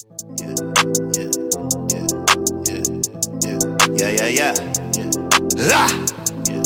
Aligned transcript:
Yeah, 0.00 0.14
yeah, 0.38 0.54
yeah, 1.16 1.30
yeah, 1.90 3.58
yeah, 3.90 4.10
yeah, 4.20 4.30
yeah, 4.30 4.54
yeah. 4.94 5.10
Ah! 5.58 6.06
Yeah, 6.46 6.62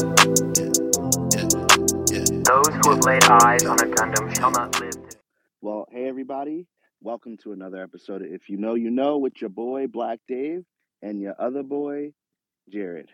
yeah, 0.59 0.73
yeah, 1.33 1.49
yeah. 2.13 2.43
Those 2.45 2.69
who 2.69 2.91
have 2.91 3.01
laid 3.07 3.25
eyes 3.25 3.65
on 3.65 3.81
a 3.81 3.87
Gundam 3.87 4.37
shall 4.37 4.51
not 4.51 4.79
live. 4.81 4.93
Well, 5.63 5.87
hey 5.91 6.07
everybody, 6.09 6.67
welcome 7.01 7.39
to 7.39 7.53
another 7.53 7.83
episode 7.83 8.21
of 8.21 8.29
If 8.31 8.51
You 8.51 8.59
Know 8.59 8.75
You 8.75 8.91
Know 8.91 9.17
with 9.17 9.41
your 9.41 9.51
boy 9.51 9.87
Black 9.87 10.19
Dave 10.29 10.65
and 11.01 11.19
your 11.23 11.35
other 11.39 11.63
boy 11.63 12.13
Jarrod. 12.71 13.09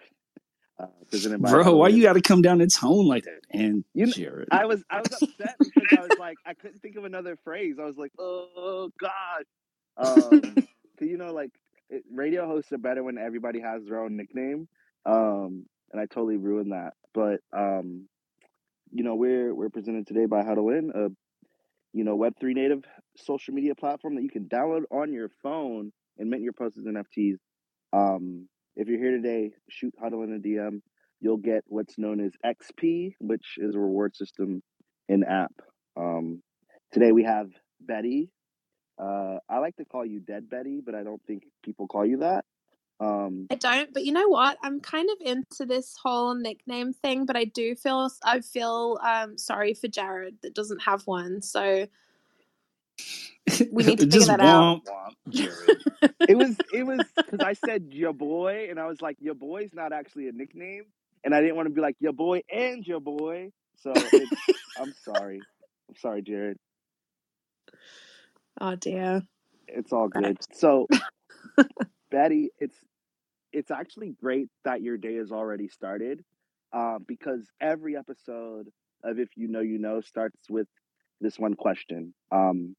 Uh, 0.80 0.86
Bro, 1.38 1.76
why 1.76 1.86
Outlet. 1.86 1.92
you 1.94 2.02
got 2.02 2.14
to 2.14 2.20
come 2.22 2.42
down 2.42 2.58
to 2.58 2.66
tone 2.66 3.06
like 3.06 3.24
that? 3.24 3.40
And 3.52 3.84
You 3.94 4.12
kn- 4.12 4.30
Jarrod, 4.32 4.46
I 4.50 4.66
was 4.66 4.82
I 4.90 4.98
was 4.98 5.12
upset 5.22 5.54
because 5.60 5.88
I 5.96 6.00
was 6.00 6.18
like 6.18 6.38
I 6.44 6.54
couldn't 6.54 6.80
think 6.80 6.96
of 6.96 7.04
another 7.04 7.36
phrase. 7.44 7.76
I 7.80 7.84
was 7.84 7.96
like, 7.96 8.12
oh 8.18 8.90
god, 9.00 9.44
um, 9.98 10.56
you 11.00 11.16
know, 11.16 11.32
like 11.32 11.50
it, 11.90 12.04
radio 12.12 12.46
hosts 12.46 12.72
are 12.72 12.78
better 12.78 13.02
when 13.02 13.18
everybody 13.18 13.60
has 13.60 13.84
their 13.84 14.00
own 14.00 14.16
nickname, 14.16 14.68
um, 15.06 15.66
and 15.92 16.00
I 16.00 16.06
totally 16.06 16.36
ruined 16.36 16.72
that. 16.72 16.92
But 17.14 17.40
um, 17.56 18.08
you 18.92 19.04
know, 19.04 19.14
we're 19.14 19.54
we're 19.54 19.70
presented 19.70 20.06
today 20.06 20.26
by 20.26 20.42
HUDDLN, 20.42 20.90
a 20.94 21.08
you 21.92 22.04
know 22.04 22.16
Web 22.16 22.34
three 22.40 22.54
native 22.54 22.84
social 23.16 23.54
media 23.54 23.74
platform 23.74 24.14
that 24.16 24.22
you 24.22 24.30
can 24.30 24.48
download 24.48 24.82
on 24.90 25.12
your 25.12 25.30
phone 25.42 25.92
and 26.18 26.30
mint 26.30 26.42
your 26.42 26.52
posts 26.52 26.78
as 26.78 26.84
NFTs. 26.84 27.36
Um, 27.92 28.48
if 28.76 28.88
you're 28.88 28.98
here 28.98 29.16
today, 29.16 29.52
shoot 29.68 29.94
HUDDLN 30.02 30.36
a 30.36 30.38
DM. 30.38 30.80
You'll 31.20 31.38
get 31.38 31.64
what's 31.66 31.98
known 31.98 32.20
as 32.20 32.32
XP, 32.46 33.14
which 33.18 33.54
is 33.56 33.74
a 33.74 33.78
reward 33.78 34.14
system 34.14 34.62
in 35.08 35.24
app. 35.24 35.52
Um, 35.96 36.42
today 36.92 37.10
we 37.10 37.24
have 37.24 37.48
Betty. 37.80 38.30
Uh, 38.98 39.38
I 39.48 39.58
like 39.58 39.76
to 39.76 39.84
call 39.84 40.04
you 40.04 40.20
Dead 40.20 40.50
Betty, 40.50 40.80
but 40.84 40.94
I 40.94 41.02
don't 41.02 41.22
think 41.26 41.44
people 41.62 41.86
call 41.86 42.04
you 42.04 42.18
that. 42.18 42.44
Um, 43.00 43.46
I 43.50 43.54
don't, 43.54 43.94
but 43.94 44.04
you 44.04 44.12
know 44.12 44.28
what? 44.28 44.58
I'm 44.62 44.80
kind 44.80 45.08
of 45.08 45.26
into 45.26 45.64
this 45.64 45.96
whole 46.02 46.34
nickname 46.34 46.92
thing, 46.92 47.26
but 47.26 47.36
I 47.36 47.44
do 47.44 47.76
feel 47.76 48.10
I 48.24 48.40
feel 48.40 48.98
um 49.06 49.38
sorry 49.38 49.74
for 49.74 49.86
Jarrod 49.86 50.40
that 50.42 50.54
doesn't 50.54 50.82
have 50.82 51.06
one. 51.06 51.40
So 51.42 51.86
we 53.70 53.84
need 53.84 54.00
to 54.00 54.06
figure 54.06 54.10
just 54.10 54.26
that 54.26 54.40
out. 54.40 54.82
womp 54.84 54.84
womp, 54.84 55.32
Jarrod. 55.32 56.14
it 56.28 56.34
was 56.34 56.56
it 56.72 56.84
was 56.84 57.04
because 57.24 57.42
I 57.42 57.52
said 57.52 57.88
your 57.90 58.12
boy, 58.12 58.66
and 58.68 58.80
I 58.80 58.86
was 58.86 59.00
like, 59.00 59.16
your 59.20 59.34
boy's 59.34 59.72
not 59.72 59.92
actually 59.92 60.28
a 60.28 60.32
nickname, 60.32 60.86
and 61.22 61.34
I 61.34 61.40
didn't 61.40 61.54
want 61.54 61.68
to 61.68 61.74
be 61.74 61.80
like 61.80 61.96
your 62.00 62.12
boy 62.12 62.42
and 62.50 62.84
your 62.84 63.00
boy. 63.00 63.52
So 63.76 63.92
it's, 63.94 64.32
I'm 64.76 64.92
sorry, 65.04 65.40
I'm 65.88 65.96
sorry, 65.96 66.22
Jarrod. 66.22 66.56
Oh 68.60 68.76
dear. 68.76 69.22
It's 69.66 69.92
all 69.92 70.08
good. 70.08 70.38
So, 70.52 70.86
Betty, 72.10 72.50
it's 72.58 72.76
it's 73.52 73.70
actually 73.70 74.14
great 74.20 74.48
that 74.64 74.82
your 74.82 74.96
day 74.96 75.16
has 75.16 75.32
already 75.32 75.68
started, 75.68 76.22
uh, 76.72 76.98
because 77.06 77.46
every 77.60 77.96
episode 77.96 78.68
of 79.04 79.18
If 79.18 79.28
You 79.36 79.48
Know 79.48 79.60
You 79.60 79.78
Know 79.78 80.00
starts 80.00 80.38
with 80.48 80.66
this 81.20 81.38
one 81.38 81.54
question. 81.54 82.14
Um, 82.32 82.76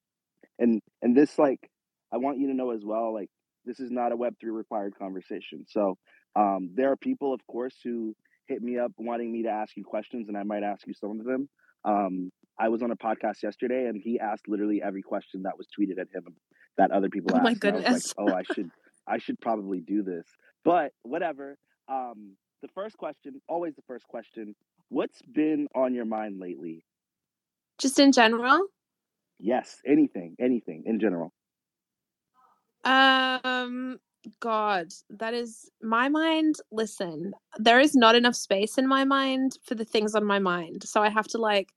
and 0.58 0.82
and 1.02 1.16
this 1.16 1.38
like 1.38 1.70
I 2.12 2.18
want 2.18 2.40
you 2.40 2.48
to 2.48 2.54
know 2.54 2.72
as 2.72 2.84
well, 2.84 3.14
like 3.14 3.30
this 3.66 3.80
is 3.80 3.92
not 3.92 4.12
a 4.12 4.16
Web 4.16 4.36
three 4.40 4.52
required 4.52 4.94
conversation. 4.98 5.66
So, 5.68 5.98
um, 6.36 6.72
there 6.74 6.92
are 6.92 6.98
people, 6.98 7.34
of 7.34 7.46
course, 7.48 7.76
who 7.84 8.16
hit 8.48 8.62
me 8.62 8.80
up 8.80 8.92
wanting 8.98 9.32
me 9.32 9.44
to 9.44 9.50
ask 9.50 9.76
you 9.78 9.84
questions, 9.84 10.28
and 10.28 10.38
I 10.38 10.44
might 10.44 10.64
ask 10.64 10.86
you 10.88 10.94
some 10.94 11.20
of 11.20 11.26
them. 11.26 11.50
Um, 11.86 12.32
I 12.60 12.70
was 12.70 12.82
on 12.82 12.92
a 12.92 12.96
podcast 12.98 13.42
yesterday, 13.42 13.86
and 13.86 14.00
he 14.02 14.20
asked 14.20 14.48
literally 14.48 14.82
every 14.84 15.02
question 15.02 15.44
that 15.44 15.58
was 15.58 15.68
tweeted 15.68 16.00
at 16.00 16.08
him 16.14 16.36
that 16.78 16.92
other 16.92 17.10
people 17.10 17.32
asked. 17.36 17.40
Oh 17.40 17.44
my 17.44 17.50
and 17.52 17.58
I 17.58 17.60
goodness. 17.60 18.14
like, 18.18 18.30
oh, 18.30 18.34
I 18.34 18.44
should, 18.54 18.70
I 19.08 19.18
should 19.18 19.40
probably 19.40 19.80
do 19.80 20.04
this. 20.04 20.26
But 20.66 20.92
whatever. 21.04 21.58
Um, 21.88 22.36
the 22.62 22.68
first 22.76 22.98
question, 22.98 23.42
always 23.48 23.76
the 23.76 23.82
first 23.88 24.08
question. 24.08 24.56
What's 24.90 25.22
been 25.22 25.68
on 25.74 25.94
your 25.94 26.06
mind 26.06 26.40
lately? 26.40 26.84
Just 27.78 28.00
in 28.00 28.12
general. 28.12 28.68
Yes, 29.40 29.78
anything, 29.88 30.36
anything 30.40 30.84
in 30.86 31.00
general. 31.00 31.32
Um 32.84 34.00
God, 34.42 34.88
that 35.10 35.34
is 35.34 35.70
my 35.82 36.10
mind. 36.10 36.56
Listen, 36.72 37.32
there 37.58 37.80
is 37.80 37.96
not 37.96 38.16
enough 38.16 38.36
space 38.36 38.78
in 38.78 38.88
my 38.88 39.06
mind 39.06 39.58
for 39.64 39.76
the 39.76 39.86
things 39.86 40.14
on 40.14 40.26
my 40.26 40.40
mind. 40.40 40.84
So 40.84 41.02
I 41.02 41.10
have 41.10 41.28
to 41.28 41.38
like 41.38 41.70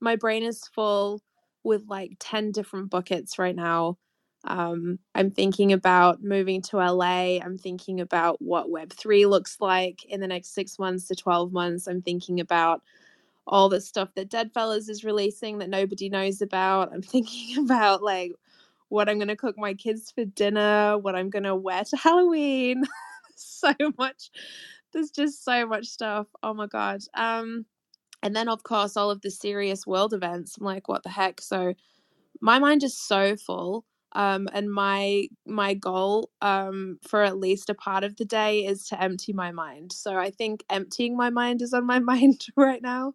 my 0.00 0.16
brain 0.16 0.42
is 0.42 0.66
full 0.74 1.20
with 1.64 1.84
like 1.88 2.12
10 2.20 2.52
different 2.52 2.90
buckets 2.90 3.38
right 3.38 3.56
now. 3.56 3.98
Um 4.44 4.98
I'm 5.14 5.30
thinking 5.30 5.72
about 5.72 6.22
moving 6.22 6.62
to 6.62 6.78
LA. 6.78 7.38
I'm 7.38 7.58
thinking 7.58 8.00
about 8.00 8.40
what 8.40 8.70
web3 8.70 9.28
looks 9.28 9.58
like 9.60 10.04
in 10.06 10.20
the 10.20 10.28
next 10.28 10.54
6 10.54 10.78
months 10.78 11.06
to 11.08 11.14
12 11.14 11.52
months. 11.52 11.86
I'm 11.86 12.02
thinking 12.02 12.40
about 12.40 12.82
all 13.46 13.68
the 13.68 13.80
stuff 13.80 14.10
that 14.14 14.30
Deadfellaz 14.30 14.88
is 14.88 15.04
releasing 15.04 15.58
that 15.58 15.68
nobody 15.68 16.08
knows 16.08 16.40
about. 16.42 16.92
I'm 16.92 17.02
thinking 17.14 17.58
about 17.64 18.02
like 18.02 18.32
what 18.88 19.08
I'm 19.08 19.18
gonna 19.18 19.36
cook 19.36 19.58
my 19.58 19.74
kids 19.74 20.10
for 20.10 20.24
dinner, 20.24 20.98
what 20.98 21.14
I'm 21.16 21.30
gonna 21.30 21.56
wear 21.56 21.84
to 21.84 21.96
Halloween. 21.96 22.84
so 23.36 23.72
much. 23.98 24.30
There's 24.92 25.10
just 25.10 25.44
so 25.44 25.66
much 25.66 25.86
stuff. 25.86 26.26
Oh 26.42 26.54
my 26.54 26.66
god. 26.66 27.00
Um, 27.14 27.66
and 28.22 28.36
then 28.36 28.48
of 28.48 28.62
course 28.62 28.96
all 28.96 29.10
of 29.10 29.22
the 29.22 29.30
serious 29.30 29.86
world 29.86 30.14
events. 30.14 30.56
I'm 30.58 30.66
like, 30.66 30.88
what 30.88 31.02
the 31.02 31.10
heck? 31.10 31.40
So 31.40 31.74
my 32.40 32.58
mind 32.58 32.82
is 32.84 32.96
so 32.98 33.36
full. 33.36 33.84
Um, 34.12 34.48
and 34.52 34.72
my 34.72 35.28
my 35.46 35.74
goal 35.74 36.30
um 36.42 36.98
for 37.06 37.22
at 37.22 37.38
least 37.38 37.70
a 37.70 37.74
part 37.74 38.04
of 38.04 38.16
the 38.16 38.24
day 38.24 38.66
is 38.66 38.86
to 38.88 39.00
empty 39.00 39.32
my 39.32 39.52
mind. 39.52 39.92
So 39.92 40.16
I 40.16 40.30
think 40.30 40.64
emptying 40.70 41.16
my 41.16 41.30
mind 41.30 41.62
is 41.62 41.72
on 41.74 41.86
my 41.86 41.98
mind 42.12 42.46
right 42.56 42.82
now. 42.82 43.14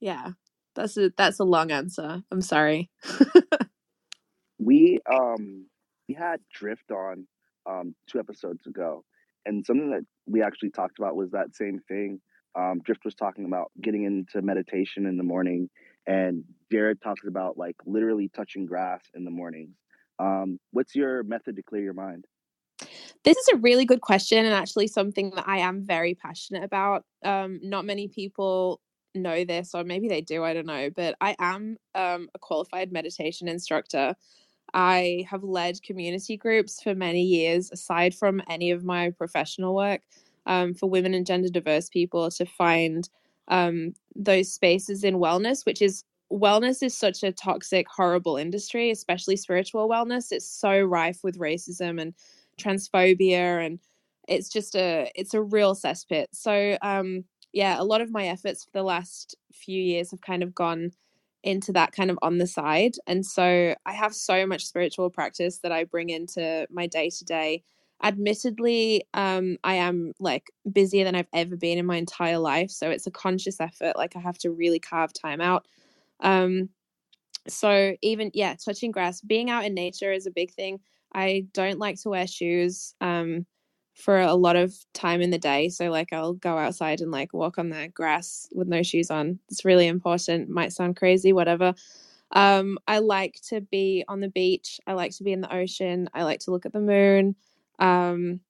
Yeah, 0.00 0.32
that's 0.74 0.96
a 0.96 1.12
that's 1.16 1.40
a 1.40 1.44
long 1.44 1.70
answer. 1.72 2.22
I'm 2.32 2.42
sorry. 2.42 2.90
We 4.58 5.00
um 5.12 5.66
we 6.08 6.14
had 6.14 6.40
Drift 6.52 6.90
on 6.90 7.26
um 7.68 7.94
two 8.10 8.18
episodes 8.18 8.66
ago, 8.66 9.04
and 9.46 9.64
something 9.66 9.90
that 9.90 10.04
we 10.26 10.42
actually 10.42 10.70
talked 10.70 10.98
about 10.98 11.16
was 11.16 11.30
that 11.32 11.54
same 11.54 11.80
thing. 11.88 12.20
Um, 12.54 12.80
Drift 12.84 13.04
was 13.04 13.14
talking 13.14 13.44
about 13.44 13.70
getting 13.82 14.04
into 14.04 14.42
meditation 14.42 15.06
in 15.06 15.16
the 15.16 15.22
morning, 15.22 15.68
and 16.06 16.44
Jared 16.70 17.00
talks 17.02 17.26
about 17.26 17.58
like 17.58 17.76
literally 17.86 18.30
touching 18.34 18.66
grass 18.66 19.02
in 19.14 19.24
the 19.24 19.30
mornings. 19.30 19.76
Um, 20.18 20.58
what's 20.72 20.94
your 20.94 21.22
method 21.22 21.56
to 21.56 21.62
clear 21.62 21.82
your 21.82 21.94
mind? 21.94 22.24
This 23.24 23.36
is 23.36 23.48
a 23.52 23.56
really 23.56 23.84
good 23.84 24.00
question 24.00 24.44
and 24.44 24.54
actually 24.54 24.86
something 24.86 25.30
that 25.36 25.48
I 25.48 25.58
am 25.58 25.84
very 25.84 26.14
passionate 26.14 26.64
about. 26.64 27.04
Um, 27.24 27.60
not 27.62 27.84
many 27.84 28.08
people 28.08 28.80
know 29.14 29.44
this, 29.44 29.74
or 29.74 29.84
maybe 29.84 30.08
they 30.08 30.20
do, 30.20 30.44
I 30.44 30.54
don't 30.54 30.66
know, 30.66 30.90
but 30.94 31.16
I 31.20 31.34
am 31.38 31.76
um, 31.94 32.28
a 32.34 32.38
qualified 32.38 32.92
meditation 32.92 33.48
instructor. 33.48 34.14
I 34.74 35.26
have 35.30 35.42
led 35.42 35.82
community 35.82 36.36
groups 36.36 36.82
for 36.82 36.94
many 36.94 37.22
years, 37.22 37.70
aside 37.72 38.14
from 38.14 38.42
any 38.48 38.70
of 38.70 38.84
my 38.84 39.10
professional 39.10 39.74
work, 39.74 40.02
um, 40.48 40.74
for 40.74 40.90
women 40.90 41.14
and 41.14 41.26
gender 41.26 41.48
diverse 41.48 41.88
people 41.88 42.30
to 42.32 42.44
find 42.46 43.08
um, 43.48 43.94
those 44.16 44.52
spaces 44.52 45.04
in 45.04 45.16
wellness, 45.16 45.64
which 45.64 45.80
is 45.80 46.04
wellness 46.32 46.82
is 46.82 46.96
such 46.96 47.22
a 47.22 47.32
toxic, 47.32 47.86
horrible 47.88 48.36
industry, 48.36 48.90
especially 48.90 49.36
spiritual 49.36 49.88
wellness. 49.88 50.32
It's 50.32 50.48
so 50.48 50.80
rife 50.82 51.20
with 51.22 51.38
racism 51.38 52.00
and 52.00 52.14
transphobia 52.60 53.64
and 53.64 53.78
it's 54.26 54.48
just 54.48 54.74
a 54.74 55.10
it's 55.14 55.32
a 55.34 55.42
real 55.42 55.74
cesspit. 55.74 56.26
So 56.32 56.76
um 56.82 57.24
yeah 57.52 57.80
a 57.80 57.84
lot 57.84 58.00
of 58.00 58.10
my 58.10 58.26
efforts 58.26 58.64
for 58.64 58.70
the 58.72 58.82
last 58.82 59.36
few 59.52 59.80
years 59.80 60.10
have 60.10 60.20
kind 60.20 60.42
of 60.42 60.54
gone 60.54 60.90
into 61.44 61.72
that 61.72 61.92
kind 61.92 62.10
of 62.10 62.18
on 62.20 62.38
the 62.38 62.46
side. 62.46 62.96
And 63.06 63.24
so 63.24 63.74
i 63.86 63.92
have 63.92 64.14
so 64.14 64.46
much 64.46 64.66
spiritual 64.66 65.08
practice 65.10 65.58
that 65.58 65.72
i 65.72 65.84
bring 65.84 66.10
into 66.10 66.66
my 66.70 66.86
day 66.86 67.10
to 67.10 67.24
day 67.24 67.62
admittedly 68.02 69.04
um 69.14 69.56
i 69.64 69.74
am 69.74 70.12
like 70.20 70.50
busier 70.70 71.04
than 71.04 71.16
i've 71.16 71.28
ever 71.32 71.56
been 71.56 71.78
in 71.78 71.86
my 71.86 71.96
entire 71.96 72.38
life 72.38 72.70
so 72.70 72.90
it's 72.90 73.06
a 73.08 73.10
conscious 73.10 73.60
effort 73.60 73.96
like 73.96 74.14
i 74.14 74.20
have 74.20 74.38
to 74.38 74.50
really 74.50 74.78
carve 74.78 75.12
time 75.12 75.40
out. 75.40 75.66
Um 76.20 76.68
so 77.48 77.96
even 78.02 78.30
yeah 78.34 78.54
touching 78.54 78.90
grass 78.90 79.20
being 79.20 79.50
out 79.50 79.64
in 79.64 79.74
nature 79.74 80.12
is 80.12 80.26
a 80.26 80.30
big 80.30 80.52
thing. 80.52 80.80
I 81.14 81.46
don't 81.54 81.78
like 81.78 82.00
to 82.02 82.10
wear 82.10 82.26
shoes 82.26 82.94
um 83.00 83.46
for 83.94 84.20
a 84.20 84.34
lot 84.34 84.54
of 84.56 84.72
time 84.94 85.20
in 85.20 85.30
the 85.30 85.38
day 85.38 85.68
so 85.68 85.90
like 85.90 86.12
i'll 86.12 86.34
go 86.34 86.56
outside 86.56 87.00
and 87.00 87.10
like 87.10 87.32
walk 87.32 87.58
on 87.58 87.68
the 87.70 87.88
grass 87.94 88.48
with 88.52 88.68
no 88.68 88.82
shoes 88.82 89.10
on. 89.10 89.38
It's 89.50 89.64
really 89.64 89.86
important 89.88 90.48
might 90.48 90.72
sound 90.72 90.96
crazy 90.96 91.32
whatever. 91.32 91.74
Um 92.32 92.78
i 92.86 92.98
like 93.00 93.40
to 93.48 93.60
be 93.60 94.04
on 94.06 94.20
the 94.20 94.28
beach 94.28 94.80
i 94.86 94.92
like 94.92 95.16
to 95.16 95.24
be 95.24 95.32
in 95.32 95.40
the 95.40 95.54
ocean 95.54 96.08
i 96.14 96.22
like 96.24 96.40
to 96.40 96.50
look 96.50 96.66
at 96.66 96.72
the 96.72 96.80
moon 96.80 97.34
um 97.78 98.40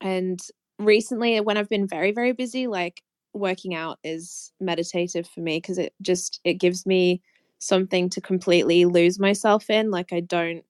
and 0.00 0.40
recently 0.78 1.40
when 1.40 1.56
i've 1.56 1.68
been 1.68 1.86
very 1.86 2.12
very 2.12 2.32
busy 2.32 2.66
like 2.66 3.02
working 3.32 3.74
out 3.74 3.98
is 4.04 4.52
meditative 4.60 5.26
for 5.26 5.40
me 5.40 5.56
because 5.58 5.78
it 5.78 5.92
just 6.02 6.40
it 6.44 6.54
gives 6.54 6.86
me 6.86 7.20
something 7.58 8.08
to 8.10 8.20
completely 8.20 8.84
lose 8.84 9.18
myself 9.18 9.70
in 9.70 9.90
like 9.90 10.12
i 10.12 10.20
don't 10.20 10.64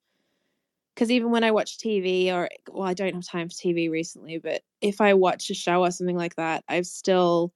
because 0.94 1.10
even 1.10 1.30
when 1.30 1.44
I 1.44 1.50
watch 1.50 1.78
TV 1.78 2.30
or 2.32 2.48
well, 2.70 2.86
I 2.88 2.94
don't 2.94 3.14
have 3.14 3.26
time 3.26 3.48
for 3.48 3.54
TV 3.54 3.88
recently, 3.88 4.38
but 4.38 4.62
if 4.80 5.00
I 5.00 5.14
watch 5.14 5.50
a 5.50 5.54
show 5.54 5.82
or 5.82 5.90
something 5.90 6.16
like 6.16 6.36
that, 6.36 6.64
I've 6.68 6.86
still 6.86 7.52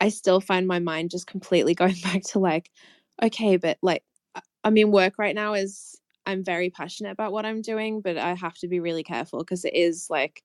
I 0.00 0.10
still 0.10 0.40
find 0.40 0.66
my 0.68 0.80
mind 0.80 1.10
just 1.12 1.26
completely 1.28 1.74
going 1.76 1.96
back 2.04 2.22
to 2.32 2.40
like, 2.40 2.70
okay, 3.22 3.56
but 3.58 3.78
like 3.82 4.04
I- 4.64 4.70
mean 4.70 4.92
work 4.92 5.18
right 5.18 5.34
now 5.36 5.54
is 5.54 5.96
I'm 6.26 6.44
very 6.44 6.70
passionate 6.70 7.10
about 7.10 7.32
what 7.32 7.46
I'm 7.46 7.62
doing, 7.62 8.00
but 8.00 8.16
I 8.16 8.34
have 8.34 8.56
to 8.58 8.68
be 8.68 8.80
really 8.80 9.02
careful 9.02 9.40
because 9.40 9.64
it 9.64 9.74
is 9.74 10.08
like 10.10 10.42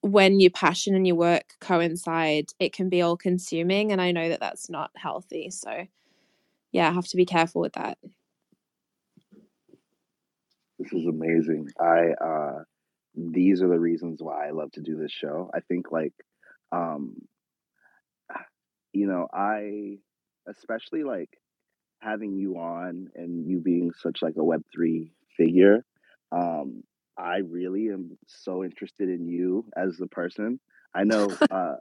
when 0.00 0.40
your 0.40 0.50
passion 0.50 0.94
and 0.94 1.06
your 1.06 1.16
work 1.16 1.54
coincide, 1.60 2.50
it 2.58 2.72
can 2.72 2.88
be 2.88 3.02
all 3.02 3.16
consuming 3.16 3.92
and 3.92 4.00
I 4.00 4.12
know 4.12 4.28
that 4.28 4.40
that's 4.40 4.70
not 4.70 4.90
healthy. 4.96 5.50
So 5.50 5.86
yeah, 6.72 6.88
I 6.88 6.92
have 6.92 7.06
to 7.08 7.16
be 7.16 7.26
careful 7.26 7.60
with 7.60 7.74
that. 7.74 7.98
This 10.78 10.92
is 10.92 11.06
amazing. 11.06 11.68
I 11.80 12.10
uh 12.24 12.62
these 13.14 13.62
are 13.62 13.68
the 13.68 13.80
reasons 13.80 14.22
why 14.22 14.46
I 14.46 14.50
love 14.50 14.70
to 14.72 14.80
do 14.80 14.96
this 14.96 15.12
show. 15.12 15.50
I 15.54 15.60
think 15.60 15.90
like 15.90 16.14
um 16.72 17.16
you 18.92 19.06
know, 19.06 19.28
I 19.32 19.98
especially 20.48 21.04
like 21.04 21.30
having 22.00 22.36
you 22.36 22.56
on 22.58 23.08
and 23.14 23.48
you 23.48 23.60
being 23.60 23.92
such 23.92 24.22
like 24.22 24.34
a 24.36 24.40
web3 24.40 25.10
figure. 25.36 25.84
Um 26.32 26.82
I 27.16 27.38
really 27.38 27.88
am 27.88 28.16
so 28.26 28.62
interested 28.62 29.08
in 29.08 29.26
you 29.26 29.64
as 29.76 30.00
a 30.00 30.06
person. 30.06 30.60
I 30.94 31.04
know 31.04 31.28
uh 31.50 31.76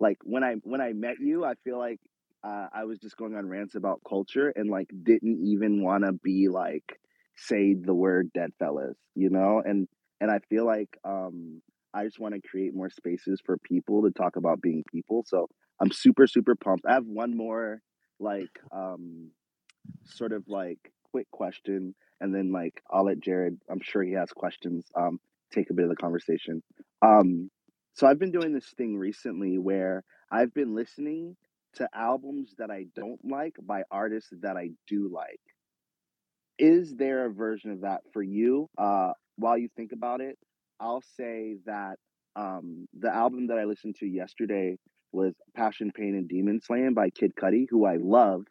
like 0.00 0.18
when 0.24 0.42
I 0.42 0.54
when 0.64 0.80
I 0.80 0.92
met 0.92 1.16
you, 1.20 1.44
I 1.44 1.54
feel 1.64 1.78
like 1.78 2.00
uh, 2.42 2.68
I 2.72 2.84
was 2.84 2.98
just 2.98 3.16
going 3.16 3.36
on 3.36 3.48
rants 3.48 3.74
about 3.74 4.00
culture 4.08 4.52
and 4.56 4.70
like 4.70 4.88
didn't 5.02 5.44
even 5.44 5.82
want 5.82 6.04
to 6.04 6.12
be 6.12 6.48
like 6.48 6.98
say 7.36 7.74
the 7.74 7.94
word 7.94 8.30
Deadfellaz, 8.36 8.94
you 9.14 9.30
know? 9.30 9.62
And 9.64 9.88
and 10.20 10.30
I 10.30 10.38
feel 10.48 10.64
like 10.64 10.88
um 11.04 11.62
I 11.92 12.04
just 12.04 12.20
want 12.20 12.34
to 12.34 12.48
create 12.48 12.74
more 12.74 12.90
spaces 12.90 13.40
for 13.44 13.58
people 13.58 14.02
to 14.02 14.10
talk 14.10 14.36
about 14.36 14.60
being 14.62 14.84
people. 14.90 15.24
So 15.26 15.48
I'm 15.80 15.90
super 15.92 16.26
super 16.26 16.54
pumped. 16.54 16.86
I 16.86 16.94
have 16.94 17.06
one 17.06 17.36
more 17.36 17.82
like 18.18 18.58
um 18.72 19.30
sort 20.04 20.32
of 20.32 20.44
like 20.48 20.78
quick 21.10 21.30
question 21.30 21.94
and 22.20 22.34
then 22.34 22.52
like 22.52 22.82
I'll 22.90 23.06
let 23.06 23.20
Jarrod, 23.20 23.58
I'm 23.70 23.80
sure 23.82 24.02
he 24.02 24.12
has 24.12 24.30
questions, 24.30 24.86
um, 24.94 25.18
take 25.52 25.70
a 25.70 25.74
bit 25.74 25.84
of 25.84 25.90
the 25.90 25.96
conversation. 25.96 26.62
Um, 27.02 27.50
so 27.94 28.06
I've 28.06 28.18
been 28.18 28.32
doing 28.32 28.52
this 28.52 28.72
thing 28.76 28.96
recently 28.96 29.58
where 29.58 30.04
I've 30.30 30.54
been 30.54 30.74
listening 30.74 31.36
to 31.74 31.88
albums 31.94 32.54
that 32.58 32.70
I 32.70 32.86
don't 32.94 33.20
like 33.24 33.56
by 33.62 33.82
artists 33.90 34.32
that 34.42 34.56
I 34.56 34.70
do 34.88 35.10
like. 35.12 35.40
Is 36.58 36.94
there 36.94 37.26
a 37.26 37.32
version 37.32 37.70
of 37.70 37.82
that 37.82 38.00
for 38.12 38.22
you? 38.22 38.68
Uh, 38.76 39.12
while 39.36 39.56
you 39.56 39.68
think 39.76 39.92
about 39.92 40.20
it, 40.20 40.36
I'll 40.78 41.02
say 41.16 41.56
that 41.66 41.96
um, 42.36 42.86
the 42.98 43.12
album 43.12 43.48
that 43.48 43.58
I 43.58 43.64
listened 43.64 43.96
to 43.96 44.06
yesterday 44.06 44.76
was 45.12 45.34
Passion, 45.54 45.90
Pain, 45.94 46.14
and 46.14 46.28
Demon 46.28 46.60
Slaying 46.60 46.94
by 46.94 47.10
Kid 47.10 47.32
Cudi, 47.34 47.66
who 47.68 47.84
I 47.84 47.96
love, 47.96 48.44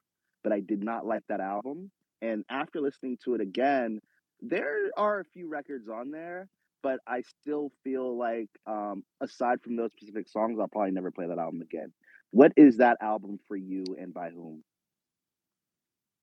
but 0.43 0.51
I 0.51 0.59
did 0.59 0.83
not 0.83 1.05
like 1.05 1.23
that 1.29 1.39
album. 1.41 1.91
And 2.21 2.43
after 2.49 2.81
listening 2.81 3.17
to 3.25 3.35
it 3.35 3.41
again, 3.41 3.99
there 4.41 4.89
are 4.97 5.19
a 5.19 5.25
few 5.25 5.49
records 5.49 5.87
on 5.89 6.11
there, 6.11 6.47
but 6.83 6.99
I 7.07 7.21
still 7.41 7.71
feel 7.83 8.17
like, 8.17 8.49
um, 8.67 9.03
aside 9.21 9.61
from 9.61 9.75
those 9.75 9.91
specific 9.91 10.29
songs, 10.29 10.59
I'll 10.59 10.67
probably 10.67 10.91
never 10.91 11.11
play 11.11 11.27
that 11.27 11.39
album 11.39 11.61
again. 11.61 11.91
What 12.31 12.53
is 12.57 12.77
that 12.77 12.97
album 13.01 13.39
for 13.47 13.55
you 13.55 13.95
and 13.99 14.13
by 14.13 14.29
whom? 14.29 14.63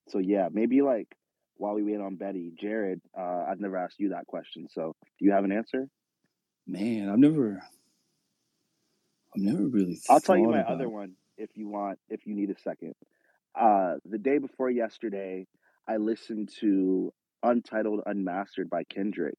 So 0.08 0.18
yeah, 0.18 0.48
maybe 0.52 0.82
like 0.82 1.08
while 1.56 1.74
we 1.74 1.82
wait 1.82 2.00
on 2.00 2.16
Betty, 2.16 2.52
Jarrod, 2.62 3.00
uh, 3.18 3.46
I've 3.50 3.60
never 3.60 3.76
asked 3.76 3.98
you 3.98 4.10
that 4.10 4.26
question. 4.26 4.68
So 4.70 4.94
do 5.18 5.24
you 5.24 5.32
have 5.32 5.44
an 5.44 5.52
answer? 5.52 5.88
Man, 6.66 7.08
I've 7.08 7.18
never, 7.18 7.62
I've 9.34 9.42
never 9.42 9.66
really 9.66 9.98
I'll 10.08 10.20
tell 10.20 10.36
you 10.36 10.48
my 10.48 10.60
about. 10.60 10.74
other 10.74 10.88
one 10.88 11.12
if 11.38 11.50
you 11.54 11.68
want, 11.68 11.98
if 12.08 12.26
you 12.26 12.34
need 12.34 12.50
a 12.50 12.58
second. 12.60 12.94
Uh, 13.58 13.94
the 14.04 14.18
day 14.18 14.38
before 14.38 14.70
yesterday, 14.70 15.46
I 15.88 15.96
listened 15.96 16.50
to 16.60 17.12
Untitled 17.42 18.00
Unmastered 18.06 18.68
by 18.68 18.84
Kendrick, 18.84 19.38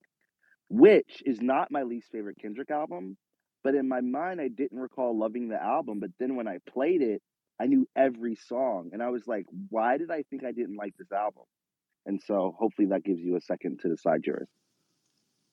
which 0.70 1.22
is 1.26 1.42
not 1.42 1.72
my 1.72 1.84
least 1.84 2.08
favorite 2.12 2.38
Kendrick 2.42 2.72
album. 2.72 3.18
But 3.64 3.76
in 3.76 3.88
my 3.88 4.02
mind, 4.02 4.40
I 4.40 4.48
didn't 4.48 4.80
recall 4.80 5.18
loving 5.18 5.50
the 5.50 5.62
album. 5.62 6.00
But 6.00 6.12
then 6.20 6.36
when 6.36 6.48
I 6.48 6.60
played 6.70 7.02
it, 7.02 7.22
I 7.60 7.66
knew 7.66 7.88
every 7.96 8.36
song. 8.36 8.92
And 8.94 9.04
I 9.04 9.10
was 9.10 9.28
like, 9.28 9.46
why 9.70 9.98
did 9.98 10.12
I 10.12 10.24
think 10.30 10.44
I 10.44 10.52
didn't 10.52 10.78
like 10.78 10.96
this 10.98 11.12
album? 11.12 11.44
And 12.06 12.22
so 12.26 12.56
hopefully 12.58 12.88
that 12.90 13.04
gives 13.04 13.20
you 13.20 13.36
a 13.36 13.42
second 13.42 13.80
to 13.82 13.90
decide 13.90 14.26
yours. 14.26 14.48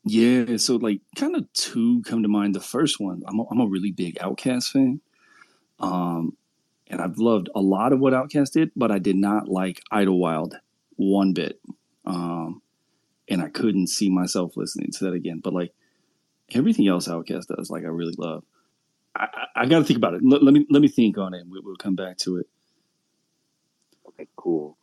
Yeah, 0.05 0.59
so 0.59 0.77
like 0.77 1.01
kind 1.17 1.35
of 1.35 1.51
two 1.55 2.03
come 2.03 2.23
to 2.23 2.29
mind. 2.29 2.55
The 2.55 2.61
first 2.61 3.01
one, 3.01 3.23
I'm 3.27 3.41
a, 3.41 3.45
I'm 3.51 3.61
a 3.61 3.67
really 3.67 3.91
big 3.91 4.17
Outkast 4.17 4.71
fan. 4.71 5.01
Um, 5.81 6.37
and 6.95 7.03
I've 7.03 7.19
loved 7.19 7.49
a 7.57 7.61
lot 7.61 7.93
of 7.93 7.99
what 7.99 8.13
Outkast 8.13 8.53
did, 8.53 8.71
but 8.77 8.93
I 8.93 9.01
did 9.01 9.17
not 9.17 9.49
like 9.49 9.83
Idlewild 9.91 10.55
one 10.95 11.33
bit. 11.33 11.61
Um, 12.07 12.63
and 13.29 13.43
I 13.43 13.49
couldn't 13.49 13.89
see 13.89 14.09
myself 14.09 14.57
listening 14.57 14.93
to 14.93 15.05
that 15.07 15.15
again. 15.15 15.41
But 15.43 15.55
like 15.55 15.73
everything 16.53 16.87
else 16.87 17.09
Outkast 17.09 17.49
does, 17.49 17.69
like 17.69 17.83
I 17.83 17.89
really 17.89 18.15
love. 18.17 18.45
I, 19.17 19.25
I, 19.25 19.63
I 19.63 19.67
got 19.67 19.81
to 19.81 19.85
think 19.85 19.97
about 19.97 20.15
it. 20.15 20.21
Let, 20.23 20.45
let 20.45 20.55
me 20.55 20.67
let 20.71 20.83
me 20.83 20.87
think 20.87 21.19
on 21.19 21.35
it. 21.35 21.41
And 21.41 21.51
we, 21.51 21.59
we'll 21.65 21.75
come 21.75 21.97
back 21.97 22.17
to 22.19 22.37
it. 22.37 22.47
Okay, 24.11 24.29
cool. 24.37 24.79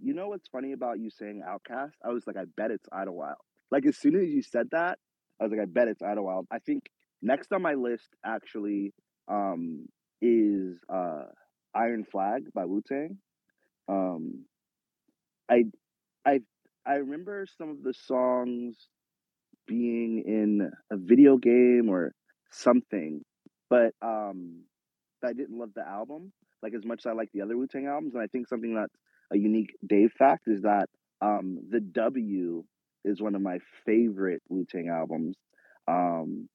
You 0.00 0.14
know 0.14 0.28
what's 0.28 0.46
funny 0.46 0.70
about 0.74 1.00
you 1.00 1.10
saying 1.10 1.42
Outkast? 1.44 1.94
I 2.04 2.10
was 2.10 2.24
like, 2.24 2.36
I 2.36 2.44
bet 2.56 2.70
it's 2.70 2.88
Idlewild. 2.92 3.34
Like 3.72 3.84
as 3.84 3.96
soon 3.96 4.14
as 4.14 4.28
you 4.28 4.42
said 4.42 4.68
that, 4.70 5.00
I 5.40 5.42
was 5.42 5.50
like, 5.50 5.60
I 5.60 5.64
bet 5.64 5.88
it's 5.88 6.02
Idlewild. 6.02 6.46
I 6.52 6.60
think 6.60 6.88
next 7.20 7.52
on 7.52 7.62
my 7.62 7.74
list 7.74 8.10
actually 8.24 8.94
um, 9.26 9.88
is 10.22 10.78
uh, 10.88 11.24
Iron 11.74 12.04
Flag 12.04 12.52
by 12.54 12.64
Wu 12.64 12.82
Tang. 12.86 13.18
Um, 13.88 14.44
I 15.50 15.64
I 16.26 16.40
I 16.86 16.94
remember 16.94 17.46
some 17.58 17.70
of 17.70 17.82
the 17.82 17.94
songs 17.94 18.76
being 19.66 20.22
in 20.26 20.70
a 20.90 20.96
video 20.96 21.36
game 21.36 21.88
or 21.88 22.12
something, 22.50 23.22
but 23.68 23.92
um, 24.02 24.62
I 25.24 25.32
didn't 25.32 25.58
love 25.58 25.70
the 25.74 25.86
album 25.86 26.32
like 26.62 26.74
as 26.74 26.84
much 26.84 27.00
as 27.00 27.06
I 27.06 27.12
like 27.12 27.30
the 27.32 27.42
other 27.42 27.56
Wu 27.56 27.66
Tang 27.66 27.86
albums. 27.86 28.14
And 28.14 28.22
I 28.22 28.26
think 28.26 28.48
something 28.48 28.74
that's 28.74 28.94
a 29.32 29.38
unique 29.38 29.74
Dave 29.86 30.12
fact 30.18 30.48
is 30.48 30.62
that 30.62 30.88
um, 31.20 31.58
the 31.70 31.80
W 31.80 32.64
is 33.04 33.20
one 33.20 33.34
of 33.34 33.42
my 33.42 33.58
favorite 33.86 34.42
Wu 34.48 34.64
Tang 34.64 34.88
albums. 34.88 35.36
Um, 35.86 36.48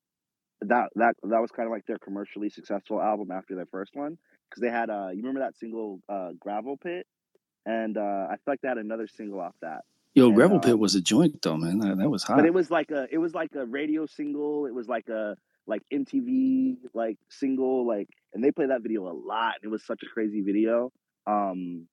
that 0.67 0.89
that 0.95 1.15
that 1.23 1.41
was 1.41 1.51
kind 1.51 1.67
of 1.67 1.71
like 1.71 1.85
their 1.85 1.97
commercially 1.99 2.49
successful 2.49 3.01
album 3.01 3.31
after 3.31 3.55
their 3.55 3.65
first 3.67 3.95
one 3.95 4.17
because 4.49 4.61
they 4.61 4.69
had 4.69 4.89
uh 4.89 5.09
you 5.09 5.17
remember 5.17 5.39
that 5.39 5.55
single 5.57 5.99
uh 6.09 6.29
Gravel 6.39 6.77
Pit 6.77 7.05
and 7.65 7.97
uh 7.97 8.27
I 8.29 8.35
feel 8.35 8.53
like 8.53 8.61
they 8.61 8.67
had 8.67 8.77
another 8.77 9.07
single 9.07 9.39
off 9.39 9.55
that 9.61 9.81
Yo, 10.15 10.27
and 10.27 10.35
Gravel 10.35 10.59
Pit 10.59 10.73
um 10.73 10.79
was 10.79 10.95
a 10.95 11.01
joint 11.01 11.41
though, 11.41 11.57
man. 11.57 11.79
That, 11.79 11.97
that 11.97 12.09
was 12.09 12.23
hot 12.23 12.37
but 12.37 12.45
it 12.45 12.53
was 12.53 12.69
like 12.69 12.91
a 12.91 13.07
it 13.11 13.17
was 13.17 13.33
like 13.33 13.51
a 13.55 13.65
radio 13.65 14.05
single 14.05 14.65
it 14.65 14.73
was 14.73 14.87
like 14.87 15.09
a 15.09 15.35
like 15.65 15.81
MTV 15.93 16.77
like 16.93 17.17
single 17.29 17.87
like 17.87 18.09
and 18.33 18.43
they 18.43 18.51
played 18.51 18.69
that 18.69 18.81
video 18.81 19.07
a 19.07 19.13
lot 19.13 19.55
and 19.61 19.63
it 19.63 19.69
was 19.69 19.85
such 19.85 20.03
a 20.03 20.07
crazy 20.07 20.41
video 20.41 20.91
um 21.25 21.87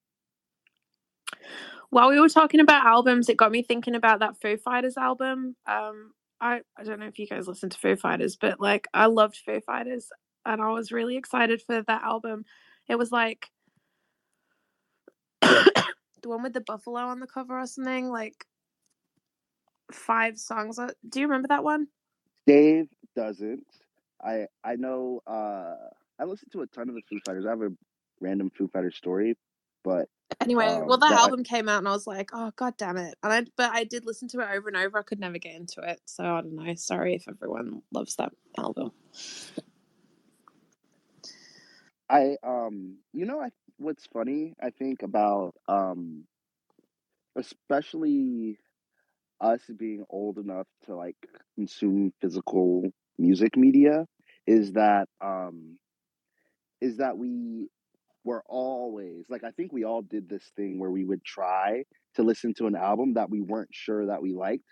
While 1.90 2.10
we 2.10 2.20
were 2.20 2.28
talking 2.28 2.60
about 2.60 2.86
albums, 2.86 3.28
it 3.28 3.36
got 3.36 3.50
me 3.50 3.62
thinking 3.62 3.94
about 3.94 4.20
that 4.20 4.40
Foo 4.40 4.56
Fighters 4.56 4.96
album. 4.96 5.56
Um, 5.66 6.12
I 6.40 6.60
I 6.76 6.84
don't 6.84 7.00
know 7.00 7.06
if 7.06 7.18
you 7.18 7.26
guys 7.26 7.48
listen 7.48 7.70
to 7.70 7.78
Foo 7.78 7.96
Fighters, 7.96 8.36
but 8.36 8.60
like 8.60 8.88
I 8.94 9.06
loved 9.06 9.36
Foo 9.44 9.60
Fighters, 9.60 10.08
and 10.46 10.60
I 10.60 10.70
was 10.70 10.92
really 10.92 11.16
excited 11.16 11.62
for 11.62 11.82
that 11.82 12.02
album. 12.02 12.44
It 12.88 12.98
was 12.98 13.12
like 13.12 13.48
the 15.42 15.84
one 16.24 16.42
with 16.42 16.52
the 16.52 16.60
buffalo 16.60 17.00
on 17.00 17.20
the 17.20 17.26
cover 17.26 17.58
or 17.58 17.66
something, 17.66 18.08
like 18.08 18.44
five 19.92 20.38
songs. 20.38 20.78
Do 21.08 21.20
you 21.20 21.26
remember 21.26 21.48
that 21.48 21.64
one? 21.64 21.88
Dave 22.46 22.88
doesn't 23.14 23.66
I 24.24 24.46
I 24.64 24.76
know 24.76 25.20
uh 25.26 25.76
I 26.18 26.24
listened 26.24 26.52
to 26.52 26.62
a 26.62 26.66
ton 26.66 26.88
of 26.88 26.94
the 26.94 27.02
Foo 27.08 27.20
Fighters 27.24 27.46
I 27.46 27.50
have 27.50 27.62
a 27.62 27.70
random 28.20 28.50
Foo 28.50 28.68
Fighters 28.68 28.96
story 28.96 29.36
but 29.84 30.08
Anyway, 30.40 30.80
well, 30.86 30.94
um 30.94 31.00
that 31.00 31.12
I, 31.12 31.18
album 31.18 31.44
came 31.44 31.68
out, 31.68 31.78
and 31.78 31.88
I 31.88 31.92
was 31.92 32.06
like, 32.06 32.30
"Oh, 32.32 32.52
god 32.56 32.74
damn 32.76 32.96
it!" 32.96 33.14
And 33.22 33.32
I, 33.32 33.44
but 33.56 33.72
I 33.72 33.84
did 33.84 34.06
listen 34.06 34.28
to 34.28 34.40
it 34.40 34.48
over 34.54 34.68
and 34.68 34.76
over. 34.76 34.98
I 34.98 35.02
could 35.02 35.20
never 35.20 35.38
get 35.38 35.54
into 35.54 35.80
it, 35.82 36.00
so 36.06 36.24
I 36.24 36.40
don't 36.40 36.54
know. 36.56 36.74
Sorry 36.74 37.14
if 37.14 37.28
everyone 37.28 37.82
loves 37.92 38.16
that 38.16 38.32
album. 38.58 38.92
I 42.10 42.36
um 42.42 42.96
you 43.12 43.24
know 43.24 43.40
I 43.40 43.50
what's 43.78 44.06
funny 44.06 44.54
I 44.62 44.70
think 44.70 45.02
about 45.02 45.54
um 45.68 46.24
especially 47.36 48.58
us 49.40 49.60
being 49.78 50.04
old 50.10 50.38
enough 50.38 50.66
to 50.86 50.96
like 50.96 51.16
consume 51.54 52.12
physical 52.20 52.90
music 53.18 53.56
media 53.56 54.06
is 54.46 54.72
that 54.72 55.08
um 55.20 55.78
is 56.80 56.96
that 56.98 57.16
we 57.16 57.68
were 58.24 58.42
always 58.46 59.26
like 59.28 59.44
I 59.44 59.50
think 59.50 59.72
we 59.72 59.84
all 59.84 60.02
did 60.02 60.28
this 60.28 60.44
thing 60.56 60.78
where 60.78 60.90
we 60.90 61.04
would 61.04 61.24
try 61.24 61.84
to 62.16 62.22
listen 62.22 62.54
to 62.54 62.66
an 62.66 62.76
album 62.76 63.14
that 63.14 63.30
we 63.30 63.40
weren't 63.40 63.70
sure 63.72 64.06
that 64.06 64.22
we 64.22 64.32
liked 64.32 64.64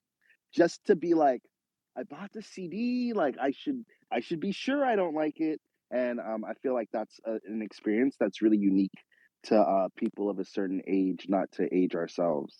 just 0.55 0.85
to 0.87 0.97
be 0.97 1.15
like, 1.15 1.43
I 1.97 2.03
bought 2.05 2.33
the 2.33 2.43
CD, 2.43 3.13
like 3.15 3.37
I 3.41 3.53
should 3.53 3.85
I 4.13 4.21
should 4.21 4.41
be 4.41 4.53
sure 4.53 4.85
I 4.85 4.97
don't 4.97 5.15
like 5.15 5.41
it, 5.41 5.61
and 5.91 6.21
um, 6.21 6.45
I 6.45 6.55
feel 6.63 6.75
like 6.75 6.89
that's 6.93 7.19
a, 7.25 7.39
an 7.47 7.61
experience 7.63 8.17
that's 8.19 8.41
really 8.41 8.59
unique 8.59 8.93
to 9.45 9.59
uh, 9.59 9.89
people 9.97 10.31
of 10.31 10.39
a 10.39 10.45
certain 10.45 10.81
age, 10.87 11.27
not 11.29 11.51
to 11.53 11.69
age 11.75 11.95
ourselves. 11.95 12.55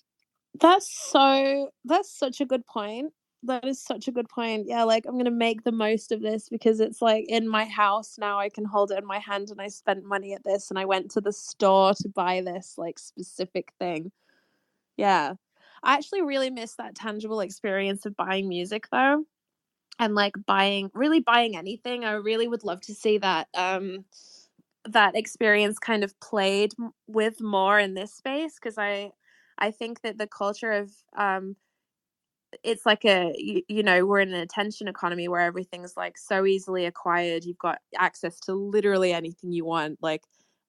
That's 0.61 0.89
so 1.11 1.71
that's 1.85 2.17
such 2.17 2.41
a 2.41 2.47
good 2.47 2.67
point. 2.67 3.13
That 3.45 3.65
is 3.65 3.81
such 3.81 4.09
a 4.09 4.13
good 4.13 4.29
point. 4.29 4.67
Yeah, 4.67 4.83
like 4.83 5.07
I'm 5.07 5.17
gonna 5.17 5.31
make 5.31 5.63
the 5.63 5.71
most 5.73 6.11
of 6.11 6.21
this 6.23 6.49
because 6.49 6.81
it's 6.81 7.01
like 7.01 7.25
in 7.29 7.49
my 7.49 7.65
house 7.67 8.19
now. 8.19 8.39
I 8.39 8.49
can 8.49 8.65
hold 8.65 8.91
it 8.91 8.99
in 8.99 9.07
my 9.07 9.21
hand, 9.21 9.51
and 9.51 9.61
I 9.61 9.69
spent 9.69 10.05
money 10.05 10.35
at 10.35 10.43
this, 10.45 10.71
and 10.71 10.79
I 10.79 10.85
went 10.85 11.11
to 11.13 11.21
the 11.21 11.33
store 11.33 11.95
to 11.95 12.09
buy 12.09 12.41
this 12.41 12.75
like 12.77 12.99
specific 12.99 13.73
thing. 13.79 14.11
Yeah, 14.97 15.35
I 15.83 15.95
actually 15.95 16.23
really 16.23 16.51
miss 16.51 16.77
that 16.77 16.95
tangible 16.97 17.41
experience 17.41 18.07
of 18.07 18.17
buying 18.17 18.49
music 18.49 18.89
though, 18.93 19.25
and 19.99 20.15
like 20.15 20.35
buying 20.47 20.91
really 20.95 21.21
buying 21.21 21.57
anything. 21.57 22.05
I 22.05 22.13
really 22.13 22.49
would 22.49 22.65
love 22.65 22.81
to 22.83 22.95
see 22.95 23.19
that 23.19 23.49
um 23.55 24.05
that 24.87 25.17
experience 25.17 25.79
kind 25.79 26.05
of 26.05 26.19
played 26.21 26.73
with 27.07 27.41
more 27.41 27.79
in 27.79 27.95
this 27.95 28.15
space 28.15 28.55
because 28.55 28.79
I 28.79 29.13
I 29.59 29.71
think 29.71 30.03
that 30.03 30.19
the 30.19 30.27
culture 30.27 30.73
of 30.73 30.93
um 31.17 31.57
it's 32.63 32.87
like 32.87 33.05
a 33.05 33.33
you, 33.37 33.63
you 33.69 33.83
know 33.83 34.07
we're 34.07 34.21
in 34.21 34.33
an 34.33 34.41
attention 34.41 34.89
economy 34.89 35.29
where 35.29 35.41
everything's 35.41 35.97
like 35.97 36.17
so 36.17 36.47
easily 36.47 36.87
acquired 36.87 37.45
you've 37.45 37.59
got 37.59 37.79
access 37.99 38.41
to 38.41 38.55
literally 38.55 39.13
anything 39.13 39.53
you 39.53 39.65
want 39.65 39.99
like 40.01 40.23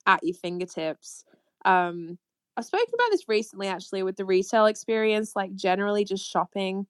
at 0.06 0.24
your 0.24 0.36
fingertips. 0.36 1.24
Um 1.66 2.18
i've 2.58 2.66
spoken 2.66 2.94
about 2.94 3.12
this 3.12 3.30
recently 3.30 3.68
actually 3.68 4.04
with 4.04 4.18
the 4.18 4.26
retail 4.26 4.66
experience 4.66 5.36
like 5.36 5.56
generally 5.56 6.04
just 6.04 6.30
shopping 6.30 6.86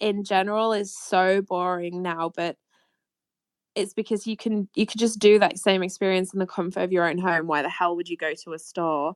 in 0.00 0.24
general 0.24 0.72
is 0.72 0.96
so 0.96 1.40
boring 1.42 2.02
now 2.02 2.30
but 2.34 2.56
it's 3.74 3.92
because 3.92 4.26
you 4.26 4.36
can 4.36 4.68
you 4.74 4.86
could 4.86 5.00
just 5.00 5.18
do 5.18 5.38
that 5.38 5.58
same 5.58 5.82
experience 5.82 6.32
in 6.32 6.38
the 6.38 6.46
comfort 6.46 6.80
of 6.80 6.92
your 6.92 7.08
own 7.08 7.18
home. 7.18 7.46
Why 7.46 7.62
the 7.62 7.68
hell 7.68 7.96
would 7.96 8.08
you 8.08 8.16
go 8.16 8.32
to 8.44 8.52
a 8.52 8.58
store 8.58 9.14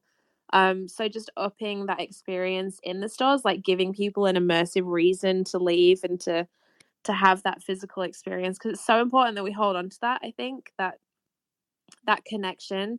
um, 0.52 0.88
so 0.88 1.08
just 1.08 1.30
upping 1.36 1.86
that 1.86 2.00
experience 2.00 2.80
in 2.82 3.00
the 3.00 3.08
stores, 3.08 3.44
like 3.44 3.62
giving 3.62 3.92
people 3.92 4.26
an 4.26 4.36
immersive 4.36 4.84
reason 4.86 5.44
to 5.44 5.58
leave 5.58 6.04
and 6.04 6.20
to 6.20 6.46
to 7.04 7.12
have 7.12 7.42
that 7.42 7.62
physical 7.62 8.02
experience 8.02 8.58
because 8.58 8.72
it's 8.72 8.86
so 8.86 9.00
important 9.00 9.36
that 9.36 9.44
we 9.44 9.52
hold 9.52 9.76
on 9.76 9.88
to 9.88 9.98
that. 10.00 10.20
I 10.22 10.32
think 10.36 10.72
that 10.78 10.98
that 12.06 12.24
connection, 12.24 12.98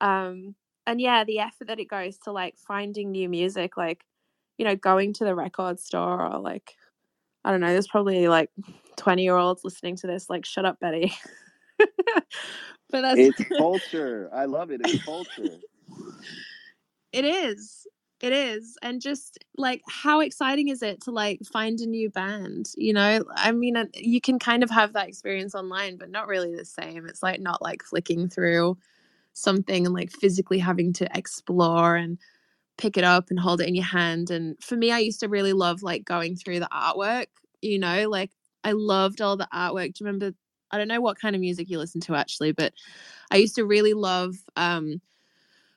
um, 0.00 0.54
and 0.86 1.00
yeah, 1.00 1.24
the 1.24 1.40
effort 1.40 1.68
that 1.68 1.80
it 1.80 1.88
goes 1.88 2.18
to 2.18 2.32
like 2.32 2.56
finding 2.56 3.10
new 3.10 3.28
music, 3.28 3.76
like 3.76 4.04
you 4.56 4.64
know, 4.64 4.76
going 4.76 5.12
to 5.14 5.24
the 5.24 5.34
record 5.34 5.80
store 5.80 6.22
or 6.22 6.38
like 6.38 6.76
I 7.44 7.50
don't 7.50 7.60
know. 7.60 7.68
There's 7.68 7.88
probably 7.88 8.28
like 8.28 8.50
twenty 8.96 9.24
year 9.24 9.36
olds 9.36 9.64
listening 9.64 9.96
to 9.96 10.06
this. 10.06 10.30
Like, 10.30 10.46
shut 10.46 10.64
up, 10.64 10.78
Betty. 10.78 11.12
but 11.78 12.22
that's 12.90 13.18
It's 13.18 13.44
culture. 13.56 14.30
I 14.32 14.44
love 14.44 14.70
it. 14.70 14.80
It's 14.84 15.04
culture. 15.04 15.58
It 17.14 17.24
is. 17.24 17.86
It 18.20 18.32
is. 18.32 18.76
And 18.82 19.00
just 19.00 19.38
like 19.56 19.82
how 19.88 20.18
exciting 20.20 20.68
is 20.68 20.82
it 20.82 21.00
to 21.02 21.12
like 21.12 21.40
find 21.44 21.78
a 21.78 21.86
new 21.86 22.10
band? 22.10 22.70
You 22.76 22.92
know, 22.92 23.24
I 23.36 23.52
mean, 23.52 23.76
you 23.94 24.20
can 24.20 24.40
kind 24.40 24.64
of 24.64 24.70
have 24.70 24.94
that 24.94 25.08
experience 25.08 25.54
online, 25.54 25.96
but 25.96 26.10
not 26.10 26.26
really 26.26 26.56
the 26.56 26.64
same. 26.64 27.06
It's 27.06 27.22
like 27.22 27.40
not 27.40 27.62
like 27.62 27.84
flicking 27.84 28.28
through 28.28 28.76
something 29.32 29.86
and 29.86 29.94
like 29.94 30.10
physically 30.10 30.58
having 30.58 30.92
to 30.94 31.08
explore 31.16 31.94
and 31.94 32.18
pick 32.78 32.96
it 32.96 33.04
up 33.04 33.30
and 33.30 33.38
hold 33.38 33.60
it 33.60 33.68
in 33.68 33.76
your 33.76 33.84
hand. 33.84 34.30
And 34.30 34.60
for 34.60 34.76
me, 34.76 34.90
I 34.90 34.98
used 34.98 35.20
to 35.20 35.28
really 35.28 35.52
love 35.52 35.84
like 35.84 36.04
going 36.04 36.34
through 36.34 36.60
the 36.60 36.68
artwork, 36.72 37.26
you 37.62 37.78
know, 37.78 38.08
like 38.08 38.32
I 38.64 38.72
loved 38.72 39.20
all 39.20 39.36
the 39.36 39.48
artwork. 39.54 39.94
Do 39.94 40.04
you 40.04 40.06
remember? 40.06 40.32
I 40.72 40.78
don't 40.78 40.88
know 40.88 41.00
what 41.00 41.20
kind 41.20 41.36
of 41.36 41.40
music 41.40 41.70
you 41.70 41.78
listen 41.78 42.00
to 42.02 42.16
actually, 42.16 42.50
but 42.50 42.72
I 43.30 43.36
used 43.36 43.54
to 43.56 43.64
really 43.66 43.94
love 43.94 44.34
um 44.56 45.00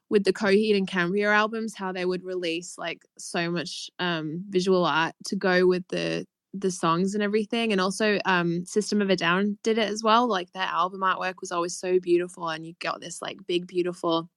with 0.09 0.23
the 0.23 0.33
Coheed 0.33 0.75
and 0.77 0.87
Cambria 0.87 1.31
albums, 1.31 1.75
how 1.75 1.91
they 1.91 2.05
would 2.05 2.23
release 2.23 2.77
like 2.77 3.03
so 3.17 3.49
much 3.51 3.89
um, 3.99 4.43
visual 4.49 4.85
art 4.85 5.15
to 5.25 5.35
go 5.35 5.67
with 5.67 5.87
the 5.89 6.25
the 6.53 6.71
songs 6.71 7.13
and 7.13 7.21
everything. 7.21 7.71
And 7.71 7.81
also, 7.81 8.19
um, 8.25 8.65
System 8.65 9.01
of 9.01 9.09
a 9.09 9.15
Down 9.15 9.57
did 9.63 9.77
it 9.77 9.89
as 9.89 10.03
well. 10.03 10.27
Like 10.27 10.51
their 10.53 10.63
album 10.63 11.01
artwork 11.01 11.35
was 11.41 11.51
always 11.51 11.77
so 11.77 11.99
beautiful, 11.99 12.49
and 12.49 12.65
you 12.65 12.73
got 12.79 13.01
this 13.01 13.21
like 13.21 13.37
big, 13.47 13.67
beautiful, 13.67 14.29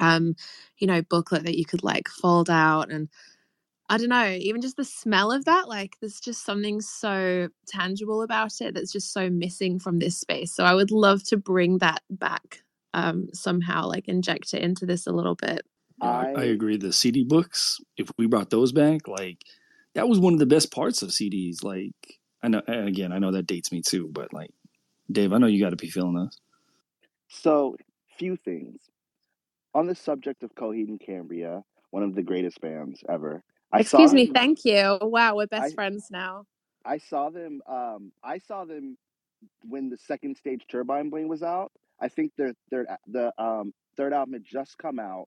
um, 0.00 0.36
you 0.78 0.86
know, 0.86 1.02
booklet 1.02 1.44
that 1.44 1.58
you 1.58 1.64
could 1.66 1.84
like 1.84 2.08
fold 2.08 2.50
out 2.50 2.90
and. 2.90 3.08
I 3.90 3.98
don't 3.98 4.08
know, 4.08 4.30
even 4.40 4.62
just 4.62 4.78
the 4.78 4.84
smell 4.84 5.30
of 5.30 5.44
that, 5.44 5.68
like 5.68 5.96
there's 6.00 6.18
just 6.18 6.46
something 6.46 6.80
so 6.80 7.48
tangible 7.66 8.22
about 8.22 8.62
it 8.62 8.74
that's 8.74 8.92
just 8.92 9.12
so 9.12 9.28
missing 9.28 9.78
from 9.78 9.98
this 9.98 10.18
space. 10.18 10.54
So 10.54 10.64
I 10.64 10.72
would 10.74 10.90
love 10.90 11.22
to 11.24 11.36
bring 11.36 11.78
that 11.78 12.00
back 12.08 12.61
um, 12.94 13.28
somehow 13.34 13.86
like 13.88 14.08
inject 14.08 14.54
it 14.54 14.62
into 14.62 14.86
this 14.86 15.06
a 15.06 15.12
little 15.12 15.36
bit. 15.36 15.62
I, 16.02 16.28
I 16.36 16.36
I 16.36 16.44
agree. 16.44 16.76
The 16.78 16.92
CD 16.92 17.24
books, 17.24 17.80
if 17.98 18.10
we 18.18 18.26
brought 18.26 18.50
those 18.50 18.72
back, 18.72 19.08
like 19.08 19.38
that 19.94 20.08
was 20.08 20.18
one 20.20 20.34
of 20.34 20.40
the 20.40 20.46
best 20.46 20.72
parts 20.72 21.02
of 21.02 21.10
CDs. 21.10 21.64
Like 21.64 21.94
I 22.42 22.48
know, 22.48 22.62
and 22.68 22.88
again, 22.88 23.12
I 23.12 23.18
know 23.20 23.32
that 23.32 23.46
dates 23.46 23.72
me 23.72 23.82
too, 23.82 24.08
but 24.12 24.32
like 24.32 24.50
Dave, 25.12 25.32
I 25.32 25.38
know 25.38 25.46
you 25.48 25.62
got 25.62 25.70
to 25.70 25.76
be 25.76 25.90
feeling 25.90 26.14
this. 26.24 26.38
so 27.28 27.76
few 28.18 28.36
things 28.36 28.80
on 29.74 29.86
the 29.86 29.94
subject 29.94 30.42
of 30.42 30.54
Coheed 30.54 30.88
and 30.88 31.00
Cambria, 31.00 31.64
one 31.90 32.02
of 32.02 32.14
the 32.14 32.22
greatest 32.22 32.60
bands 32.60 33.02
ever. 33.08 33.42
I 33.72 33.80
Excuse 33.80 33.84
saw 33.84 34.14
me, 34.14 34.26
them. 34.26 34.34
thank 34.34 34.64
you. 34.64 34.98
Wow, 35.02 35.36
we're 35.36 35.46
best 35.48 35.74
I 35.74 35.74
friends 35.74 36.08
now. 36.10 36.46
I 36.84 36.98
saw 36.98 37.30
them. 37.30 37.62
Um, 37.68 38.12
I 38.24 38.38
saw 38.38 38.64
them 38.64 38.98
when 39.68 39.90
the 39.90 39.98
second 39.98 40.36
stage 40.36 40.62
Turbine 40.70 41.10
Blade 41.10 41.26
was 41.28 41.42
out. 41.42 41.72
I 42.02 42.08
think 42.08 42.32
their 42.36 42.52
their 42.70 42.98
the 43.06 43.32
um 43.38 43.72
third 43.96 44.12
album 44.12 44.34
had 44.34 44.44
just 44.44 44.76
come 44.78 44.98
out, 44.98 45.26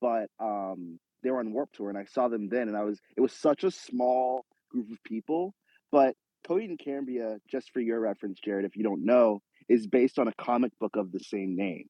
but 0.00 0.28
um 0.40 0.98
they 1.22 1.30
were 1.30 1.40
on 1.40 1.52
Warped 1.52 1.76
Tour, 1.76 1.90
and 1.90 1.98
I 1.98 2.04
saw 2.04 2.28
them 2.28 2.48
then, 2.48 2.68
and 2.68 2.76
I 2.76 2.84
was 2.84 3.00
it 3.16 3.20
was 3.20 3.32
such 3.32 3.64
a 3.64 3.70
small 3.70 4.44
group 4.70 4.90
of 4.90 5.02
people. 5.04 5.54
But 5.92 6.14
Coheed 6.46 6.66
and 6.66 6.78
Cambria, 6.78 7.38
just 7.50 7.70
for 7.72 7.80
your 7.80 8.00
reference, 8.00 8.38
Jarrod, 8.46 8.66
if 8.66 8.76
you 8.76 8.82
don't 8.82 9.04
know, 9.04 9.40
is 9.68 9.86
based 9.86 10.18
on 10.18 10.28
a 10.28 10.34
comic 10.34 10.72
book 10.78 10.96
of 10.96 11.12
the 11.12 11.20
same 11.20 11.56
name. 11.56 11.86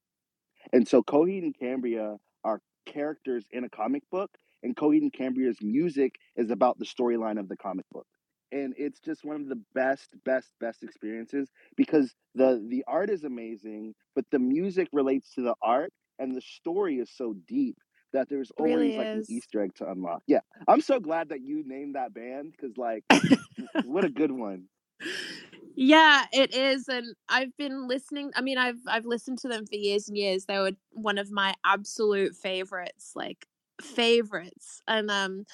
And 0.73 0.87
so 0.87 1.03
Coheed 1.03 1.43
and 1.43 1.57
Cambria 1.59 2.17
are 2.45 2.61
characters 2.87 3.45
in 3.51 3.65
a 3.65 3.69
comic 3.69 4.03
book, 4.11 4.31
and 4.63 4.77
Coheed 4.77 5.03
and 5.03 5.13
Cambria's 5.13 5.59
music 5.61 6.15
is 6.37 6.51
about 6.51 6.79
the 6.79 6.85
storyline 6.85 7.39
of 7.39 7.49
the 7.49 7.57
comic 7.57 7.87
book. 7.93 8.07
And 8.55 8.75
it's 8.79 9.01
just 9.01 9.25
one 9.25 9.37
of 9.37 9.49
the 9.49 9.63
best, 9.75 10.11
best, 10.25 10.53
best 10.61 10.85
experiences 10.85 11.51
because 11.77 12.15
the 12.37 12.65
the 12.71 12.85
art 12.89 13.11
is 13.11 13.25
amazing, 13.25 13.95
but 14.17 14.27
the 14.33 14.41
music 14.41 14.89
relates 14.93 15.35
to 15.35 15.43
the 15.43 15.57
art, 15.63 15.93
and 16.21 16.37
the 16.37 16.43
story 16.43 16.99
is 17.01 17.11
so 17.11 17.35
deep 17.49 17.77
that 18.15 18.31
there's 18.31 18.53
It 18.59 18.63
really 18.63 18.93
always 18.93 18.97
like 18.97 19.11
an. 19.15 19.25
Easter 19.29 19.63
egg 19.63 19.75
to 19.77 19.91
unlock. 19.91 20.23
Yeah, 20.29 20.41
I'm 20.69 20.83
so 20.83 21.01
glad 21.01 21.31
that 21.31 21.43
you 21.43 21.65
named 21.67 21.97
that 21.97 22.15
band 22.15 22.53
because 22.53 22.79
like, 22.79 23.05
what 23.83 24.05
a 24.05 24.11
good 24.11 24.33
one. 24.33 24.67
yeah, 25.77 26.27
it 26.33 26.55
is, 26.55 26.89
and 26.89 27.17
I've 27.29 27.57
been 27.57 27.89
listening. 27.89 28.31
I 28.37 28.43
mean, 28.43 28.59
I've 28.59 28.79
I've 28.87 29.07
listened 29.07 29.39
to 29.41 29.49
them 29.49 29.67
for 29.67 29.75
years 29.75 30.09
and 30.09 30.17
years. 30.17 30.47
They 30.47 30.59
were 30.59 30.73
one 30.93 31.19
of 31.19 31.33
my 31.33 31.55
absolute 31.65 32.37
favorites, 32.37 33.13
like 33.17 33.47
favorites. 33.83 34.83
And 34.87 35.11
um, 35.11 35.47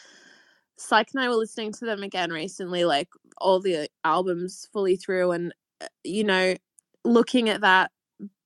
Psych 0.81 1.09
and 1.15 1.23
I 1.23 1.29
were 1.29 1.35
listening 1.35 1.73
to 1.75 1.85
them 1.85 2.03
again 2.03 2.31
recently, 2.31 2.85
like 2.85 3.09
all 3.39 3.61
the 3.61 3.89
albums 4.05 4.67
fully 4.73 4.97
through, 4.97 5.33
and 5.33 5.55
uh, 5.81 5.87
you 6.05 6.25
know, 6.25 6.55
looking 7.05 7.49
at 7.49 7.61
that 7.61 7.91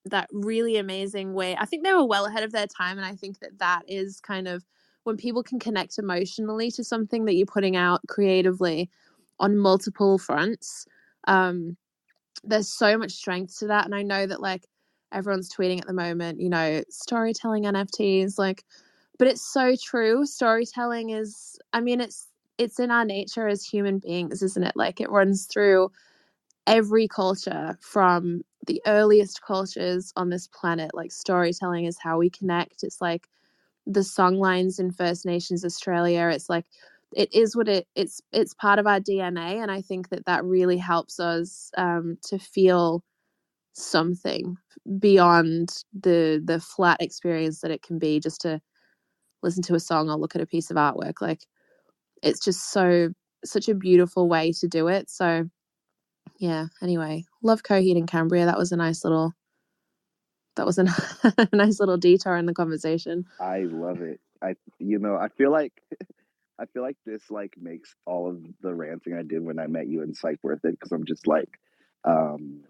that 0.06 0.28
really 0.32 0.76
amazing 0.76 1.32
way. 1.34 1.56
I 1.58 1.64
think 1.64 1.84
they 1.84 1.92
were 1.92 2.04
well 2.04 2.26
ahead 2.26 2.42
of 2.42 2.52
their 2.52 2.66
time, 2.66 2.98
and 2.98 3.06
I 3.06 3.14
think 3.14 3.38
that 3.40 3.58
that 3.58 3.82
is 3.88 4.20
kind 4.20 4.48
of 4.48 4.64
when 5.04 5.16
people 5.16 5.42
can 5.42 5.58
connect 5.60 5.98
emotionally 5.98 6.70
to 6.72 6.82
something 6.84 7.24
that 7.26 7.34
you're 7.34 7.46
putting 7.46 7.76
out 7.76 8.00
creatively 8.08 8.90
on 9.38 9.56
multiple 9.56 10.18
fronts. 10.18 10.86
Um, 11.28 11.76
there's 12.42 12.68
so 12.68 12.98
much 12.98 13.12
strength 13.12 13.58
to 13.60 13.68
that, 13.68 13.84
and 13.84 13.94
I 13.94 14.02
know 14.02 14.26
that 14.26 14.40
like 14.40 14.66
everyone's 15.12 15.52
tweeting 15.54 15.80
at 15.80 15.86
the 15.86 15.92
moment, 15.92 16.40
you 16.40 16.50
know, 16.50 16.82
storytelling 16.90 17.64
NFTs, 17.64 18.38
like, 18.38 18.64
but 19.18 19.28
it's 19.28 19.42
so 19.42 19.74
true. 19.82 20.26
Storytelling 20.26 21.10
is, 21.10 21.58
I 21.72 21.80
mean, 21.80 22.00
it's 22.00 22.28
it's 22.58 22.78
in 22.78 22.90
our 22.90 23.04
nature 23.04 23.48
as 23.48 23.64
human 23.64 23.98
beings, 23.98 24.42
isn't 24.42 24.62
it? 24.64 24.74
Like 24.76 25.00
it 25.00 25.10
runs 25.10 25.46
through 25.46 25.90
every 26.66 27.08
culture 27.08 27.76
from 27.80 28.42
the 28.66 28.80
earliest 28.86 29.42
cultures 29.42 30.12
on 30.16 30.30
this 30.30 30.48
planet 30.48 30.90
like 30.94 31.12
storytelling 31.12 31.84
is 31.84 31.98
how 31.98 32.16
we 32.18 32.30
connect 32.30 32.82
it's 32.82 33.00
like 33.00 33.28
the 33.86 34.02
song 34.02 34.36
lines 34.36 34.78
in 34.78 34.90
first 34.90 35.26
nations 35.26 35.64
australia 35.64 36.30
it's 36.32 36.48
like 36.48 36.64
it 37.14 37.32
is 37.34 37.54
what 37.54 37.68
it 37.68 37.86
it's 37.94 38.22
it's 38.32 38.54
part 38.54 38.78
of 38.78 38.86
our 38.86 38.98
dna 38.98 39.62
and 39.62 39.70
i 39.70 39.80
think 39.82 40.08
that 40.08 40.24
that 40.24 40.44
really 40.44 40.78
helps 40.78 41.20
us 41.20 41.70
um, 41.76 42.16
to 42.22 42.38
feel 42.38 43.02
something 43.74 44.56
beyond 44.98 45.84
the 46.00 46.40
the 46.44 46.60
flat 46.60 47.00
experience 47.02 47.60
that 47.60 47.70
it 47.70 47.82
can 47.82 47.98
be 47.98 48.20
just 48.20 48.40
to 48.40 48.60
listen 49.44 49.62
to 49.62 49.74
a 49.74 49.80
song 49.80 50.10
or 50.10 50.16
look 50.16 50.34
at 50.34 50.42
a 50.42 50.46
piece 50.46 50.70
of 50.70 50.76
artwork 50.76 51.20
like 51.20 51.40
it's 52.22 52.44
just 52.44 52.72
so 52.72 53.10
such 53.44 53.68
a 53.68 53.74
beautiful 53.74 54.28
way 54.28 54.52
to 54.52 54.66
do 54.66 54.88
it. 54.88 55.10
So 55.10 55.48
yeah, 56.38 56.66
anyway, 56.82 57.24
love 57.42 57.62
Coheed 57.62 57.96
and 57.96 58.08
Cambria. 58.08 58.46
That 58.46 58.58
was 58.58 58.72
a 58.72 58.76
nice 58.76 59.04
little 59.04 59.34
that 60.56 60.66
was 60.66 60.78
a 60.78 60.84
nice 61.52 61.80
little 61.80 61.96
detour 61.96 62.36
in 62.36 62.46
the 62.46 62.54
conversation. 62.54 63.26
I 63.38 63.60
love 63.60 64.00
it. 64.00 64.20
I 64.42 64.54
you 64.78 64.98
know, 64.98 65.16
I 65.16 65.28
feel 65.28 65.52
like 65.52 65.72
I 66.58 66.66
feel 66.66 66.82
like 66.82 66.96
this 67.04 67.30
like 67.30 67.54
makes 67.60 67.94
all 68.06 68.28
of 68.28 68.42
the 68.62 68.74
ranting 68.74 69.14
I 69.14 69.22
did 69.22 69.44
when 69.44 69.58
I 69.58 69.66
met 69.66 69.88
you 69.88 70.02
in 70.02 70.14
psych 70.14 70.38
worth 70.42 70.64
it 70.64 70.78
because 70.78 70.92
I'm 70.92 71.04
just 71.04 71.26
like 71.26 71.58
um 72.04 72.62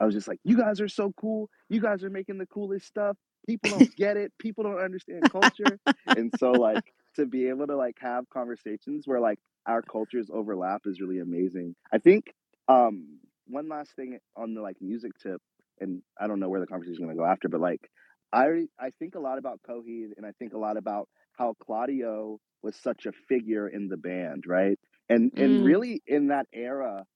I 0.00 0.06
was 0.06 0.14
just 0.14 0.28
like, 0.28 0.38
you 0.44 0.56
guys 0.56 0.80
are 0.80 0.88
so 0.88 1.12
cool. 1.20 1.50
You 1.68 1.80
guys 1.80 2.04
are 2.04 2.10
making 2.10 2.38
the 2.38 2.46
coolest 2.46 2.86
stuff. 2.86 3.16
People 3.48 3.70
don't 3.70 3.96
get 3.96 4.18
it. 4.18 4.32
People 4.40 4.64
don't 4.64 4.80
understand 4.80 5.28
culture. 5.30 5.80
and 6.14 6.32
so 6.34 6.58
like 6.60 6.84
to 7.16 7.26
be 7.26 7.48
able 7.48 7.66
to 7.68 7.76
like 7.76 7.96
have 8.00 8.28
conversations 8.30 9.08
where 9.08 9.20
like 9.20 9.40
our 9.66 9.82
cultures 9.82 10.30
overlap 10.32 10.82
is 10.86 11.00
really 11.02 11.20
amazing. 11.20 11.76
I 11.92 11.98
think 11.98 12.34
um 12.68 13.20
one 13.48 13.68
last 13.68 13.92
thing 13.96 14.18
on 14.36 14.54
the 14.54 14.62
like 14.62 14.76
music 14.82 15.12
tip, 15.22 15.42
and 15.80 16.02
I 16.20 16.28
don't 16.28 16.40
know 16.40 16.50
where 16.50 16.60
the 16.60 16.68
conversation 16.68 16.94
is 16.94 17.00
gonna 17.00 17.16
go 17.16 17.26
after, 17.26 17.48
but 17.48 17.60
like 17.62 17.90
I 18.32 18.68
I 18.80 18.90
think 18.98 19.16
a 19.16 19.20
lot 19.20 19.38
about 19.38 19.60
Coheed 19.68 20.10
and 20.18 20.26
I 20.26 20.32
think 20.38 20.54
a 20.54 20.58
lot 20.58 20.78
about 20.78 21.08
how 21.34 21.54
Claudio 21.64 22.40
was 22.62 22.76
such 22.76 23.06
a 23.06 23.12
figure 23.28 23.68
in 23.68 23.88
the 23.88 23.98
band, 23.98 24.44
right? 24.46 24.78
And 25.10 25.32
and 25.38 25.62
Mm. 25.62 25.64
really 25.64 26.02
in 26.06 26.28
that 26.28 26.46
era, 26.52 27.06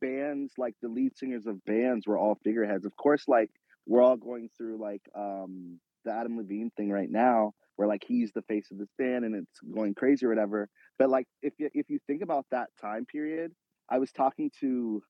bands 0.00 0.54
like 0.58 0.74
the 0.82 0.88
lead 0.88 1.16
singers 1.16 1.46
of 1.46 1.64
bands 1.64 2.06
were 2.06 2.18
all 2.18 2.36
figureheads. 2.44 2.86
Of 2.86 2.96
course, 2.96 3.28
like 3.28 3.50
we're 3.86 4.02
all 4.02 4.16
going 4.16 4.48
through 4.56 4.78
like 4.78 5.02
um 5.14 5.78
the 6.04 6.12
Adam 6.12 6.36
Levine 6.36 6.70
thing 6.76 6.90
right 6.90 7.10
now, 7.10 7.52
where 7.76 7.88
like 7.88 8.04
he's 8.06 8.32
the 8.32 8.42
face 8.42 8.70
of 8.70 8.78
this 8.78 8.90
band 8.98 9.24
and 9.24 9.34
it's 9.34 9.60
going 9.74 9.94
crazy 9.94 10.26
or 10.26 10.28
whatever. 10.28 10.68
But 10.98 11.10
like 11.10 11.26
if 11.42 11.54
you 11.58 11.70
if 11.74 11.88
you 11.90 11.98
think 12.06 12.22
about 12.22 12.46
that 12.50 12.68
time 12.80 13.04
period, 13.06 13.52
I 13.90 13.98
was 13.98 14.12
talking 14.12 14.50
to 14.60 15.02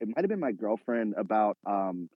it 0.00 0.08
might 0.08 0.20
have 0.22 0.28
been 0.28 0.40
my 0.40 0.52
girlfriend 0.52 1.14
about 1.16 1.56
um 1.66 2.08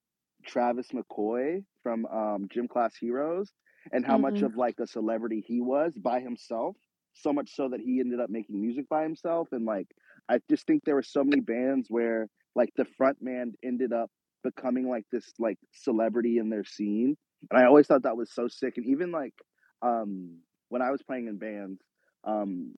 Travis 0.46 0.88
McCoy 0.92 1.64
from 1.82 2.06
um 2.06 2.46
Gym 2.50 2.68
Class 2.68 2.96
Heroes 2.96 3.52
and 3.92 4.04
how 4.04 4.18
much 4.18 4.42
Mm. 4.42 4.42
of 4.42 4.56
like 4.56 4.78
a 4.80 4.86
celebrity 4.86 5.42
he 5.46 5.60
was 5.60 5.94
by 5.96 6.20
himself. 6.20 6.76
So 7.14 7.32
much 7.32 7.54
so 7.54 7.68
that 7.70 7.80
he 7.80 8.00
ended 8.00 8.20
up 8.20 8.30
making 8.30 8.60
music 8.60 8.88
by 8.88 9.02
himself. 9.02 9.48
And 9.52 9.64
like 9.64 9.88
I 10.28 10.40
just 10.50 10.66
think 10.66 10.84
there 10.84 10.94
were 10.94 11.02
so 11.02 11.24
many 11.24 11.40
bands 11.40 11.88
where 11.88 12.28
like 12.54 12.70
the 12.76 12.84
front 12.84 13.18
man 13.22 13.52
ended 13.64 13.92
up 13.92 14.10
becoming 14.44 14.88
like 14.88 15.04
this 15.12 15.32
like 15.38 15.58
celebrity 15.72 16.38
in 16.38 16.50
their 16.50 16.64
scene. 16.64 17.16
And 17.50 17.60
I 17.60 17.66
always 17.66 17.86
thought 17.86 18.04
that 18.04 18.16
was 18.16 18.32
so 18.32 18.48
sick. 18.48 18.78
And 18.78 18.86
even 18.86 19.12
like 19.12 19.34
um 19.82 20.38
when 20.70 20.82
I 20.82 20.90
was 20.90 21.02
playing 21.02 21.28
in 21.28 21.38
bands, 21.38 21.80
um 22.24 22.74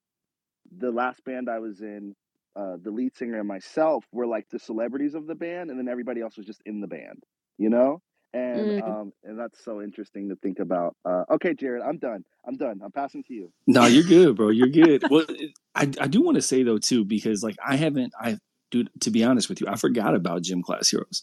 the 0.79 0.91
last 0.91 1.25
band 1.25 1.49
I 1.51 1.59
was 1.61 1.81
in, 1.81 2.15
uh, 2.57 2.77
the 2.83 2.91
lead 2.91 3.17
singer 3.17 3.39
and 3.39 3.49
myself 3.49 4.05
were 4.13 4.27
like 4.27 4.49
the 4.51 4.59
celebrities 4.59 5.15
of 5.15 5.27
the 5.27 5.35
band, 5.35 5.71
and 5.71 5.79
then 5.79 5.89
everybody 5.89 6.21
else 6.21 6.37
was 6.37 6.47
just 6.47 6.63
in 6.67 6.81
the 6.81 6.87
band, 6.89 7.25
you 7.59 7.71
know. 7.71 8.01
And 8.35 8.73
Mm. 8.81 8.83
um, 8.83 9.13
and 9.25 9.39
that's 9.39 9.65
so 9.65 9.83
interesting 9.83 10.31
to 10.31 10.37
think 10.37 10.61
about. 10.61 10.97
Uh, 11.05 11.25
okay, 11.33 11.55
Jarrod, 11.55 11.87
I'm 11.87 11.99
done. 11.99 12.25
I'm 12.47 12.57
done. 12.57 12.81
I'm 12.85 12.93
passing 12.93 13.25
to 13.25 13.35
you. 13.35 13.53
No, 13.67 13.87
you're 13.87 14.05
good, 14.05 14.37
bro. 14.37 14.51
You're 14.51 14.69
good. 14.71 15.05
Well, 15.09 15.27
I 15.75 15.83
I 16.01 16.09
do 16.09 16.23
want 16.23 16.37
to 16.37 16.43
say 16.43 16.65
though 16.65 16.79
too 16.79 17.05
because 17.05 17.43
like 17.45 17.57
I 17.67 17.77
haven't 17.77 18.15
I 18.21 18.39
dude 18.73 18.91
to 19.03 19.11
be 19.13 19.25
honest 19.25 19.49
with 19.49 19.61
you 19.63 19.69
I 19.69 19.77
forgot 19.77 20.15
about 20.17 20.43
Gym 20.43 20.63
Class 20.63 20.91
Heroes, 20.91 21.23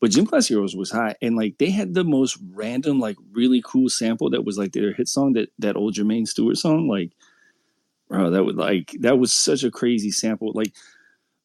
but 0.00 0.10
Gym 0.10 0.26
Class 0.26 0.48
Heroes 0.48 0.76
was 0.76 0.90
hot 0.90 1.16
and 1.20 1.36
like 1.36 1.58
they 1.58 1.70
had 1.70 1.94
the 1.94 2.04
most 2.04 2.38
random 2.52 3.00
like 3.00 3.16
really 3.32 3.62
cool 3.64 3.88
sample 3.88 4.30
that 4.30 4.44
was 4.44 4.58
like 4.58 4.72
their 4.72 4.92
hit 4.92 5.08
song 5.08 5.32
that 5.34 5.50
that 5.58 5.76
old 5.76 5.94
Jermaine 5.94 6.26
Stewart 6.26 6.56
song 6.56 6.88
like 6.88 7.12
bro 8.08 8.30
that 8.30 8.44
would 8.44 8.56
like 8.56 8.96
that 9.00 9.18
was 9.18 9.32
such 9.32 9.64
a 9.64 9.70
crazy 9.70 10.10
sample 10.10 10.52
like 10.54 10.72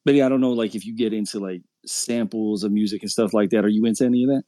Betty 0.04 0.22
I 0.22 0.28
don't 0.28 0.40
know 0.40 0.52
like 0.52 0.74
if 0.74 0.86
you 0.86 0.94
get 0.96 1.12
into 1.12 1.40
like 1.40 1.62
samples 1.86 2.64
of 2.64 2.72
music 2.72 3.02
and 3.02 3.10
stuff 3.10 3.34
like 3.34 3.50
that 3.50 3.64
are 3.64 3.68
you 3.68 3.84
into 3.86 4.04
any 4.04 4.24
of 4.24 4.30
that? 4.30 4.44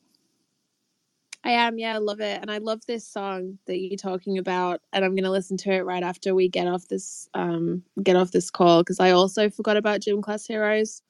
I 1.46 1.50
am, 1.50 1.78
yeah, 1.78 1.94
I 1.94 1.98
love 1.98 2.20
it. 2.20 2.40
And 2.42 2.50
I 2.50 2.58
love 2.58 2.80
this 2.88 3.06
song 3.06 3.56
that 3.66 3.78
you're 3.78 3.96
talking 3.96 4.36
about. 4.36 4.80
And 4.92 5.04
I'm 5.04 5.14
gonna 5.14 5.30
listen 5.30 5.56
to 5.58 5.70
it 5.70 5.84
right 5.84 6.02
after 6.02 6.34
we 6.34 6.48
get 6.48 6.66
off 6.66 6.88
this 6.88 7.28
um 7.34 7.84
get 8.02 8.16
off 8.16 8.32
this 8.32 8.50
call 8.50 8.82
because 8.82 8.98
I 8.98 9.12
also 9.12 9.48
forgot 9.48 9.76
about 9.76 10.00
Gym 10.00 10.20
Class 10.22 10.44
Heroes. 10.44 11.02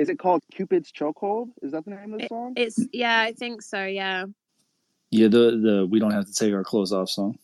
Is 0.00 0.08
it 0.08 0.18
called 0.18 0.42
Cupid's 0.50 0.90
Chokehold? 0.92 1.50
Is 1.62 1.72
that 1.72 1.84
the 1.84 1.90
name 1.90 2.14
of 2.14 2.22
the 2.22 2.24
It, 2.24 2.28
song? 2.28 2.56
it's 2.56 2.88
yeah, 2.92 3.20
I 3.20 3.32
think 3.34 3.62
so, 3.62 3.84
yeah. 3.84 4.24
Yeah, 5.10 5.28
the 5.28 5.60
the 5.62 5.88
we 5.90 6.00
don't 6.00 6.12
have 6.12 6.26
to 6.26 6.32
take 6.34 6.54
our 6.54 6.64
clothes 6.64 6.92
off 6.92 7.10
song. 7.10 7.38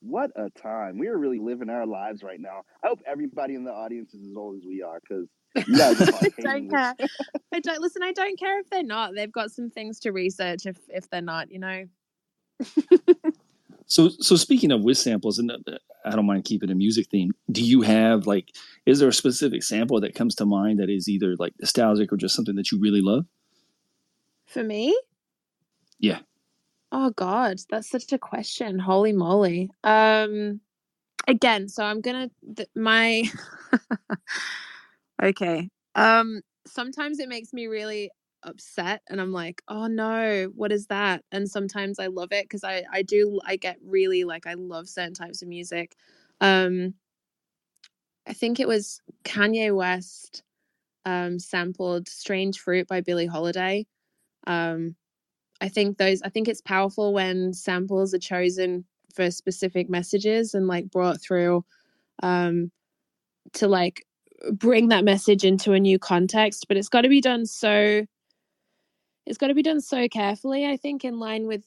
What 0.00 0.30
a 0.36 0.50
time! 0.50 0.98
We 0.98 1.08
are 1.08 1.18
really 1.18 1.40
living 1.40 1.70
our 1.70 1.86
lives 1.86 2.22
right 2.22 2.40
now. 2.40 2.62
I 2.84 2.88
hope 2.88 3.00
everybody 3.06 3.54
in 3.56 3.64
the 3.64 3.72
audience 3.72 4.14
is 4.14 4.28
as 4.28 4.36
old 4.36 4.56
as 4.58 4.64
we 4.66 4.82
are 4.82 5.00
because 5.00 5.28
you 5.66 5.76
guys 5.76 6.00
are 6.00 6.06
I 6.22 6.30
don't 6.40 6.70
care. 6.70 6.94
I 7.52 7.60
don't 7.60 7.80
listen, 7.80 8.02
I 8.02 8.12
don't 8.12 8.38
care 8.38 8.60
if 8.60 8.70
they're 8.70 8.84
not. 8.84 9.14
They've 9.16 9.32
got 9.32 9.50
some 9.50 9.70
things 9.70 10.00
to 10.00 10.12
research 10.12 10.66
if 10.66 10.78
if 10.88 11.10
they're 11.10 11.22
not, 11.22 11.50
you 11.50 11.58
know. 11.58 11.84
So, 13.94 14.08
so 14.18 14.34
speaking 14.34 14.72
of 14.72 14.82
with 14.82 14.98
samples, 14.98 15.38
and 15.38 15.52
uh, 15.52 15.56
I 16.04 16.16
don't 16.16 16.26
mind 16.26 16.46
keeping 16.46 16.68
a 16.68 16.74
music 16.74 17.06
theme. 17.12 17.30
Do 17.52 17.62
you 17.62 17.82
have 17.82 18.26
like, 18.26 18.48
is 18.86 18.98
there 18.98 19.08
a 19.08 19.12
specific 19.12 19.62
sample 19.62 20.00
that 20.00 20.16
comes 20.16 20.34
to 20.34 20.44
mind 20.44 20.80
that 20.80 20.90
is 20.90 21.08
either 21.08 21.36
like 21.38 21.54
nostalgic 21.60 22.12
or 22.12 22.16
just 22.16 22.34
something 22.34 22.56
that 22.56 22.72
you 22.72 22.80
really 22.80 23.00
love? 23.00 23.24
For 24.46 24.64
me? 24.64 24.98
Yeah. 26.00 26.18
Oh 26.90 27.10
God, 27.10 27.60
that's 27.70 27.88
such 27.88 28.12
a 28.12 28.18
question. 28.18 28.80
Holy 28.80 29.12
moly. 29.12 29.70
Um 29.84 30.60
again, 31.28 31.68
so 31.68 31.84
I'm 31.84 32.00
gonna 32.00 32.32
th- 32.56 32.68
my 32.74 33.22
okay. 35.22 35.70
Um 35.94 36.40
sometimes 36.66 37.20
it 37.20 37.28
makes 37.28 37.52
me 37.52 37.68
really 37.68 38.10
upset 38.44 39.02
and 39.08 39.20
I'm 39.20 39.32
like, 39.32 39.62
oh 39.68 39.86
no, 39.86 40.50
what 40.54 40.72
is 40.72 40.86
that? 40.88 41.24
And 41.32 41.50
sometimes 41.50 41.98
I 41.98 42.08
love 42.08 42.30
it 42.32 42.44
because 42.46 42.64
I 42.64 42.84
I 42.92 43.02
do 43.02 43.40
I 43.46 43.56
get 43.56 43.78
really 43.84 44.24
like 44.24 44.46
I 44.46 44.54
love 44.54 44.88
certain 44.88 45.14
types 45.14 45.42
of 45.42 45.48
music. 45.48 45.96
Um 46.40 46.94
I 48.26 48.32
think 48.32 48.60
it 48.60 48.68
was 48.68 49.00
Kanye 49.24 49.74
West 49.74 50.42
um 51.06 51.38
sampled 51.38 52.08
Strange 52.08 52.58
Fruit 52.60 52.88
by 52.88 53.00
Billie 53.02 53.26
Holiday. 53.26 53.86
Um 54.46 54.96
I 55.60 55.68
think 55.68 55.98
those 55.98 56.22
I 56.22 56.30
think 56.30 56.48
it's 56.48 56.60
powerful 56.62 57.14
when 57.14 57.54
samples 57.54 58.14
are 58.14 58.18
chosen 58.20 58.84
for 59.14 59.30
specific 59.30 59.90
messages 59.90 60.54
and 60.54 60.68
like 60.68 60.90
brought 60.90 61.20
through 61.22 61.64
um 62.22 62.70
to 63.54 63.68
like 63.68 64.06
bring 64.52 64.88
that 64.88 65.04
message 65.04 65.44
into 65.44 65.72
a 65.72 65.80
new 65.80 65.98
context 65.98 66.66
but 66.68 66.76
it's 66.76 66.88
got 66.90 67.02
to 67.02 67.08
be 67.08 67.20
done 67.20 67.46
so 67.46 68.04
it's 69.26 69.38
got 69.38 69.48
to 69.48 69.54
be 69.54 69.62
done 69.62 69.80
so 69.80 70.08
carefully 70.08 70.66
i 70.66 70.76
think 70.76 71.04
in 71.04 71.18
line 71.18 71.46
with 71.46 71.66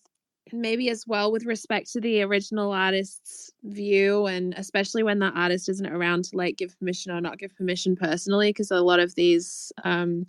maybe 0.54 0.89
as 0.89 1.06
well 1.06 1.32
with 1.32 1.46
respect 1.46 1.91
to 1.91 2.00
the 2.00 2.22
original 2.22 2.72
artist's 2.72 3.52
view 3.63 4.28
and 4.28 4.54
especially 4.56 5.04
when 5.04 5.20
that 5.20 5.34
artist 5.36 5.67
isn't 5.67 5.88
around 5.88 6.24
to 6.24 6.38
like 6.38 6.56
give 6.56 6.78
permission 6.80 7.12
or 7.12 7.20
not 7.20 7.38
give 7.38 7.56
permission 7.56 7.96
personally 7.96 8.50
because 8.50 8.72
a 8.72 8.80
lot 8.80 9.00
of 9.00 9.13
these 9.15 9.72
um 9.84 10.26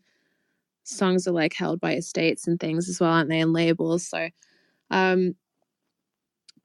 songs 0.83 1.29
are 1.29 1.33
like 1.33 1.55
held 1.55 1.79
by 1.81 1.95
estates 1.95 2.49
and 2.49 2.59
things 2.59 2.89
as 2.89 2.99
well 2.99 3.11
aren't 3.11 3.29
they 3.29 3.41
and 3.41 3.53
labels 3.53 4.09
so 4.09 4.29
um 4.91 5.35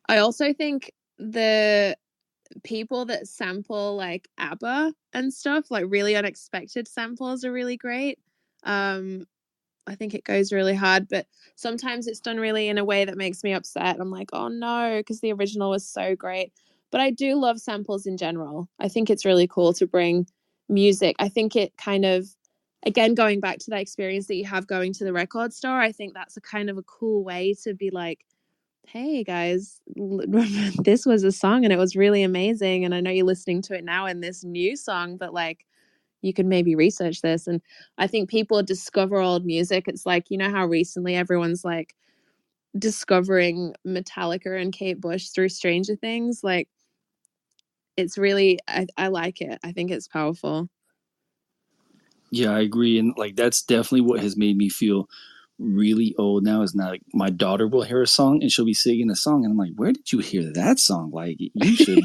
i 0.10 0.17
also 0.17 0.52
think 0.54 0.91
the 1.19 1.95
people 2.63 3.06
that 3.06 3.28
sample 3.28 3.95
like 3.95 4.30
ABBA 4.38 4.93
and 5.13 5.34
stuff, 5.34 5.71
like 5.71 5.86
really 5.88 6.15
unexpected 6.15 6.88
samples 6.88 7.43
are 7.43 7.52
really 7.52 7.78
great. 7.78 8.19
Um, 8.63 9.26
I 9.88 9.96
think 9.96 10.13
it 10.13 10.24
goes 10.24 10.54
really 10.54 10.76
hard, 10.76 11.08
but 11.10 11.28
sometimes 11.56 12.08
it's 12.08 12.19
done 12.19 12.38
really 12.38 12.67
in 12.67 12.78
a 12.78 12.86
way 12.86 13.06
that 13.06 13.17
makes 13.17 13.43
me 13.43 13.54
upset. 13.54 14.00
I'm 14.00 14.12
like, 14.12 14.30
oh 14.34 14.48
no, 14.48 14.98
because 15.00 15.22
the 15.22 15.34
original 15.34 15.69
was 15.69 15.88
so 15.88 16.15
great. 16.15 16.54
But 16.91 17.02
I 17.02 17.10
do 17.10 17.36
love 17.36 17.60
samples 17.60 18.06
in 18.06 18.17
general. 18.17 18.69
I 18.80 18.88
think 18.88 19.10
it's 19.10 19.26
really 19.26 19.48
cool 19.48 19.74
to 19.74 19.88
bring 19.88 20.28
music. 20.69 21.15
I 21.19 21.28
think 21.28 21.56
it 21.56 21.76
kind 21.78 22.06
of, 22.06 22.28
again, 22.86 23.15
going 23.15 23.39
back 23.39 23.58
to 23.60 23.69
that 23.72 23.82
experience 23.82 24.28
that 24.28 24.36
you 24.36 24.46
have 24.46 24.67
going 24.67 24.93
to 24.93 25.04
the 25.04 25.13
record 25.13 25.54
store, 25.54 25.80
I 25.80 25.91
think 25.91 26.13
that's 26.13 26.38
a 26.38 26.41
kind 26.41 26.69
of 26.69 26.78
a 26.78 26.84
cool 26.84 27.24
way 27.24 27.56
to 27.63 27.74
be 27.74 27.89
like, 27.89 28.26
hey 28.86 29.24
guys, 29.24 29.82
this 30.84 31.06
was 31.06 31.24
a 31.24 31.32
song 31.32 31.63
and 31.63 31.74
it 31.74 31.80
was 31.80 31.96
really 31.96 32.24
amazing. 32.24 32.86
And 32.86 32.93
I 32.93 33.02
know 33.02 33.12
you're 33.12 33.26
listening 33.26 33.62
to 33.63 33.76
it 33.76 33.84
now 33.84 34.06
in 34.06 34.22
this 34.22 34.43
new 34.43 34.76
song, 34.76 35.17
but 35.17 35.34
like 35.34 35.65
you 36.24 36.34
could 36.34 36.46
maybe 36.48 36.74
research 36.74 37.22
this. 37.22 37.48
And 37.48 37.62
I 37.98 38.08
think 38.08 38.30
people 38.30 38.64
discover 38.64 39.18
old 39.18 39.46
music. 39.46 39.88
It's 39.88 40.06
like, 40.06 40.32
you 40.32 40.38
know, 40.38 40.50
how 40.50 40.66
recently 40.66 41.16
everyone's 41.16 41.64
like 41.64 41.96
discovering 42.80 43.76
Metallica 43.86 44.60
and 44.60 44.74
Kate 44.74 45.00
Bush 45.00 45.30
through 45.30 45.50
Stranger 45.50 45.96
Things. 45.96 46.44
Like, 46.44 46.70
it's 47.98 48.18
really, 48.18 48.60
I, 48.68 48.88
I 48.98 49.10
like 49.10 49.42
it. 49.42 49.60
I 49.64 49.72
think 49.72 49.92
it's 49.92 50.08
powerful. 50.08 50.70
Yeah, 52.32 52.50
I 52.50 52.62
agree, 52.62 52.98
and 52.98 53.14
like 53.16 53.36
that's 53.36 53.62
definitely 53.62 54.02
what 54.02 54.20
has 54.22 54.36
made 54.36 54.58
me 54.58 54.68
feel 54.68 55.08
really 55.60 56.16
old 56.18 56.44
now 56.44 56.62
is 56.62 56.74
now 56.74 56.89
like 56.89 57.04
my 57.13 57.30
daughter 57.30 57.68
will 57.68 57.84
hear 57.84 58.02
a 58.02 58.08
song 58.08 58.42
and 58.42 58.52
she'll 58.52 58.66
be 58.66 58.74
singing 58.74 59.10
a 59.10 59.16
song 59.16 59.44
and 59.44 59.52
I'm 59.52 59.58
like, 59.58 59.74
where 59.76 59.92
did 59.92 60.12
you 60.12 60.20
hear 60.20 60.52
that 60.54 60.80
song? 60.80 61.12
Like 61.12 61.38
you 61.39 61.76
should 61.76 62.04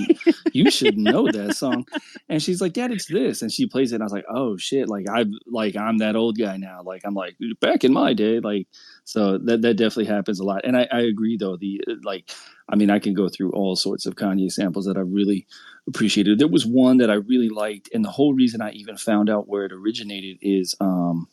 you 0.52 0.70
should 0.70 0.98
know 0.98 1.30
that 1.30 1.56
song. 1.56 1.86
And 2.28 2.42
she's 2.42 2.60
like, 2.60 2.74
Dad, 2.74 2.92
it's 2.92 3.06
this. 3.06 3.40
And 3.42 3.50
she 3.50 3.66
plays 3.66 3.92
it 3.92 3.96
and 3.96 4.02
I 4.02 4.06
was 4.06 4.12
like, 4.12 4.26
Oh 4.28 4.56
shit, 4.56 4.88
like 4.88 5.06
I 5.08 5.24
like 5.46 5.76
I'm 5.76 5.98
that 5.98 6.16
old 6.16 6.38
guy 6.38 6.56
now. 6.56 6.82
Like 6.84 7.02
I'm 7.04 7.14
like 7.14 7.36
back 7.60 7.84
in 7.84 7.92
my 7.92 8.12
day, 8.12 8.40
like 8.40 8.68
so 9.04 9.38
that 9.38 9.62
that 9.62 9.74
definitely 9.74 10.12
happens 10.12 10.40
a 10.40 10.44
lot. 10.44 10.62
And 10.64 10.76
I, 10.76 10.86
I 10.92 11.00
agree 11.00 11.36
though, 11.36 11.56
the 11.56 11.80
like 12.04 12.30
I 12.68 12.76
mean 12.76 12.90
I 12.90 12.98
can 12.98 13.14
go 13.14 13.28
through 13.28 13.52
all 13.52 13.76
sorts 13.76 14.04
of 14.04 14.16
Kanye 14.16 14.52
samples 14.52 14.84
that 14.84 14.98
I 14.98 15.00
really 15.00 15.46
appreciated. 15.88 16.38
There 16.38 16.48
was 16.48 16.66
one 16.66 16.98
that 16.98 17.10
I 17.10 17.14
really 17.14 17.48
liked, 17.48 17.88
and 17.94 18.04
the 18.04 18.10
whole 18.10 18.34
reason 18.34 18.60
I 18.60 18.72
even 18.72 18.96
found 18.96 19.30
out 19.30 19.48
where 19.48 19.64
it 19.64 19.72
originated 19.72 20.38
is 20.42 20.74
um 20.80 21.28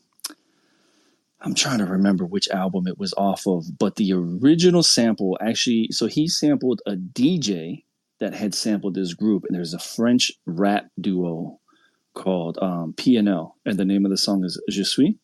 I'm 1.41 1.53
trying 1.53 1.79
to 1.79 1.85
remember 1.85 2.25
which 2.25 2.49
album 2.49 2.87
it 2.87 2.97
was 2.97 3.13
off 3.17 3.45
of, 3.45 3.65
but 3.77 3.95
the 3.97 4.13
original 4.13 4.81
sample 4.83 5.37
actually, 5.41 5.89
so 5.91 6.07
he 6.07 6.27
sampled 6.27 6.81
a 6.85 6.93
DJ 6.95 7.83
that 8.19 8.33
had 8.33 8.55
sampled 8.55 8.95
this 8.95 9.13
group, 9.13 9.43
and 9.45 9.55
there's 9.55 9.73
a 9.73 9.79
French 9.79 10.31
rap 10.45 10.87
duo 10.99 11.59
called 12.13 12.57
um, 12.61 12.93
PNL, 12.93 13.51
and 13.65 13.77
the 13.77 13.85
name 13.85 14.05
of 14.05 14.11
the 14.11 14.17
song 14.17 14.43
is 14.45 14.59
Je 14.69 14.83
suis. 14.83 15.15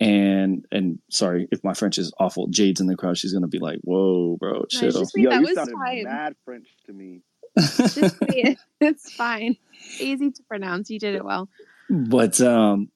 And 0.00 0.64
and 0.72 0.98
sorry 1.10 1.46
if 1.52 1.62
my 1.62 1.74
French 1.74 1.96
is 1.98 2.12
awful. 2.18 2.48
Jade's 2.48 2.80
in 2.80 2.88
the 2.88 2.96
crowd. 2.96 3.16
She's 3.18 3.32
gonna 3.32 3.46
be 3.46 3.60
like, 3.60 3.78
"Whoa, 3.82 4.36
bro, 4.40 4.52
No, 4.52 4.64
chill." 4.68 4.90
just 4.90 5.12
Yo, 5.16 5.30
that 5.30 5.36
you 5.36 5.46
was 5.46 5.54
sounded 5.54 5.74
fine. 5.74 6.04
mad 6.04 6.34
French 6.44 6.66
to 6.86 6.92
me. 6.92 7.20
Just 7.56 8.18
say. 8.18 8.56
It's 8.80 9.12
fine. 9.12 9.56
Easy 10.00 10.32
to 10.32 10.42
pronounce. 10.44 10.90
You 10.90 10.98
did 10.98 11.14
it 11.14 11.24
well. 11.24 11.48
but 11.88 12.40
um 12.40 12.88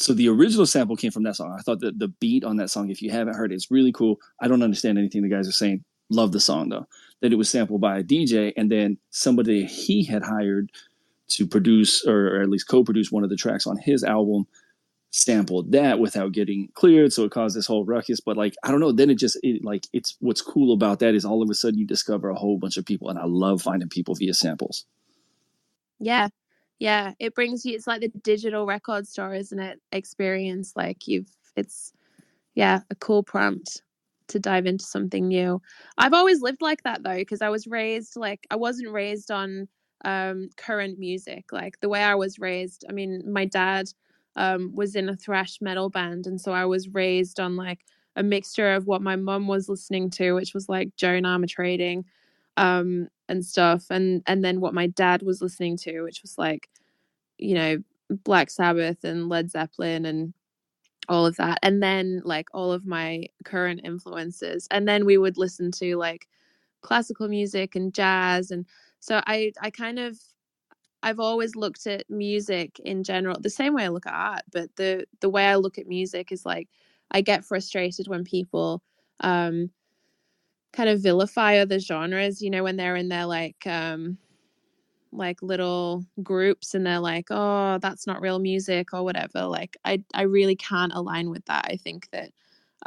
so 0.00 0.14
the 0.14 0.28
original 0.28 0.66
sample 0.66 0.96
came 0.96 1.10
from 1.10 1.24
that 1.24 1.36
song. 1.36 1.54
I 1.58 1.62
thought 1.62 1.80
that 1.80 1.98
the 1.98 2.08
beat 2.08 2.44
on 2.44 2.56
that 2.56 2.70
song 2.70 2.90
if 2.90 3.02
you 3.02 3.10
haven't 3.10 3.34
heard 3.34 3.52
it 3.52 3.56
it's 3.56 3.70
really 3.70 3.92
cool. 3.92 4.20
I 4.40 4.48
don't 4.48 4.62
understand 4.62 4.98
anything 4.98 5.22
the 5.22 5.28
guys 5.28 5.48
are 5.48 5.52
saying. 5.52 5.84
Love 6.08 6.32
the 6.32 6.40
song 6.40 6.68
though. 6.70 6.86
That 7.20 7.32
it 7.32 7.36
was 7.36 7.50
sampled 7.50 7.80
by 7.80 7.98
a 7.98 8.02
dj 8.02 8.52
and 8.56 8.70
then 8.70 8.98
somebody 9.10 9.64
he 9.64 10.04
had 10.04 10.22
hired 10.22 10.72
to 11.28 11.46
produce 11.46 12.04
or, 12.04 12.40
at 12.40 12.48
least 12.48 12.68
co-produce 12.68 13.12
one 13.12 13.22
of 13.22 13.30
the 13.30 13.36
tracks 13.36 13.66
on 13.66 13.76
his 13.76 14.02
album 14.02 14.46
sampled 15.12 15.72
that 15.72 15.98
without 15.98 16.32
getting 16.32 16.68
cleared 16.74 17.12
so 17.12 17.24
it 17.24 17.30
caused 17.30 17.56
this 17.56 17.66
whole 17.66 17.84
ruckus. 17.84 18.20
But 18.20 18.36
like 18.36 18.54
i 18.64 18.70
don't 18.70 18.80
know 18.80 18.92
then 18.92 19.10
it 19.10 19.16
just 19.16 19.38
it, 19.42 19.64
like 19.64 19.86
it's 19.92 20.16
what's 20.20 20.42
cool 20.42 20.72
about 20.72 21.00
that 21.00 21.14
is 21.14 21.24
all 21.24 21.42
of 21.42 21.50
a 21.50 21.54
sudden 21.54 21.78
you 21.78 21.86
discover 21.86 22.30
a 22.30 22.34
whole 22.34 22.58
bunch 22.58 22.76
of 22.76 22.86
people 22.86 23.08
and 23.08 23.18
i 23.18 23.24
love 23.26 23.62
finding 23.62 23.88
people 23.88 24.14
via 24.14 24.34
samples. 24.34 24.86
Yeah. 26.00 26.28
Yeah. 26.80 27.12
It 27.20 27.34
brings 27.34 27.64
you 27.64 27.74
it's 27.76 27.86
like 27.86 28.00
the 28.00 28.08
digital 28.08 28.66
record 28.66 29.06
store, 29.06 29.34
isn't 29.34 29.58
it? 29.60 29.80
Experience. 29.92 30.72
Like 30.74 31.06
you've 31.06 31.28
it's 31.56 31.92
yeah, 32.54 32.82
a 32.90 32.96
cool 32.96 33.22
prompt 33.24 33.82
to 34.28 34.40
dive 34.40 34.66
into 34.66 34.84
something 34.84 35.28
new. 35.28 35.62
I've 35.98 36.14
always 36.14 36.42
lived 36.42 36.62
like 36.62 36.82
that 36.84 37.02
though, 37.04 37.16
because 37.16 37.42
I 37.42 37.50
was 37.50 37.66
raised 37.68 38.16
like 38.16 38.46
I 38.50 38.56
wasn't 38.56 38.92
raised 38.92 39.30
on 39.30 39.68
um 40.04 40.50
current 40.56 40.98
music. 40.98 41.52
Like 41.52 41.80
the 41.80 41.88
way 41.90 42.02
I 42.02 42.16
was 42.16 42.38
raised, 42.40 42.84
I 42.88 42.92
mean, 42.92 43.22
my 43.32 43.46
dad 43.46 43.88
um 44.36 44.72
was 44.74 44.96
in 44.96 45.08
a 45.10 45.16
thrash 45.16 45.58
metal 45.60 45.90
band 45.90 46.26
and 46.26 46.40
so 46.40 46.52
I 46.52 46.66
was 46.66 46.88
raised 46.90 47.40
on 47.40 47.56
like 47.56 47.80
a 48.16 48.22
mixture 48.24 48.72
of 48.74 48.86
what 48.86 49.02
my 49.02 49.16
mum 49.16 49.48
was 49.48 49.68
listening 49.68 50.10
to, 50.10 50.32
which 50.34 50.54
was 50.54 50.68
like 50.68 50.96
Joan 50.96 51.24
Armatrading 51.24 52.04
um 52.60 53.08
and 53.28 53.44
stuff 53.44 53.86
and 53.90 54.22
and 54.26 54.44
then 54.44 54.60
what 54.60 54.74
my 54.74 54.86
dad 54.88 55.22
was 55.22 55.40
listening 55.40 55.76
to 55.78 56.02
which 56.02 56.20
was 56.22 56.36
like 56.38 56.68
you 57.38 57.54
know 57.54 57.78
black 58.24 58.50
sabbath 58.50 59.02
and 59.02 59.28
led 59.30 59.50
zeppelin 59.50 60.04
and 60.04 60.34
all 61.08 61.26
of 61.26 61.36
that 61.36 61.58
and 61.62 61.82
then 61.82 62.20
like 62.24 62.48
all 62.52 62.70
of 62.70 62.86
my 62.86 63.26
current 63.44 63.80
influences 63.82 64.68
and 64.70 64.86
then 64.86 65.06
we 65.06 65.16
would 65.16 65.38
listen 65.38 65.70
to 65.72 65.96
like 65.96 66.28
classical 66.82 67.28
music 67.28 67.76
and 67.76 67.94
jazz 67.94 68.50
and 68.50 68.66
so 69.00 69.22
i 69.26 69.52
i 69.62 69.70
kind 69.70 69.98
of 69.98 70.18
i've 71.02 71.20
always 71.20 71.56
looked 71.56 71.86
at 71.86 72.08
music 72.10 72.78
in 72.84 73.02
general 73.02 73.38
the 73.40 73.50
same 73.50 73.74
way 73.74 73.84
i 73.84 73.88
look 73.88 74.06
at 74.06 74.14
art 74.14 74.42
but 74.52 74.68
the 74.76 75.04
the 75.20 75.30
way 75.30 75.46
i 75.46 75.54
look 75.56 75.78
at 75.78 75.86
music 75.86 76.30
is 76.30 76.44
like 76.44 76.68
i 77.12 77.22
get 77.22 77.44
frustrated 77.44 78.06
when 78.06 78.22
people 78.24 78.82
um 79.20 79.70
kind 80.72 80.88
of 80.88 81.00
vilify 81.02 81.58
other 81.58 81.78
genres 81.78 82.40
you 82.42 82.50
know 82.50 82.62
when 82.62 82.76
they're 82.76 82.96
in 82.96 83.08
their 83.08 83.26
like 83.26 83.66
um 83.66 84.18
like 85.12 85.42
little 85.42 86.04
groups 86.22 86.74
and 86.74 86.86
they're 86.86 87.00
like 87.00 87.26
oh 87.30 87.78
that's 87.82 88.06
not 88.06 88.20
real 88.20 88.38
music 88.38 88.92
or 88.92 89.02
whatever 89.02 89.44
like 89.44 89.76
i 89.84 90.02
i 90.14 90.22
really 90.22 90.56
can't 90.56 90.92
align 90.94 91.30
with 91.30 91.44
that. 91.46 91.66
I 91.68 91.76
think 91.76 92.08
that 92.12 92.30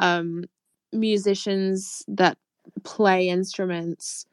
um 0.00 0.44
musicians 0.92 2.02
that 2.08 2.38
play 2.84 3.28
instruments 3.28 4.26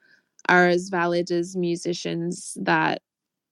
are 0.50 0.68
as 0.68 0.90
valid 0.90 1.32
as 1.32 1.56
musicians 1.58 2.58
that 2.62 3.02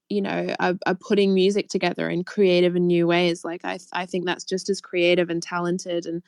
you 0.09 0.21
know 0.21 0.55
are, 0.59 0.75
are 0.87 0.95
putting 0.95 1.33
music 1.33 1.69
together 1.69 2.09
in 2.09 2.23
creative 2.23 2.75
and 2.75 2.87
new 2.87 3.07
ways. 3.07 3.43
Like 3.43 3.65
i 3.65 3.77
i 3.93 4.05
think 4.05 4.25
that's 4.25 4.45
just 4.45 4.69
as 4.69 4.81
creative 4.81 5.29
and 5.29 5.43
talented 5.43 6.05
and 6.05 6.23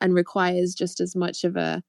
and 0.00 0.14
requires 0.14 0.74
just 0.74 1.00
as 1.00 1.16
much 1.16 1.44
of 1.44 1.56
a 1.56 1.82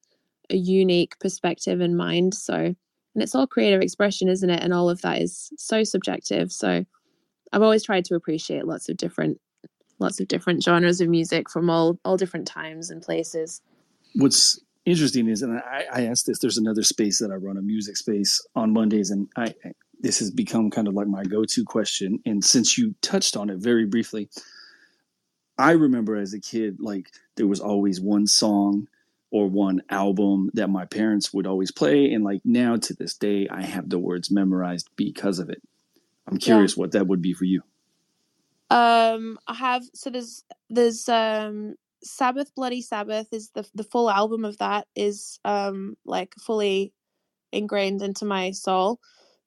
a 0.50 0.56
unique 0.56 1.18
perspective 1.20 1.82
in 1.82 1.96
mind 1.96 2.34
so 2.34 2.56
and 2.56 3.24
it's 3.24 3.34
all 3.34 3.48
creative 3.48 3.82
expression 3.82 4.30
isn't 4.30 4.50
it? 4.50 4.62
And 4.62 4.74
all 4.74 4.90
of 4.90 5.02
that 5.02 5.22
is 5.22 5.52
so 5.58 5.84
subjective. 5.84 6.52
So 6.52 6.86
i've 7.54 7.62
always 7.62 7.84
tried 7.84 8.06
to 8.06 8.16
appreciate 8.16 8.68
lots 8.68 8.90
of 8.90 8.98
different 8.98 9.40
lots 10.00 10.20
of 10.20 10.28
different 10.28 10.64
genres 10.64 11.02
of 11.02 11.10
music 11.10 11.50
from 11.50 11.70
all 11.70 12.00
all 12.06 12.18
different 12.18 12.48
times 12.48 12.90
and 12.90 13.02
places. 13.02 13.62
What's 14.16 14.60
interesting 14.86 15.28
is, 15.28 15.42
and 15.42 15.60
I, 15.60 15.86
I 15.92 16.02
asked 16.06 16.28
this, 16.28 16.40
there's 16.40 16.58
another 16.58 16.84
space 16.84 17.20
that 17.20 17.32
I 17.32 17.36
run, 17.36 17.58
a 17.58 17.62
music 17.62 17.98
space 17.98 18.46
on 18.56 18.74
Mondays, 18.74 19.12
and 19.12 19.28
I 19.36 19.54
this 20.00 20.20
has 20.20 20.32
become 20.32 20.70
kind 20.70 20.88
of 20.88 20.94
like 20.94 21.08
my 21.08 21.24
go-to 21.24 21.66
question. 21.66 22.20
And 22.26 22.46
since 22.46 22.78
you 22.78 22.94
touched 23.02 23.36
on 23.36 23.50
it 23.50 23.58
very 23.58 23.86
briefly, 23.86 24.30
I 25.58 25.72
remember 25.72 26.16
as 26.16 26.34
a 26.34 26.40
kid, 26.40 26.78
like 26.80 27.10
there 27.36 27.48
was 27.48 27.60
always 27.60 28.00
one 28.00 28.28
song 28.28 28.88
or 29.32 29.48
one 29.48 29.82
album 29.90 30.50
that 30.54 30.70
my 30.70 30.86
parents 30.86 31.34
would 31.34 31.48
always 31.48 31.72
play, 31.72 32.12
and 32.14 32.24
like 32.24 32.42
now 32.46 32.78
to 32.78 32.94
this 32.94 33.16
day, 33.16 33.48
I 33.50 33.62
have 33.62 33.90
the 33.90 34.00
words 34.00 34.32
memorized 34.32 34.90
because 34.96 35.40
of 35.40 35.50
it. 35.50 35.62
I'm 36.28 36.38
curious 36.38 36.76
what 36.76 36.92
that 36.92 37.08
would 37.08 37.22
be 37.22 37.34
for 37.34 37.46
you. 37.46 37.62
Um, 38.70 39.40
I 39.48 39.54
have 39.54 39.84
so 39.94 40.10
there's 40.10 40.44
there's 40.70 41.08
um 41.08 41.76
Sabbath 42.04 42.54
Bloody 42.56 42.82
Sabbath 42.82 43.28
is 43.32 43.50
the 43.52 43.68
the 43.74 43.84
full 43.84 44.10
album 44.10 44.44
of 44.46 44.58
that 44.58 44.88
is 44.96 45.40
um 45.46 45.96
like 46.06 46.34
fully 46.40 46.94
ingrained 47.52 48.02
into 48.02 48.26
my 48.26 48.52
soul 48.52 49.00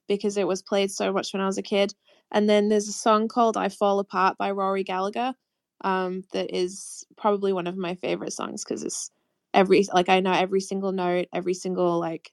because 0.08 0.36
it 0.36 0.46
was 0.46 0.62
played 0.62 0.90
so 0.90 1.12
much 1.12 1.32
when 1.32 1.42
I 1.42 1.46
was 1.46 1.58
a 1.58 1.62
kid. 1.62 1.94
And 2.32 2.48
then 2.48 2.68
there's 2.68 2.88
a 2.88 2.92
song 2.92 3.28
called 3.28 3.56
I 3.56 3.68
Fall 3.68 3.98
Apart 3.98 4.38
by 4.38 4.50
Rory 4.50 4.84
Gallagher 4.84 5.34
um 5.82 6.22
that 6.32 6.54
is 6.54 7.04
probably 7.16 7.52
one 7.52 7.66
of 7.66 7.76
my 7.76 7.94
favorite 7.94 8.32
songs 8.32 8.64
because 8.64 8.82
it's 8.82 9.10
every 9.54 9.86
like 9.92 10.08
I 10.08 10.20
know 10.20 10.32
every 10.32 10.60
single 10.60 10.92
note, 10.92 11.26
every 11.32 11.54
single 11.54 11.98
like 11.98 12.32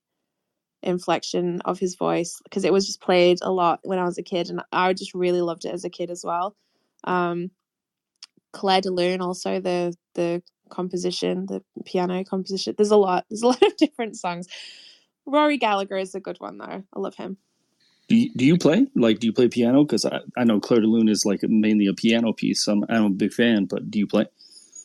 inflection 0.84 1.60
of 1.66 1.80
his 1.80 1.96
voice 1.96 2.40
because 2.44 2.64
it 2.64 2.72
was 2.72 2.86
just 2.86 3.02
played 3.02 3.40
a 3.42 3.52
lot 3.52 3.80
when 3.84 4.00
I 4.00 4.06
was 4.06 4.18
a 4.18 4.24
kid 4.24 4.50
and 4.50 4.62
I 4.72 4.94
just 4.94 5.14
really 5.14 5.42
loved 5.42 5.66
it 5.66 5.74
as 5.74 5.84
a 5.84 5.90
kid 5.90 6.10
as 6.10 6.24
well. 6.24 6.56
Um 7.04 7.52
Clair 8.54 8.82
de 8.82 8.92
Lune 8.92 9.22
also 9.22 9.60
the 9.60 9.96
the 10.16 10.42
composition, 10.70 11.46
the 11.46 11.64
piano 11.86 12.24
composition. 12.24 12.76
There's 12.78 12.92
a 12.92 12.98
lot. 12.98 13.26
There's 13.30 13.42
a 13.42 13.48
lot 13.54 13.62
of 13.62 13.78
different 13.78 14.18
songs. 14.18 14.48
Rory 15.26 15.58
Gallagher 15.58 15.98
is 15.98 16.16
a 16.16 16.20
good 16.20 16.38
one 16.40 16.58
though. 16.58 16.84
I 16.94 17.00
love 17.00 17.16
him. 17.16 17.38
Do 18.08 18.16
you, 18.16 18.34
do 18.34 18.46
you 18.46 18.58
play? 18.58 18.88
Like, 18.96 19.20
do 19.20 19.28
you 19.28 19.34
play 19.34 19.50
piano? 19.50 19.84
Because 19.84 20.06
I, 20.06 20.22
I 20.38 20.46
know 20.46 20.62
Clair 20.62 20.80
de 20.80 20.88
Lune 20.88 21.10
is 21.10 21.26
like 21.26 21.44
mainly 21.44 21.88
a 21.88 21.94
piano 21.94 22.32
piece. 22.32 22.66
I'm, 22.68 22.86
I'm 22.88 23.04
a 23.04 23.10
big 23.10 23.34
fan, 23.34 23.66
but 23.66 23.92
do 23.92 24.00
you 24.00 24.08
play? 24.08 24.28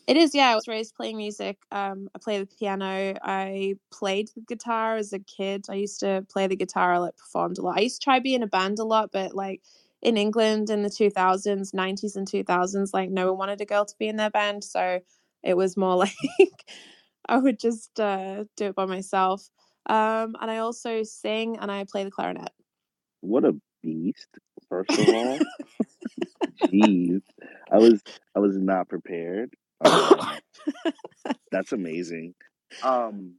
It 0.06 0.16
is, 0.16 0.34
yeah. 0.34 0.50
I 0.50 0.54
was 0.56 0.66
raised 0.66 0.94
playing 0.96 1.16
music. 1.16 1.58
Um, 1.70 2.08
I 2.14 2.18
play 2.18 2.38
the 2.38 2.46
piano. 2.46 3.14
I 3.22 3.76
played 3.92 4.30
the 4.34 4.40
guitar 4.40 4.96
as 4.96 5.12
a 5.12 5.20
kid. 5.20 5.66
I 5.70 5.74
used 5.74 6.00
to 6.00 6.26
play 6.28 6.48
the 6.48 6.56
guitar. 6.56 6.94
I 6.94 6.98
like 6.98 7.16
performed 7.16 7.58
a 7.58 7.62
lot. 7.62 7.78
I 7.78 7.82
used 7.82 8.00
to 8.00 8.04
try 8.04 8.18
be 8.18 8.34
in 8.34 8.42
a 8.42 8.48
band 8.48 8.78
a 8.80 8.84
lot, 8.84 9.10
but 9.12 9.34
like 9.34 9.62
in 10.02 10.16
England 10.16 10.70
in 10.70 10.82
the 10.82 10.90
2000s, 10.90 11.72
90s, 11.72 12.16
and 12.16 12.26
2000s, 12.26 12.92
like 12.92 13.10
no 13.10 13.28
one 13.28 13.38
wanted 13.38 13.60
a 13.60 13.64
girl 13.64 13.84
to 13.84 13.94
be 13.98 14.08
in 14.08 14.16
their 14.16 14.30
band. 14.30 14.64
So 14.64 15.00
it 15.44 15.56
was 15.56 15.76
more 15.76 15.96
like 15.96 16.14
I 17.28 17.38
would 17.38 17.60
just 17.60 18.00
uh, 18.00 18.44
do 18.56 18.66
it 18.66 18.74
by 18.74 18.86
myself. 18.86 19.48
Um, 19.86 20.36
and 20.40 20.50
I 20.50 20.58
also 20.58 21.04
sing 21.04 21.58
and 21.60 21.70
I 21.70 21.84
play 21.84 22.04
the 22.04 22.10
clarinet. 22.10 22.50
What 23.20 23.44
a 23.44 23.54
beast! 23.82 24.28
First 24.68 24.90
of 24.98 25.08
all, 25.08 25.38
jeez, 26.72 27.20
I 27.70 27.78
was 27.78 28.02
I 28.34 28.40
was 28.40 28.56
not 28.58 28.88
prepared. 28.88 29.54
That's 31.50 31.72
amazing. 31.72 32.34
Um, 32.82 33.34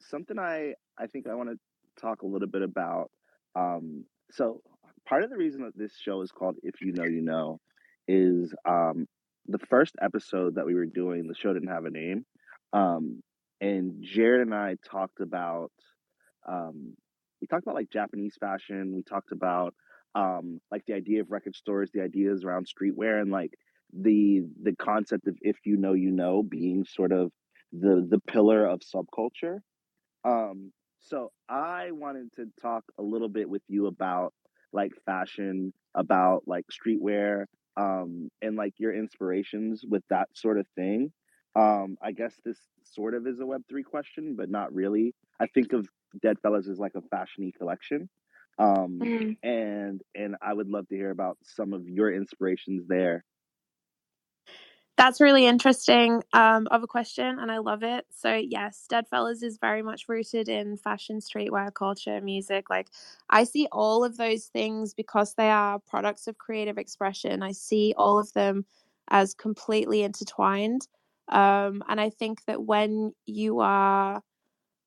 something 0.00 0.38
I 0.38 0.74
I 0.98 1.06
think 1.06 1.26
I 1.26 1.34
want 1.34 1.50
to 1.50 1.58
talk 2.00 2.22
a 2.22 2.26
little 2.26 2.48
bit 2.48 2.62
about. 2.62 3.10
Um, 3.54 4.04
so 4.30 4.60
part 5.06 5.24
of 5.24 5.30
the 5.30 5.36
reason 5.36 5.62
that 5.62 5.76
this 5.76 5.92
show 5.96 6.22
is 6.22 6.30
called 6.30 6.56
"If 6.62 6.80
You 6.80 6.92
Know, 6.92 7.04
You 7.04 7.22
Know" 7.22 7.60
is 8.08 8.54
um, 8.66 9.06
the 9.46 9.58
first 9.58 9.94
episode 10.00 10.56
that 10.56 10.66
we 10.66 10.74
were 10.74 10.86
doing, 10.86 11.26
the 11.26 11.34
show 11.34 11.52
didn't 11.52 11.68
have 11.68 11.84
a 11.84 11.90
name, 11.90 12.24
um, 12.72 13.22
and 13.60 14.04
Jarrod 14.04 14.42
and 14.42 14.54
I 14.54 14.76
talked 14.90 15.20
about 15.20 15.72
um, 16.48 16.94
we 17.40 17.46
talked 17.46 17.64
about 17.64 17.74
like 17.74 17.90
Japanese 17.90 18.36
fashion. 18.40 18.94
We 18.94 19.02
talked 19.02 19.32
about 19.32 19.74
um, 20.14 20.60
like 20.70 20.84
the 20.86 20.94
idea 20.94 21.20
of 21.20 21.30
record 21.30 21.54
stores, 21.56 21.90
the 21.92 22.02
ideas 22.02 22.44
around 22.44 22.66
streetwear, 22.66 23.20
and 23.20 23.30
like 23.30 23.52
the 23.92 24.42
the 24.62 24.74
concept 24.76 25.26
of 25.28 25.36
if 25.42 25.56
you 25.64 25.76
know 25.76 25.92
you 25.92 26.10
know 26.10 26.42
being 26.42 26.84
sort 26.84 27.12
of 27.12 27.30
the 27.72 28.06
the 28.08 28.20
pillar 28.20 28.66
of 28.66 28.80
subculture. 28.80 29.60
Um, 30.24 30.72
so 31.00 31.32
I 31.48 31.90
wanted 31.92 32.32
to 32.34 32.46
talk 32.60 32.84
a 32.98 33.02
little 33.02 33.28
bit 33.28 33.48
with 33.48 33.62
you 33.68 33.86
about 33.86 34.32
like 34.72 34.92
fashion, 35.04 35.72
about 35.94 36.42
like 36.46 36.64
streetwear, 36.72 37.46
um, 37.76 38.28
and 38.40 38.56
like 38.56 38.74
your 38.78 38.94
inspirations 38.94 39.82
with 39.88 40.02
that 40.10 40.28
sort 40.34 40.58
of 40.58 40.66
thing. 40.76 41.12
Um, 41.54 41.96
I 42.02 42.12
guess 42.12 42.34
this 42.44 42.58
sort 42.84 43.14
of 43.14 43.26
is 43.26 43.40
a 43.40 43.46
Web 43.46 43.62
three 43.68 43.82
question, 43.82 44.36
but 44.36 44.48
not 44.48 44.72
really. 44.74 45.14
I 45.40 45.46
think 45.48 45.72
of 45.72 45.86
Deadfellaz 46.24 46.68
as 46.70 46.78
like 46.78 46.92
a 46.94 47.02
fashiony 47.14 47.52
collection. 47.54 48.08
Um, 48.58 49.10
Mm. 49.10 49.36
and 49.42 50.00
and 50.14 50.36
I 50.40 50.52
would 50.54 50.68
love 50.68 50.86
to 50.88 50.94
hear 50.96 51.10
about 51.10 51.38
some 51.42 51.72
of 51.72 51.88
your 51.88 52.12
inspirations 52.12 52.86
there. 52.86 53.24
That's 55.02 55.20
really 55.20 55.46
interesting 55.46 56.22
um, 56.32 56.68
of 56.70 56.84
a 56.84 56.86
question, 56.86 57.40
and 57.40 57.50
I 57.50 57.58
love 57.58 57.82
it. 57.82 58.06
So 58.12 58.34
yes, 58.36 58.86
Deadfellaz 58.88 59.42
is 59.42 59.58
very 59.60 59.82
much 59.82 60.04
rooted 60.08 60.48
in 60.48 60.76
fashion, 60.76 61.18
streetwear, 61.18 61.74
culture, 61.74 62.20
music. 62.20 62.70
Like 62.70 62.88
I 63.28 63.44
see 63.44 63.66
all 63.72 64.04
of 64.04 64.16
those 64.16 64.46
things 64.46 64.94
because 64.94 65.34
they 65.34 65.50
are 65.50 65.80
products 65.80 66.28
of 66.28 66.38
creative 66.38 66.78
expression. 66.78 67.42
I 67.42 67.50
see 67.52 67.94
all 67.98 68.20
of 68.20 68.32
them 68.34 68.64
as 69.10 69.34
completely 69.34 70.04
intertwined, 70.04 70.88
um, 71.30 71.82
and 71.88 72.00
I 72.00 72.10
think 72.10 72.44
that 72.46 72.62
when 72.62 73.12
you 73.26 73.60
are 73.60 74.22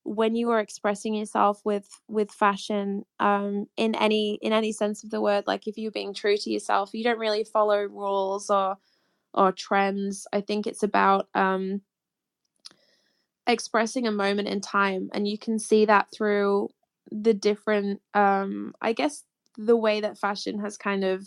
when 0.05 0.35
you 0.35 0.51
are 0.51 0.61
expressing 0.61 1.15
yourself 1.15 1.61
with 1.65 1.87
with 2.09 2.31
fashion 2.31 3.05
um 3.21 3.67
in 3.77 3.95
any 3.95 4.39
in 4.41 4.53
any 4.53 4.73
sense 4.73 5.05
of 5.05 5.11
the 5.11 5.21
word 5.21 5.45
like 5.47 5.67
if 5.67 5.77
you're 5.77 5.91
being 5.91 6.15
true 6.15 6.37
to 6.37 6.51
yourself 6.51 6.91
you 6.95 7.05
don't 7.05 7.19
really 7.19 7.45
follow 7.45 7.83
rules 7.83 8.49
or 8.49 8.77
or 9.35 9.51
trends. 9.51 10.27
I 10.33 10.41
think 10.41 10.65
it's 10.65 10.83
about 10.83 11.27
um, 11.35 11.81
expressing 13.47 14.07
a 14.07 14.11
moment 14.11 14.47
in 14.47 14.61
time, 14.61 15.09
and 15.13 15.27
you 15.27 15.37
can 15.37 15.59
see 15.59 15.85
that 15.85 16.07
through 16.11 16.69
the 17.11 17.33
different, 17.33 18.01
um, 18.13 18.73
I 18.81 18.93
guess, 18.93 19.23
the 19.57 19.75
way 19.75 20.01
that 20.01 20.17
fashion 20.17 20.59
has 20.59 20.77
kind 20.77 21.03
of 21.03 21.25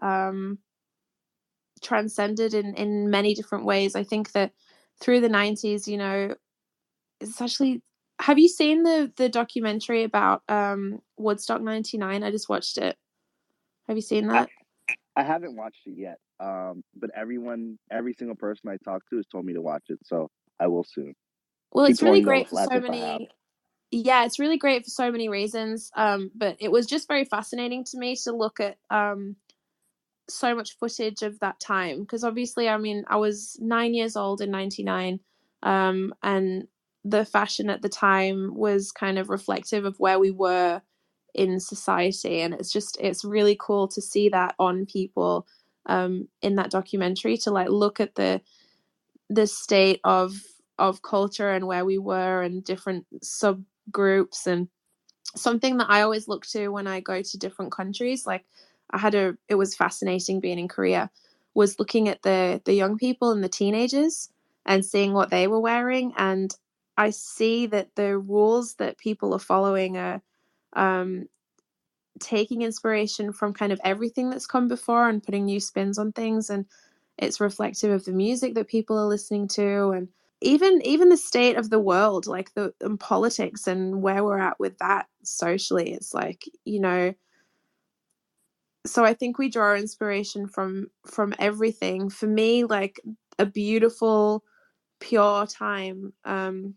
um, 0.00 0.58
transcended 1.82 2.54
in 2.54 2.74
in 2.74 3.10
many 3.10 3.34
different 3.34 3.64
ways. 3.64 3.96
I 3.96 4.04
think 4.04 4.32
that 4.32 4.52
through 5.00 5.20
the 5.20 5.28
'90s, 5.28 5.86
you 5.86 5.96
know, 5.96 6.34
it's 7.20 7.40
actually. 7.40 7.82
Have 8.20 8.38
you 8.38 8.48
seen 8.48 8.82
the 8.82 9.12
the 9.16 9.28
documentary 9.28 10.02
about 10.02 10.42
um, 10.48 11.00
Woodstock 11.18 11.60
'99? 11.60 12.22
I 12.22 12.30
just 12.30 12.48
watched 12.48 12.78
it. 12.78 12.96
Have 13.88 13.96
you 13.96 14.02
seen 14.02 14.28
that? 14.28 14.48
I 15.16 15.22
haven't 15.22 15.56
watched 15.56 15.86
it 15.86 15.94
yet, 15.96 16.18
um, 16.40 16.82
but 16.94 17.10
everyone, 17.14 17.78
every 17.90 18.12
single 18.14 18.36
person 18.36 18.70
I 18.70 18.76
talked 18.84 19.08
to 19.10 19.16
has 19.16 19.26
told 19.26 19.44
me 19.44 19.54
to 19.54 19.62
watch 19.62 19.84
it, 19.88 19.98
so 20.04 20.28
I 20.60 20.66
will 20.66 20.84
soon. 20.84 21.14
Well, 21.72 21.86
Keep 21.86 21.94
it's 21.94 22.02
really 22.02 22.22
great 22.22 22.48
for 22.48 22.56
so 22.56 22.62
as 22.62 22.68
if 22.68 22.90
I 22.90 22.96
have. 22.96 23.20
many. 23.20 23.28
Yeah, 23.90 24.24
it's 24.24 24.38
really 24.38 24.58
great 24.58 24.84
for 24.84 24.90
so 24.90 25.12
many 25.12 25.28
reasons. 25.28 25.90
Um, 25.96 26.30
but 26.34 26.56
it 26.58 26.70
was 26.70 26.86
just 26.86 27.08
very 27.08 27.24
fascinating 27.24 27.84
to 27.84 27.98
me 27.98 28.16
to 28.24 28.32
look 28.32 28.60
at 28.60 28.78
um 28.90 29.36
so 30.28 30.54
much 30.54 30.76
footage 30.78 31.22
of 31.22 31.38
that 31.40 31.60
time 31.60 32.00
because 32.00 32.24
obviously, 32.24 32.68
I 32.68 32.78
mean, 32.78 33.04
I 33.08 33.16
was 33.16 33.56
nine 33.60 33.94
years 33.94 34.16
old 34.16 34.40
in 34.40 34.50
'99, 34.50 35.20
um, 35.62 36.14
and 36.22 36.66
the 37.04 37.24
fashion 37.24 37.70
at 37.70 37.82
the 37.82 37.88
time 37.88 38.54
was 38.54 38.90
kind 38.90 39.18
of 39.18 39.30
reflective 39.30 39.84
of 39.84 39.98
where 40.00 40.18
we 40.18 40.30
were 40.30 40.82
in 41.34 41.60
society, 41.60 42.40
and 42.40 42.54
it's 42.54 42.72
just 42.72 42.98
it's 43.00 43.24
really 43.24 43.56
cool 43.58 43.88
to 43.88 44.00
see 44.02 44.28
that 44.30 44.54
on 44.58 44.86
people 44.86 45.46
um 45.86 46.28
in 46.42 46.56
that 46.56 46.70
documentary 46.70 47.36
to 47.36 47.50
like 47.50 47.68
look 47.68 48.00
at 48.00 48.14
the 48.14 48.40
the 49.30 49.46
state 49.46 50.00
of 50.04 50.34
of 50.78 51.02
culture 51.02 51.50
and 51.50 51.66
where 51.66 51.84
we 51.84 51.98
were 51.98 52.42
and 52.42 52.64
different 52.64 53.06
subgroups 53.24 54.46
and 54.46 54.68
something 55.34 55.78
that 55.78 55.90
I 55.90 56.02
always 56.02 56.28
look 56.28 56.46
to 56.46 56.68
when 56.68 56.86
I 56.86 57.00
go 57.00 57.22
to 57.22 57.38
different 57.38 57.72
countries 57.72 58.26
like 58.26 58.44
I 58.90 58.98
had 58.98 59.14
a 59.14 59.36
it 59.48 59.56
was 59.56 59.74
fascinating 59.74 60.40
being 60.40 60.58
in 60.58 60.68
Korea 60.68 61.10
was 61.54 61.78
looking 61.78 62.08
at 62.08 62.22
the 62.22 62.60
the 62.64 62.74
young 62.74 62.98
people 62.98 63.30
and 63.30 63.42
the 63.42 63.48
teenagers 63.48 64.30
and 64.64 64.84
seeing 64.84 65.12
what 65.12 65.30
they 65.30 65.48
were 65.48 65.60
wearing 65.60 66.12
and 66.16 66.54
I 66.98 67.10
see 67.10 67.66
that 67.66 67.94
the 67.94 68.18
rules 68.18 68.74
that 68.76 68.98
people 68.98 69.34
are 69.34 69.38
following 69.38 69.96
are 69.96 70.22
um 70.74 71.28
taking 72.20 72.62
inspiration 72.62 73.32
from 73.32 73.52
kind 73.52 73.72
of 73.72 73.80
everything 73.84 74.30
that's 74.30 74.46
come 74.46 74.68
before 74.68 75.08
and 75.08 75.22
putting 75.22 75.44
new 75.44 75.60
spins 75.60 75.98
on 75.98 76.12
things 76.12 76.50
and 76.50 76.66
it's 77.18 77.40
reflective 77.40 77.90
of 77.90 78.04
the 78.04 78.12
music 78.12 78.54
that 78.54 78.68
people 78.68 78.98
are 78.98 79.06
listening 79.06 79.48
to 79.48 79.90
and 79.90 80.08
even 80.42 80.82
even 80.82 81.08
the 81.08 81.16
state 81.16 81.56
of 81.56 81.70
the 81.70 81.78
world 81.78 82.26
like 82.26 82.52
the 82.54 82.72
and 82.82 83.00
politics 83.00 83.66
and 83.66 84.02
where 84.02 84.22
we're 84.22 84.38
at 84.38 84.58
with 84.60 84.76
that 84.78 85.06
socially. 85.22 85.92
It's 85.92 86.12
like 86.12 86.44
you 86.64 86.80
know 86.80 87.14
so 88.86 89.04
i 89.04 89.12
think 89.14 89.38
we 89.38 89.48
draw 89.48 89.74
inspiration 89.74 90.46
from 90.46 90.88
from 91.06 91.34
everything. 91.38 92.10
For 92.10 92.26
me 92.26 92.64
like 92.64 93.00
a 93.38 93.46
beautiful 93.46 94.44
pure 95.00 95.46
time 95.46 96.12
um 96.24 96.74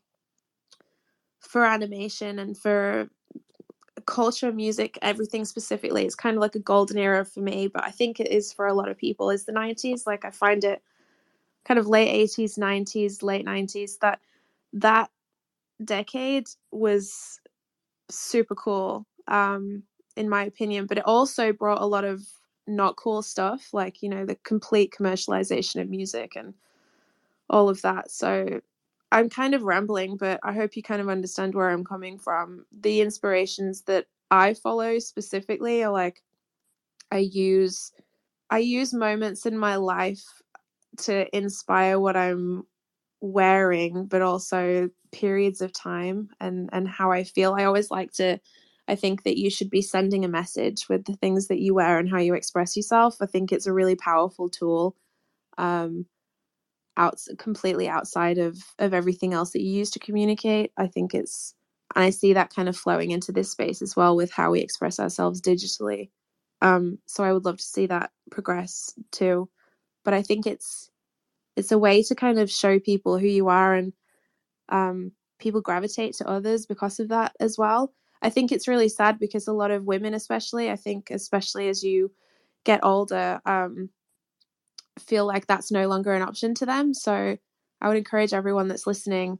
for 1.39 1.65
animation 1.65 2.39
and 2.39 2.57
for 2.57 3.09
culture 4.09 4.51
music 4.51 4.97
everything 5.03 5.45
specifically 5.45 6.03
it's 6.03 6.15
kind 6.15 6.35
of 6.35 6.41
like 6.41 6.55
a 6.55 6.59
golden 6.59 6.97
era 6.97 7.23
for 7.23 7.41
me 7.41 7.67
but 7.67 7.83
i 7.83 7.91
think 7.91 8.19
it 8.19 8.27
is 8.31 8.51
for 8.51 8.65
a 8.65 8.73
lot 8.73 8.89
of 8.89 8.97
people 8.97 9.29
is 9.29 9.45
the 9.45 9.51
90s 9.51 10.07
like 10.07 10.25
i 10.25 10.31
find 10.31 10.63
it 10.63 10.81
kind 11.63 11.79
of 11.79 11.85
late 11.85 12.09
80s 12.27 12.57
90s 12.57 13.21
late 13.21 13.45
90s 13.45 13.99
that 13.99 14.19
that 14.73 15.11
decade 15.85 16.47
was 16.71 17.39
super 18.09 18.55
cool 18.55 19.05
um 19.27 19.83
in 20.17 20.27
my 20.27 20.43
opinion 20.43 20.87
but 20.87 20.97
it 20.97 21.05
also 21.05 21.53
brought 21.53 21.81
a 21.81 21.85
lot 21.85 22.03
of 22.03 22.23
not 22.65 22.95
cool 22.95 23.21
stuff 23.21 23.69
like 23.73 24.01
you 24.01 24.09
know 24.09 24.25
the 24.25 24.35
complete 24.43 24.91
commercialization 24.91 25.79
of 25.81 25.87
music 25.87 26.35
and 26.35 26.55
all 27.47 27.69
of 27.69 27.79
that 27.83 28.09
so 28.09 28.59
i'm 29.11 29.29
kind 29.29 29.53
of 29.53 29.63
rambling 29.63 30.17
but 30.17 30.39
i 30.43 30.53
hope 30.53 30.75
you 30.75 30.83
kind 30.83 31.01
of 31.01 31.09
understand 31.09 31.55
where 31.55 31.69
i'm 31.69 31.83
coming 31.83 32.17
from. 32.19 32.65
The 32.71 33.01
inspirations 33.01 33.81
that 33.83 34.05
i 34.31 34.53
follow 34.53 34.99
specifically 34.99 35.83
are 35.83 35.91
like 35.91 36.21
i 37.11 37.17
use 37.17 37.91
i 38.49 38.59
use 38.59 38.93
moments 38.93 39.45
in 39.45 39.57
my 39.57 39.75
life 39.75 40.23
to 40.97 41.35
inspire 41.35 41.99
what 41.99 42.15
i'm 42.17 42.63
wearing 43.21 44.05
but 44.05 44.21
also 44.21 44.89
periods 45.11 45.61
of 45.61 45.73
time 45.73 46.29
and 46.39 46.69
and 46.71 46.87
how 46.87 47.11
i 47.11 47.23
feel. 47.23 47.53
I 47.53 47.65
always 47.65 47.91
like 47.91 48.11
to 48.13 48.39
i 48.87 48.95
think 48.95 49.23
that 49.23 49.37
you 49.37 49.49
should 49.49 49.69
be 49.69 49.81
sending 49.81 50.23
a 50.23 50.29
message 50.29 50.87
with 50.89 51.05
the 51.05 51.15
things 51.15 51.47
that 51.47 51.59
you 51.59 51.73
wear 51.73 51.99
and 51.99 52.09
how 52.09 52.19
you 52.19 52.33
express 52.35 52.77
yourself. 52.77 53.17
I 53.21 53.25
think 53.25 53.51
it's 53.51 53.67
a 53.67 53.73
really 53.73 53.95
powerful 53.95 54.49
tool. 54.49 54.95
Um 55.57 56.05
out 56.99 57.19
completely 57.39 57.87
outside 57.87 58.37
of 58.37 58.57
of 58.79 58.93
everything 58.93 59.33
else 59.33 59.51
that 59.51 59.61
you 59.63 59.71
use 59.71 59.89
to 59.91 59.99
communicate 59.99 60.71
i 60.77 60.85
think 60.85 61.15
it's 61.15 61.55
and 61.95 62.03
i 62.03 62.11
see 62.11 62.33
that 62.33 62.53
kind 62.53 62.69
of 62.69 62.77
flowing 62.77 63.11
into 63.11 63.31
this 63.31 63.51
space 63.51 63.81
as 63.81 63.95
well 63.95 64.15
with 64.15 64.31
how 64.31 64.51
we 64.51 64.59
express 64.61 64.99
ourselves 64.99 65.41
digitally. 65.41 66.09
Um 66.61 66.99
so 67.07 67.23
i 67.23 67.33
would 67.33 67.45
love 67.45 67.57
to 67.57 67.63
see 67.63 67.87
that 67.87 68.11
progress 68.31 68.93
too. 69.11 69.49
But 70.05 70.13
i 70.13 70.21
think 70.21 70.45
it's 70.45 70.91
it's 71.55 71.71
a 71.71 71.77
way 71.79 72.03
to 72.03 72.15
kind 72.15 72.39
of 72.39 72.51
show 72.51 72.79
people 72.79 73.17
who 73.17 73.27
you 73.27 73.47
are 73.47 73.73
and 73.73 73.93
um 74.69 75.11
people 75.39 75.61
gravitate 75.61 76.15
to 76.15 76.27
others 76.29 76.65
because 76.65 76.99
of 76.99 77.09
that 77.09 77.33
as 77.39 77.57
well. 77.57 77.93
I 78.21 78.29
think 78.29 78.51
it's 78.51 78.67
really 78.67 78.89
sad 78.89 79.19
because 79.19 79.47
a 79.47 79.53
lot 79.53 79.71
of 79.71 79.85
women 79.85 80.13
especially 80.13 80.69
i 80.69 80.75
think 80.75 81.11
especially 81.11 81.69
as 81.69 81.83
you 81.83 82.11
get 82.65 82.81
older 82.83 83.39
um 83.45 83.89
feel 84.99 85.25
like 85.25 85.47
that's 85.47 85.71
no 85.71 85.87
longer 85.87 86.13
an 86.13 86.21
option 86.21 86.53
to 86.55 86.65
them. 86.65 86.93
So 86.93 87.37
i 87.81 87.87
would 87.87 87.97
encourage 87.97 88.33
everyone 88.33 88.67
that's 88.67 88.87
listening. 88.87 89.39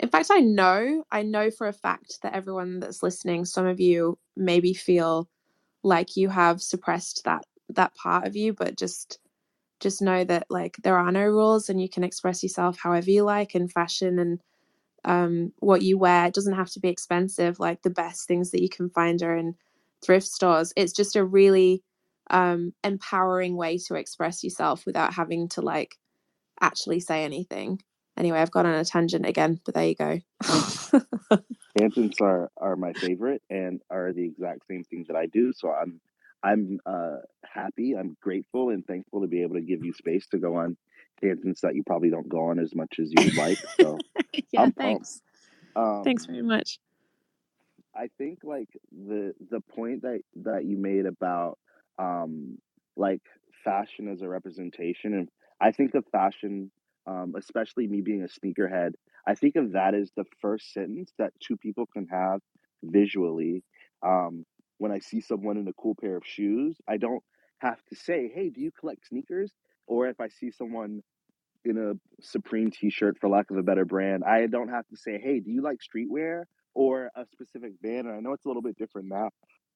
In 0.00 0.08
fact 0.10 0.28
i 0.30 0.40
know 0.40 1.04
i 1.12 1.22
know 1.22 1.50
for 1.50 1.68
a 1.68 1.72
fact 1.72 2.18
that 2.22 2.34
everyone 2.34 2.80
that's 2.80 3.02
listening 3.02 3.44
some 3.44 3.66
of 3.66 3.80
you 3.80 4.18
maybe 4.36 4.74
feel 4.74 5.28
like 5.84 6.16
you 6.16 6.28
have 6.30 6.62
suppressed 6.62 7.24
that 7.24 7.44
that 7.70 7.94
part 7.94 8.26
of 8.26 8.36
you 8.36 8.52
but 8.54 8.76
just 8.76 9.18
just 9.80 10.02
know 10.02 10.24
that 10.24 10.46
like 10.50 10.76
there 10.84 10.98
are 10.98 11.12
no 11.12 11.24
rules 11.24 11.68
and 11.68 11.80
you 11.80 11.88
can 11.88 12.04
express 12.04 12.42
yourself 12.42 12.78
however 12.78 13.10
you 13.10 13.24
like 13.24 13.54
and 13.54 13.72
fashion 13.72 14.18
and 14.18 14.40
um 15.04 15.52
what 15.60 15.82
you 15.82 15.98
wear. 15.98 16.26
It 16.26 16.34
doesn't 16.34 16.54
have 16.54 16.70
to 16.70 16.80
be 16.80 16.88
expensive. 16.88 17.60
Like 17.60 17.82
the 17.82 17.90
best 17.90 18.26
things 18.28 18.50
that 18.50 18.62
you 18.62 18.68
can 18.68 18.90
find 18.90 19.22
are 19.22 19.36
in 19.36 19.54
thrift 20.04 20.26
stores. 20.26 20.72
It's 20.76 20.92
just 20.92 21.16
a 21.16 21.24
really 21.24 21.82
um 22.30 22.72
empowering 22.84 23.56
way 23.56 23.78
to 23.78 23.94
express 23.94 24.44
yourself 24.44 24.84
without 24.86 25.14
having 25.14 25.48
to 25.48 25.60
like 25.60 25.96
actually 26.60 27.00
say 27.00 27.24
anything 27.24 27.80
anyway 28.16 28.38
i've 28.38 28.50
gone 28.50 28.66
on 28.66 28.74
a 28.74 28.84
tangent 28.84 29.26
again 29.26 29.60
but 29.64 29.74
there 29.74 29.86
you 29.86 29.94
go 29.94 30.20
Tangents 31.78 32.20
are 32.20 32.50
are 32.56 32.76
my 32.76 32.92
favorite 32.94 33.42
and 33.50 33.80
are 33.90 34.12
the 34.12 34.24
exact 34.24 34.66
same 34.68 34.84
things 34.84 35.06
that 35.08 35.16
I 35.16 35.26
do. 35.26 35.52
So 35.52 35.70
I'm 35.70 36.00
I'm 36.42 36.78
uh, 36.86 37.16
happy, 37.44 37.94
I'm 37.96 38.16
grateful, 38.22 38.70
and 38.70 38.84
thankful 38.86 39.20
to 39.22 39.26
be 39.26 39.42
able 39.42 39.54
to 39.56 39.60
give 39.60 39.84
you 39.84 39.92
space 39.92 40.26
to 40.28 40.38
go 40.38 40.56
on 40.56 40.76
tangents 41.20 41.60
that 41.62 41.74
you 41.74 41.82
probably 41.84 42.10
don't 42.10 42.28
go 42.28 42.48
on 42.48 42.58
as 42.58 42.74
much 42.74 42.98
as 43.00 43.12
you 43.12 43.24
would 43.24 43.36
like. 43.36 43.58
So 43.80 43.98
yeah 44.52 44.62
I'm 44.62 44.72
thanks 44.72 45.20
Um, 45.76 46.02
thanks 46.04 46.26
very 46.26 46.42
much 46.42 46.78
I 47.94 48.08
think 48.18 48.40
like 48.44 48.68
the 48.92 49.34
the 49.50 49.60
point 49.60 50.02
that 50.02 50.20
that 50.36 50.64
you 50.64 50.76
made 50.76 51.06
about 51.06 51.58
um 51.98 52.58
like 52.96 53.22
fashion 53.64 54.08
as 54.08 54.22
a 54.22 54.28
representation 54.28 55.14
and 55.14 55.28
I 55.60 55.72
think 55.72 55.94
of 55.94 56.04
fashion 56.12 56.70
um 57.06 57.34
especially 57.36 57.86
me 57.86 58.00
being 58.00 58.22
a 58.22 58.26
sneakerhead 58.26 58.92
I 59.26 59.34
think 59.34 59.56
of 59.56 59.72
that 59.72 59.94
as 59.94 60.10
the 60.16 60.24
first 60.40 60.72
sentence 60.72 61.12
that 61.18 61.32
two 61.40 61.56
people 61.56 61.86
can 61.86 62.06
have 62.08 62.40
visually 62.82 63.62
um 64.04 64.44
when 64.78 64.92
I 64.92 65.00
see 65.00 65.20
someone 65.20 65.56
in 65.56 65.68
a 65.68 65.72
cool 65.72 65.94
pair 66.00 66.16
of 66.16 66.24
shoes 66.26 66.76
I 66.88 66.96
don't 66.96 67.22
have 67.58 67.82
to 67.90 67.96
say 67.96 68.30
hey 68.34 68.50
do 68.50 68.60
you 68.60 68.70
collect 68.78 69.08
sneakers 69.08 69.52
or 69.86 70.08
if 70.08 70.20
I 70.20 70.28
see 70.28 70.50
someone 70.50 71.02
in 71.64 71.78
a 71.78 72.22
Supreme 72.22 72.70
t-shirt 72.70 73.18
for 73.20 73.28
lack 73.28 73.50
of 73.50 73.56
a 73.56 73.62
better 73.62 73.84
brand, 73.84 74.24
I 74.24 74.46
don't 74.46 74.68
have 74.68 74.86
to 74.88 74.96
say, 74.96 75.18
"Hey, 75.18 75.40
do 75.40 75.50
you 75.50 75.62
like 75.62 75.78
streetwear 75.80 76.44
or 76.74 77.10
a 77.14 77.26
specific 77.26 77.80
band?" 77.82 78.06
And 78.06 78.16
I 78.16 78.20
know 78.20 78.32
it's 78.32 78.44
a 78.44 78.48
little 78.48 78.62
bit 78.62 78.76
different 78.76 79.08
now, 79.08 79.30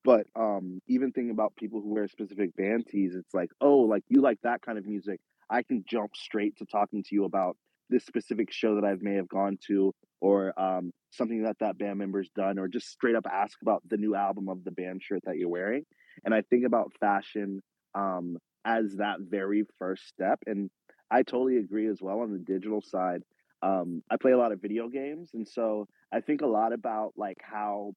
but 0.04 0.26
um 0.36 0.80
even 0.88 1.12
thinking 1.12 1.30
about 1.30 1.56
people 1.56 1.80
who 1.80 1.94
wear 1.94 2.08
specific 2.08 2.54
band 2.56 2.86
tees, 2.88 3.14
it's 3.14 3.34
like, 3.34 3.50
"Oh, 3.60 3.78
like 3.80 4.04
you 4.08 4.20
like 4.20 4.40
that 4.42 4.62
kind 4.62 4.78
of 4.78 4.86
music." 4.86 5.20
I 5.50 5.62
can 5.62 5.84
jump 5.86 6.16
straight 6.16 6.56
to 6.58 6.66
talking 6.66 7.02
to 7.02 7.14
you 7.14 7.24
about 7.24 7.56
this 7.90 8.06
specific 8.06 8.50
show 8.52 8.76
that 8.76 8.84
I 8.86 8.94
may 9.00 9.14
have 9.16 9.28
gone 9.28 9.58
to 9.68 9.94
or 10.20 10.58
um 10.60 10.92
something 11.10 11.42
that 11.44 11.58
that 11.60 11.78
band 11.78 11.98
member's 11.98 12.30
done 12.30 12.58
or 12.58 12.68
just 12.68 12.88
straight 12.88 13.16
up 13.16 13.26
ask 13.30 13.60
about 13.62 13.82
the 13.88 13.96
new 13.98 14.14
album 14.14 14.48
of 14.48 14.64
the 14.64 14.70
band 14.70 15.02
shirt 15.02 15.22
that 15.24 15.36
you're 15.36 15.48
wearing. 15.48 15.84
And 16.24 16.34
I 16.34 16.42
think 16.42 16.64
about 16.66 16.92
fashion 17.00 17.60
um 17.94 18.38
as 18.64 18.96
that 18.96 19.18
very 19.20 19.64
first 19.78 20.06
step 20.08 20.38
and 20.46 20.70
I 21.10 21.22
totally 21.22 21.58
agree 21.58 21.88
as 21.88 22.00
well 22.00 22.20
on 22.20 22.32
the 22.32 22.38
digital 22.38 22.80
side. 22.80 23.22
Um, 23.62 24.02
I 24.10 24.16
play 24.16 24.32
a 24.32 24.38
lot 24.38 24.52
of 24.52 24.62
video 24.62 24.88
games, 24.88 25.30
and 25.34 25.46
so 25.46 25.86
I 26.10 26.20
think 26.20 26.40
a 26.40 26.46
lot 26.46 26.72
about 26.72 27.12
like 27.16 27.36
how 27.42 27.92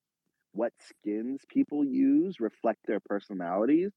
what 0.55 0.71
skins 0.79 1.41
people 1.49 1.83
use 1.85 2.39
reflect 2.39 2.79
their 2.87 2.99
personalities. 2.99 3.91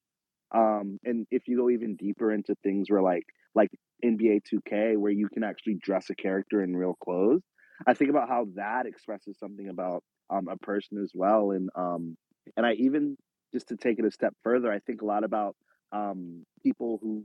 Um, 0.55 0.99
and 1.05 1.27
if 1.31 1.47
you 1.47 1.59
go 1.59 1.71
even 1.71 1.97
deeper 1.97 2.33
into 2.33 2.55
things 2.63 2.91
where 2.91 3.03
like 3.03 3.25
like 3.55 3.71
NBA 4.05 4.43
2K, 4.53 4.97
where 4.97 5.13
you 5.13 5.29
can 5.29 5.45
actually 5.45 5.79
dress 5.83 6.11
a 6.11 6.15
character 6.15 6.63
in 6.63 6.77
real 6.77 6.95
clothes, 7.03 7.43
I 7.87 7.95
think 7.95 8.11
about 8.11 8.29
how 8.29 8.47
that 8.57 8.87
expresses 8.87 9.39
something 9.39 9.69
about 9.69 10.03
um, 10.31 10.49
a 10.49 10.57
person 10.57 11.03
as 11.03 11.13
well. 11.15 11.51
And 11.53 11.71
um, 11.77 12.17
and 12.57 12.67
I 12.67 12.75
even 12.75 13.17
just 13.53 13.69
to 13.69 13.77
take 13.77 13.99
it 13.99 14.05
a 14.05 14.11
step 14.11 14.35
further, 14.43 14.73
I 14.73 14.81
think 14.81 15.03
a 15.03 15.07
lot 15.07 15.25
about 15.25 15.57
um, 15.93 16.45
people 16.63 16.99
who 17.03 17.25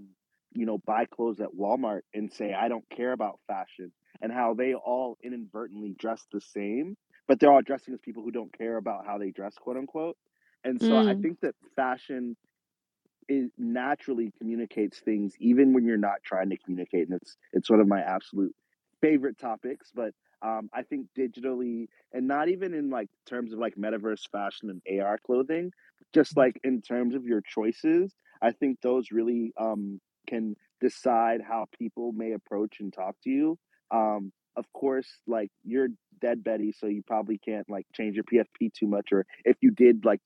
you 0.53 0.65
know 0.65 0.77
buy 0.85 1.05
clothes 1.05 1.39
at 1.39 1.49
Walmart 1.57 2.01
and 2.13 2.31
say 2.31 2.53
I 2.53 2.67
don't 2.67 2.85
care 2.95 3.13
about 3.13 3.39
fashion, 3.47 3.91
and 4.21 4.31
how 4.31 4.53
they 4.53 4.73
all 4.73 5.17
inadvertently 5.23 5.95
dress 5.97 6.23
the 6.31 6.41
same, 6.41 6.95
but 7.27 7.39
they're 7.39 7.51
all 7.51 7.61
dressing 7.61 7.93
as 7.93 8.01
people 8.01 8.23
who 8.23 8.31
don't 8.31 8.55
care 8.57 8.77
about 8.77 9.05
how 9.05 9.17
they 9.17 9.31
dress, 9.31 9.55
quote 9.57 9.77
unquote. 9.77 10.17
And 10.63 10.81
so 10.81 10.97
I 10.97 11.13
Mm, 11.13 11.23
think 11.23 11.39
that 11.41 11.55
fashion 11.75 12.37
it 13.27 13.51
naturally 13.57 14.31
communicates 14.37 14.99
things 14.99 15.33
even 15.39 15.73
when 15.73 15.85
you're 15.85 15.97
not 15.97 16.21
trying 16.23 16.49
to 16.49 16.57
communicate 16.57 17.07
and 17.07 17.19
it's 17.21 17.37
it's 17.53 17.69
one 17.69 17.79
of 17.79 17.87
my 17.87 18.01
absolute 18.01 18.53
favorite 19.01 19.37
topics 19.37 19.91
but 19.93 20.13
um, 20.41 20.69
i 20.73 20.83
think 20.83 21.07
digitally 21.17 21.87
and 22.11 22.27
not 22.27 22.49
even 22.49 22.73
in 22.73 22.89
like 22.89 23.07
terms 23.25 23.53
of 23.53 23.59
like 23.59 23.75
metaverse 23.75 24.29
fashion 24.31 24.69
and 24.69 25.01
ar 25.01 25.17
clothing 25.25 25.71
just 26.13 26.35
like 26.35 26.59
in 26.63 26.81
terms 26.81 27.15
of 27.15 27.25
your 27.25 27.41
choices 27.41 28.13
i 28.41 28.51
think 28.51 28.79
those 28.81 29.11
really 29.11 29.53
um, 29.59 29.99
can 30.27 30.55
decide 30.81 31.41
how 31.41 31.65
people 31.77 32.11
may 32.11 32.33
approach 32.33 32.79
and 32.81 32.91
talk 32.93 33.15
to 33.23 33.29
you 33.29 33.57
um, 33.91 34.33
of 34.55 34.65
course 34.73 35.07
like 35.27 35.49
you're 35.63 35.87
dead 36.21 36.43
betty 36.43 36.71
so 36.71 36.87
you 36.87 37.01
probably 37.05 37.37
can't 37.37 37.69
like 37.69 37.85
change 37.93 38.15
your 38.15 38.23
pfp 38.23 38.71
too 38.73 38.87
much 38.87 39.11
or 39.11 39.25
if 39.45 39.57
you 39.61 39.71
did 39.71 40.05
like 40.05 40.19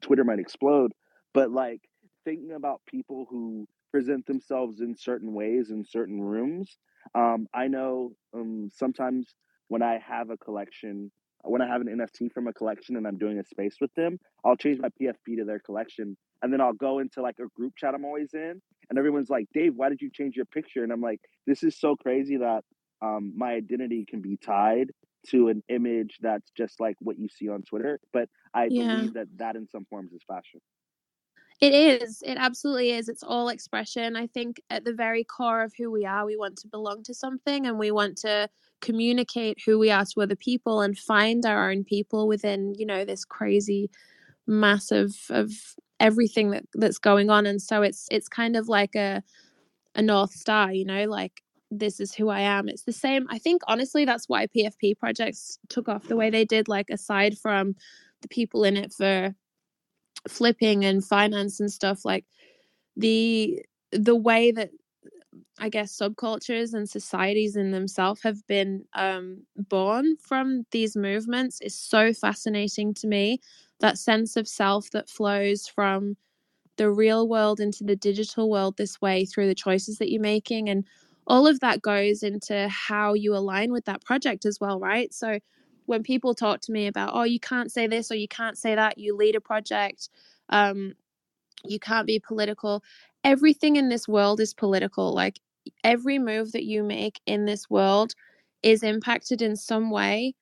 Twitter 0.00 0.24
might 0.24 0.38
explode, 0.38 0.92
but 1.32 1.50
like 1.50 1.80
thinking 2.24 2.52
about 2.52 2.80
people 2.86 3.26
who 3.30 3.66
present 3.90 4.26
themselves 4.26 4.80
in 4.80 4.96
certain 4.96 5.32
ways 5.32 5.70
in 5.70 5.84
certain 5.84 6.20
rooms. 6.20 6.78
Um, 7.14 7.46
I 7.54 7.68
know 7.68 8.12
um, 8.34 8.70
sometimes 8.72 9.34
when 9.68 9.82
I 9.82 9.98
have 9.98 10.30
a 10.30 10.36
collection, 10.36 11.10
when 11.42 11.62
I 11.62 11.66
have 11.66 11.80
an 11.80 11.88
NFT 11.88 12.32
from 12.32 12.46
a 12.46 12.52
collection 12.52 12.96
and 12.96 13.06
I'm 13.06 13.18
doing 13.18 13.38
a 13.38 13.44
space 13.44 13.76
with 13.80 13.92
them, 13.94 14.18
I'll 14.44 14.56
change 14.56 14.78
my 14.80 14.88
PFP 15.00 15.38
to 15.38 15.44
their 15.44 15.58
collection. 15.58 16.16
And 16.42 16.52
then 16.52 16.60
I'll 16.60 16.72
go 16.72 17.00
into 17.00 17.20
like 17.20 17.36
a 17.40 17.48
group 17.56 17.74
chat 17.76 17.94
I'm 17.94 18.04
always 18.04 18.32
in, 18.32 18.62
and 18.88 18.98
everyone's 18.98 19.28
like, 19.28 19.46
Dave, 19.52 19.74
why 19.76 19.88
did 19.88 20.00
you 20.00 20.10
change 20.10 20.36
your 20.36 20.46
picture? 20.46 20.82
And 20.82 20.92
I'm 20.92 21.00
like, 21.00 21.20
this 21.46 21.62
is 21.62 21.78
so 21.78 21.96
crazy 21.96 22.38
that 22.38 22.64
um, 23.02 23.32
my 23.36 23.52
identity 23.52 24.04
can 24.04 24.20
be 24.20 24.36
tied 24.36 24.90
to 25.28 25.48
an 25.48 25.62
image 25.68 26.18
that's 26.20 26.50
just 26.56 26.80
like 26.80 26.96
what 27.00 27.18
you 27.18 27.28
see 27.28 27.48
on 27.48 27.62
Twitter. 27.62 28.00
But 28.12 28.28
I 28.54 28.68
yeah 28.70 28.96
believe 28.96 29.14
that 29.14 29.28
that 29.36 29.56
in 29.56 29.68
some 29.68 29.84
forms 29.90 30.12
is 30.12 30.22
fashion. 30.26 30.60
It 31.60 31.74
is. 31.74 32.22
It 32.26 32.38
absolutely 32.38 32.92
is. 32.92 33.10
It's 33.10 33.22
all 33.22 33.50
expression. 33.50 34.16
I 34.16 34.26
think 34.26 34.62
at 34.70 34.86
the 34.86 34.94
very 34.94 35.24
core 35.24 35.62
of 35.62 35.74
who 35.76 35.90
we 35.90 36.06
are, 36.06 36.24
we 36.24 36.38
want 36.38 36.56
to 36.58 36.68
belong 36.68 37.02
to 37.02 37.12
something 37.12 37.66
and 37.66 37.78
we 37.78 37.90
want 37.90 38.16
to 38.18 38.48
communicate 38.80 39.58
who 39.66 39.78
we 39.78 39.90
are 39.90 40.06
to 40.06 40.22
other 40.22 40.36
people 40.36 40.80
and 40.80 40.96
find 40.96 41.44
our 41.44 41.70
own 41.70 41.84
people 41.84 42.26
within, 42.26 42.74
you 42.78 42.86
know, 42.86 43.04
this 43.04 43.26
crazy 43.26 43.90
mass 44.46 44.90
of, 44.90 45.14
of 45.28 45.52
everything 46.00 46.50
that, 46.52 46.64
that's 46.74 46.96
going 46.96 47.28
on. 47.28 47.44
And 47.44 47.60
so 47.60 47.82
it's 47.82 48.08
it's 48.10 48.28
kind 48.28 48.56
of 48.56 48.68
like 48.70 48.94
a 48.96 49.22
a 49.94 50.00
North 50.00 50.32
Star, 50.32 50.72
you 50.72 50.86
know, 50.86 51.04
like 51.04 51.42
this 51.70 52.00
is 52.00 52.14
who 52.14 52.28
I 52.28 52.40
am. 52.40 52.68
It's 52.68 52.82
the 52.82 52.92
same. 52.92 53.26
I 53.30 53.38
think 53.38 53.62
honestly 53.68 54.04
that's 54.04 54.28
why 54.28 54.46
PFP 54.48 54.98
projects 54.98 55.58
took 55.68 55.88
off 55.88 56.08
the 56.08 56.16
way 56.16 56.30
they 56.30 56.44
did, 56.44 56.68
like 56.68 56.90
aside 56.90 57.38
from 57.38 57.76
the 58.22 58.28
people 58.28 58.64
in 58.64 58.76
it 58.76 58.92
for 58.92 59.34
flipping 60.28 60.84
and 60.84 61.04
finance 61.04 61.60
and 61.60 61.72
stuff 61.72 62.04
like 62.04 62.24
the 62.96 63.62
the 63.92 64.14
way 64.14 64.50
that 64.50 64.70
i 65.58 65.68
guess 65.68 65.96
subcultures 65.96 66.74
and 66.74 66.88
societies 66.88 67.56
in 67.56 67.70
themselves 67.70 68.20
have 68.22 68.46
been 68.46 68.84
um, 68.94 69.42
born 69.56 70.16
from 70.16 70.66
these 70.72 70.96
movements 70.96 71.60
is 71.62 71.74
so 71.74 72.12
fascinating 72.12 72.92
to 72.92 73.06
me 73.06 73.38
that 73.78 73.96
sense 73.98 74.36
of 74.36 74.46
self 74.46 74.90
that 74.90 75.08
flows 75.08 75.66
from 75.66 76.16
the 76.76 76.90
real 76.90 77.28
world 77.28 77.60
into 77.60 77.84
the 77.84 77.96
digital 77.96 78.50
world 78.50 78.76
this 78.76 79.00
way 79.00 79.24
through 79.24 79.46
the 79.46 79.54
choices 79.54 79.98
that 79.98 80.10
you're 80.10 80.20
making 80.20 80.68
and 80.68 80.84
all 81.26 81.46
of 81.46 81.60
that 81.60 81.82
goes 81.82 82.22
into 82.22 82.68
how 82.68 83.14
you 83.14 83.34
align 83.36 83.72
with 83.72 83.84
that 83.86 84.04
project 84.04 84.46
as 84.46 84.60
well 84.60 84.80
right? 84.80 85.12
So 85.14 85.40
when 85.86 86.02
people 86.02 86.34
talk 86.34 86.60
to 86.62 86.72
me 86.72 86.86
about 86.86 87.12
oh 87.14 87.24
you 87.24 87.40
can't 87.40 87.72
say 87.72 87.86
this 87.86 88.10
or 88.12 88.16
you 88.16 88.28
can't 88.28 88.58
say 88.58 88.74
that 88.74 88.98
you 88.98 89.16
lead 89.16 89.36
a 89.36 89.40
project 89.40 90.08
um, 90.50 90.94
you 91.66 91.78
can't 91.80 92.06
be 92.06 92.20
political 92.20 92.82
everything 93.24 93.76
in 93.76 93.88
this 93.88 94.08
world 94.08 94.40
is 94.40 94.54
political. 94.54 95.14
Like 95.14 95.40
every 95.84 96.18
move 96.18 96.52
that 96.52 96.64
you 96.64 96.82
make 96.82 97.20
in 97.26 97.44
this 97.44 97.68
world 97.70 98.14
is 98.62 98.82
impacted 98.82 99.42
in 99.42 99.56
some 99.56 99.90
way 99.90 100.34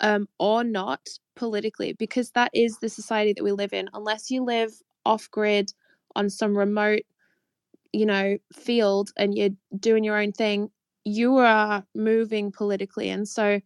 um, 0.00 0.28
or 0.38 0.64
not 0.64 1.00
politically 1.36 1.92
because 1.94 2.30
that 2.32 2.50
is 2.54 2.78
the 2.78 2.88
society 2.88 3.32
that 3.32 3.44
we 3.44 3.52
live 3.52 3.72
in. 3.72 3.88
Unless 3.94 4.30
you 4.30 4.44
live 4.44 4.72
off 5.04 5.30
grid 5.30 5.72
on 6.14 6.30
some 6.30 6.56
remote 6.56 7.02
you 7.96 8.06
know 8.06 8.36
field 8.52 9.10
and 9.16 9.36
you're 9.36 9.50
doing 9.78 10.04
your 10.04 10.18
own 10.18 10.32
thing 10.32 10.70
you 11.06 11.36
are 11.36 11.86
moving 11.94 12.50
politically. 12.50 13.08
And 13.10 13.28
so 13.28 13.60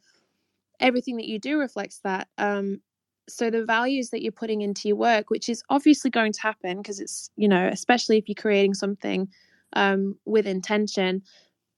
everything 0.79 1.17
that 1.17 1.27
you 1.27 1.39
do 1.39 1.59
reflects 1.59 2.01
that. 2.05 2.29
Um 2.39 2.81
so 3.29 3.49
the 3.49 3.65
values 3.65 4.11
that 4.11 4.23
you're 4.23 4.33
putting 4.33 4.61
into 4.61 4.89
your 4.89 4.97
work 4.97 5.31
which 5.31 5.49
is 5.49 5.63
obviously 5.71 6.11
going 6.11 6.33
to 6.33 6.43
happen 6.43 6.79
because 6.79 6.99
it's 6.99 7.31
you 7.37 7.49
know 7.49 7.69
especially 7.69 8.19
if 8.19 8.29
you're 8.29 8.35
creating 8.35 8.75
something 8.75 9.29
um 9.75 10.17
with 10.25 10.49
intention 10.49 11.23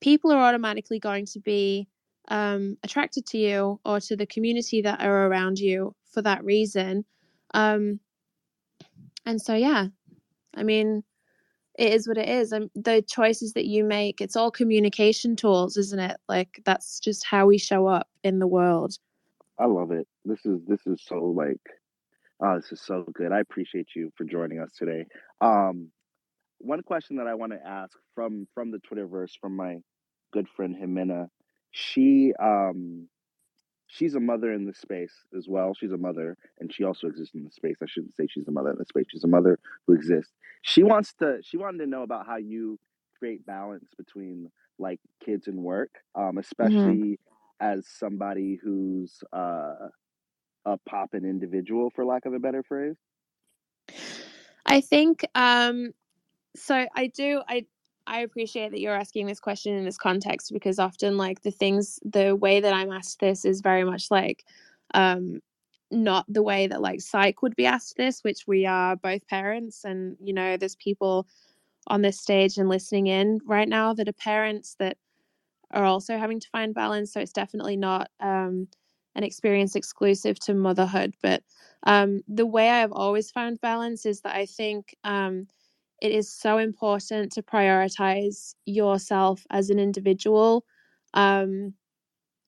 people 0.00 0.32
are 0.32 0.42
automatically 0.42 0.98
going 0.98 1.26
to 1.26 1.38
be 1.40 1.86
um 2.28 2.78
attracted 2.84 3.26
to 3.26 3.36
you 3.36 3.78
or 3.84 4.00
to 4.00 4.16
the 4.16 4.24
community 4.24 4.80
that 4.80 5.02
are 5.02 5.26
around 5.26 5.58
you 5.58 5.94
for 6.10 6.22
that 6.22 6.42
reason. 6.42 7.04
Um 7.52 8.00
and 9.26 9.40
so 9.40 9.54
yeah 9.54 9.86
i 10.56 10.62
mean 10.62 11.02
it 11.78 11.92
is 11.92 12.06
what 12.06 12.18
it 12.18 12.28
is 12.28 12.52
and 12.52 12.70
the 12.74 13.02
choices 13.02 13.54
that 13.54 13.66
you 13.66 13.82
make 13.84 14.20
it's 14.20 14.36
all 14.36 14.50
communication 14.50 15.34
tools 15.36 15.76
isn't 15.76 16.00
it 16.00 16.16
like 16.28 16.60
that's 16.64 17.00
just 17.00 17.24
how 17.24 17.46
we 17.46 17.58
show 17.58 17.86
up 17.86 18.08
in 18.22 18.38
the 18.38 18.46
world 18.46 18.98
I 19.58 19.66
love 19.66 19.92
it. 19.92 20.06
This 20.24 20.44
is 20.44 20.60
this 20.66 20.80
is 20.86 21.00
so 21.06 21.16
like 21.16 21.60
oh, 22.44 22.56
this 22.56 22.72
is 22.72 22.80
so 22.84 23.04
good. 23.14 23.30
I 23.30 23.40
appreciate 23.40 23.88
you 23.94 24.10
for 24.16 24.24
joining 24.24 24.58
us 24.58 24.72
today. 24.76 25.06
Um 25.40 25.90
one 26.58 26.82
question 26.82 27.16
that 27.16 27.26
I 27.26 27.34
want 27.34 27.52
to 27.52 27.64
ask 27.64 27.92
from 28.14 28.46
from 28.54 28.70
the 28.70 28.78
Twitterverse 28.78 29.32
from 29.40 29.56
my 29.56 29.78
good 30.32 30.48
friend 30.56 30.74
Jimena. 30.76 31.28
She 31.70 32.32
um 32.42 33.08
she's 33.92 34.16
a 34.16 34.20
mother 34.20 34.52
in 34.54 34.66
the 34.66 34.74
space 34.74 35.14
as 35.38 35.48
well. 35.48 35.74
She's 35.74 35.92
a 35.92 35.98
mother 35.98 36.38
and 36.60 36.74
she 36.74 36.84
also 36.84 37.08
exists 37.08 37.36
in 37.36 37.44
the 37.44 37.52
space. 37.52 37.76
I 37.82 37.86
shouldn't 37.88 38.16
say 38.16 38.28
she's 38.30 38.48
a 38.48 38.52
mother 38.52 38.72
in 38.72 38.78
the 38.78 38.86
space. 38.86 39.06
She's 39.10 39.24
a 39.24 39.28
mother 39.28 39.60
who 39.86 39.94
exists. 39.94 40.34
She 40.62 40.84
wants 40.84 41.14
to 41.20 41.40
she 41.44 41.58
wanted 41.58 41.80
to 41.80 41.88
know 41.88 42.04
about 42.04 42.26
how 42.26 42.38
you 42.38 42.78
create 43.18 43.46
balance 43.46 43.90
between 43.98 44.50
like 44.80 45.00
kids 45.24 45.48
and 45.48 45.58
work, 45.64 45.90
um, 46.16 46.38
hmm 46.60 46.94
especially 46.94 47.20
as 47.60 47.86
somebody 47.88 48.60
who's 48.62 49.20
uh 49.34 49.90
a 50.66 50.78
poppin' 50.88 51.24
individual 51.26 51.90
for 51.90 52.04
lack 52.04 52.26
of 52.26 52.34
a 52.34 52.40
better 52.40 52.62
phrase. 52.64 52.96
I 54.66 54.80
think 54.82 55.26
um 55.34 55.92
so 56.56 56.86
I 56.94 57.08
do 57.08 57.42
I 57.48 57.66
I 58.06 58.20
appreciate 58.20 58.70
that 58.72 58.80
you're 58.80 58.94
asking 58.96 59.26
this 59.26 59.40
question 59.40 59.74
in 59.74 59.84
this 59.84 59.96
context 59.98 60.52
because 60.52 60.78
often 60.78 61.16
like 61.16 61.42
the 61.42 61.50
things 61.50 62.00
the 62.04 62.34
way 62.34 62.60
that 62.60 62.74
I'm 62.74 62.90
asked 62.92 63.20
this 63.20 63.44
is 63.44 63.60
very 63.60 63.84
much 63.84 64.10
like 64.10 64.44
um 64.94 65.40
not 65.90 66.24
the 66.28 66.42
way 66.42 66.66
that 66.66 66.80
like 66.82 67.00
psych 67.00 67.42
would 67.42 67.54
be 67.54 67.66
asked 67.66 67.96
this 67.96 68.24
which 68.24 68.46
we 68.46 68.66
are 68.66 68.96
both 68.96 69.26
parents 69.28 69.84
and 69.84 70.16
you 70.20 70.32
know 70.32 70.56
there's 70.56 70.76
people 70.76 71.26
on 71.88 72.02
this 72.02 72.20
stage 72.20 72.58
and 72.58 72.68
listening 72.68 73.08
in 73.08 73.40
right 73.46 73.68
now 73.68 73.94
that 73.94 74.08
are 74.08 74.12
parents 74.14 74.76
that 74.78 74.96
are 75.72 75.84
also 75.84 76.18
having 76.18 76.40
to 76.40 76.48
find 76.50 76.74
balance. 76.74 77.12
So 77.12 77.20
it's 77.20 77.32
definitely 77.32 77.76
not 77.76 78.10
um 78.20 78.68
an 79.14 79.24
experience 79.24 79.76
exclusive 79.76 80.38
to 80.40 80.54
motherhood. 80.54 81.14
But 81.22 81.42
um 81.84 82.22
the 82.28 82.46
way 82.46 82.70
I've 82.70 82.92
always 82.92 83.30
found 83.30 83.60
balance 83.60 84.06
is 84.06 84.20
that 84.22 84.34
I 84.36 84.46
think 84.46 84.96
um 85.04 85.48
it 86.02 86.10
is 86.10 86.28
so 86.28 86.58
important 86.58 87.30
to 87.32 87.42
prioritize 87.42 88.56
yourself 88.66 89.46
as 89.50 89.70
an 89.70 89.78
individual 89.78 90.64
um, 91.14 91.74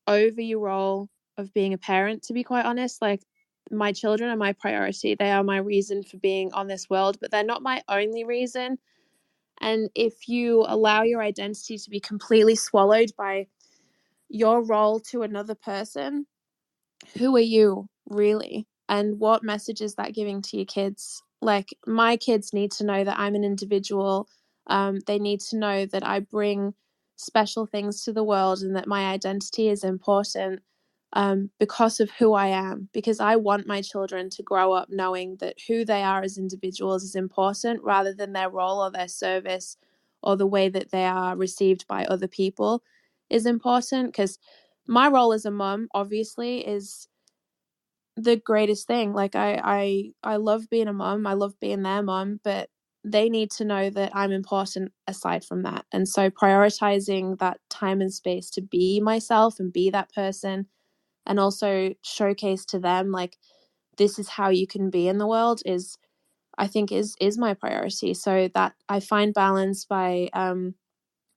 over 0.08 0.40
your 0.40 0.58
role 0.58 1.08
of 1.38 1.54
being 1.54 1.72
a 1.72 1.78
parent, 1.78 2.24
to 2.24 2.32
be 2.32 2.42
quite 2.42 2.66
honest. 2.66 3.00
Like, 3.00 3.22
my 3.70 3.92
children 3.92 4.28
are 4.28 4.36
my 4.36 4.54
priority. 4.54 5.14
They 5.14 5.30
are 5.30 5.44
my 5.44 5.58
reason 5.58 6.02
for 6.02 6.16
being 6.16 6.52
on 6.52 6.66
this 6.66 6.90
world, 6.90 7.18
but 7.20 7.30
they're 7.30 7.44
not 7.44 7.62
my 7.62 7.80
only 7.88 8.24
reason. 8.24 8.76
And 9.60 9.88
if 9.94 10.28
you 10.28 10.64
allow 10.66 11.04
your 11.04 11.22
identity 11.22 11.78
to 11.78 11.90
be 11.90 12.00
completely 12.00 12.56
swallowed 12.56 13.12
by 13.16 13.46
your 14.28 14.64
role 14.64 14.98
to 14.98 15.22
another 15.22 15.54
person, 15.54 16.26
who 17.16 17.36
are 17.36 17.40
you 17.40 17.88
really? 18.08 18.66
And 18.88 19.20
what 19.20 19.44
message 19.44 19.80
is 19.80 19.94
that 19.94 20.12
giving 20.12 20.42
to 20.42 20.56
your 20.56 20.66
kids? 20.66 21.22
Like, 21.44 21.76
my 21.86 22.16
kids 22.16 22.52
need 22.52 22.72
to 22.72 22.84
know 22.84 23.04
that 23.04 23.18
I'm 23.18 23.34
an 23.34 23.44
individual. 23.44 24.28
Um, 24.66 25.00
they 25.06 25.18
need 25.18 25.40
to 25.50 25.58
know 25.58 25.86
that 25.86 26.06
I 26.06 26.20
bring 26.20 26.74
special 27.16 27.66
things 27.66 28.02
to 28.04 28.12
the 28.12 28.24
world 28.24 28.60
and 28.62 28.74
that 28.76 28.88
my 28.88 29.12
identity 29.12 29.68
is 29.68 29.84
important 29.84 30.62
um, 31.12 31.50
because 31.60 32.00
of 32.00 32.10
who 32.12 32.32
I 32.34 32.48
am. 32.48 32.88
Because 32.92 33.20
I 33.20 33.36
want 33.36 33.66
my 33.66 33.82
children 33.82 34.30
to 34.30 34.42
grow 34.42 34.72
up 34.72 34.88
knowing 34.90 35.36
that 35.40 35.56
who 35.68 35.84
they 35.84 36.02
are 36.02 36.22
as 36.22 36.38
individuals 36.38 37.04
is 37.04 37.14
important 37.14 37.82
rather 37.84 38.12
than 38.14 38.32
their 38.32 38.50
role 38.50 38.80
or 38.80 38.90
their 38.90 39.08
service 39.08 39.76
or 40.22 40.36
the 40.36 40.46
way 40.46 40.68
that 40.68 40.90
they 40.90 41.04
are 41.04 41.36
received 41.36 41.86
by 41.86 42.04
other 42.06 42.28
people 42.28 42.82
is 43.30 43.46
important. 43.46 44.08
Because 44.12 44.38
my 44.86 45.08
role 45.08 45.32
as 45.32 45.44
a 45.44 45.50
mum, 45.50 45.88
obviously, 45.94 46.66
is 46.66 47.08
the 48.16 48.36
greatest 48.36 48.86
thing. 48.88 49.12
Like 49.14 49.36
I 49.36 49.60
I 49.64 50.12
I 50.24 50.36
love 50.36 50.70
being 50.70 50.88
a 50.88 50.94
mom. 50.94 51.26
I 51.26 51.34
love 51.34 51.54
being 51.60 51.82
their 51.82 52.02
mom, 52.02 52.40
but 52.44 52.70
they 53.04 53.28
need 53.30 53.50
to 53.52 53.64
know 53.66 53.90
that 53.90 54.12
I'm 54.16 54.32
important 54.32 54.92
aside 55.08 55.44
from 55.44 55.62
that. 55.64 55.86
And 55.92 56.08
so 56.08 56.30
prioritizing 56.30 57.38
that 57.40 57.58
time 57.70 58.00
and 58.00 58.12
space 58.12 58.50
to 58.52 58.62
be 58.62 59.00
myself 59.00 59.60
and 59.60 59.72
be 59.72 59.90
that 59.90 60.12
person 60.14 60.68
and 61.26 61.40
also 61.40 61.94
showcase 62.04 62.64
to 62.66 62.80
them 62.80 63.12
like 63.12 63.36
this 63.98 64.18
is 64.18 64.28
how 64.30 64.50
you 64.50 64.66
can 64.66 64.90
be 64.90 65.08
in 65.08 65.18
the 65.18 65.26
world 65.28 65.62
is 65.66 65.98
I 66.58 66.66
think 66.68 66.92
is 66.92 67.16
is 67.20 67.38
my 67.38 67.54
priority. 67.54 68.14
So 68.14 68.48
that 68.54 68.74
I 68.88 69.00
find 69.00 69.34
balance 69.34 69.84
by 69.86 70.30
um 70.34 70.74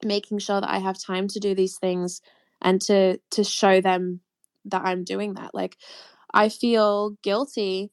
making 0.05 0.39
sure 0.39 0.61
that 0.61 0.69
I 0.69 0.79
have 0.79 0.99
time 1.01 1.27
to 1.29 1.39
do 1.39 1.55
these 1.55 1.77
things 1.77 2.21
and 2.61 2.81
to 2.83 3.19
to 3.31 3.43
show 3.43 3.81
them 3.81 4.21
that 4.65 4.83
I'm 4.85 5.03
doing 5.03 5.35
that. 5.35 5.53
Like 5.55 5.77
I 6.33 6.49
feel 6.49 7.11
guilty 7.23 7.91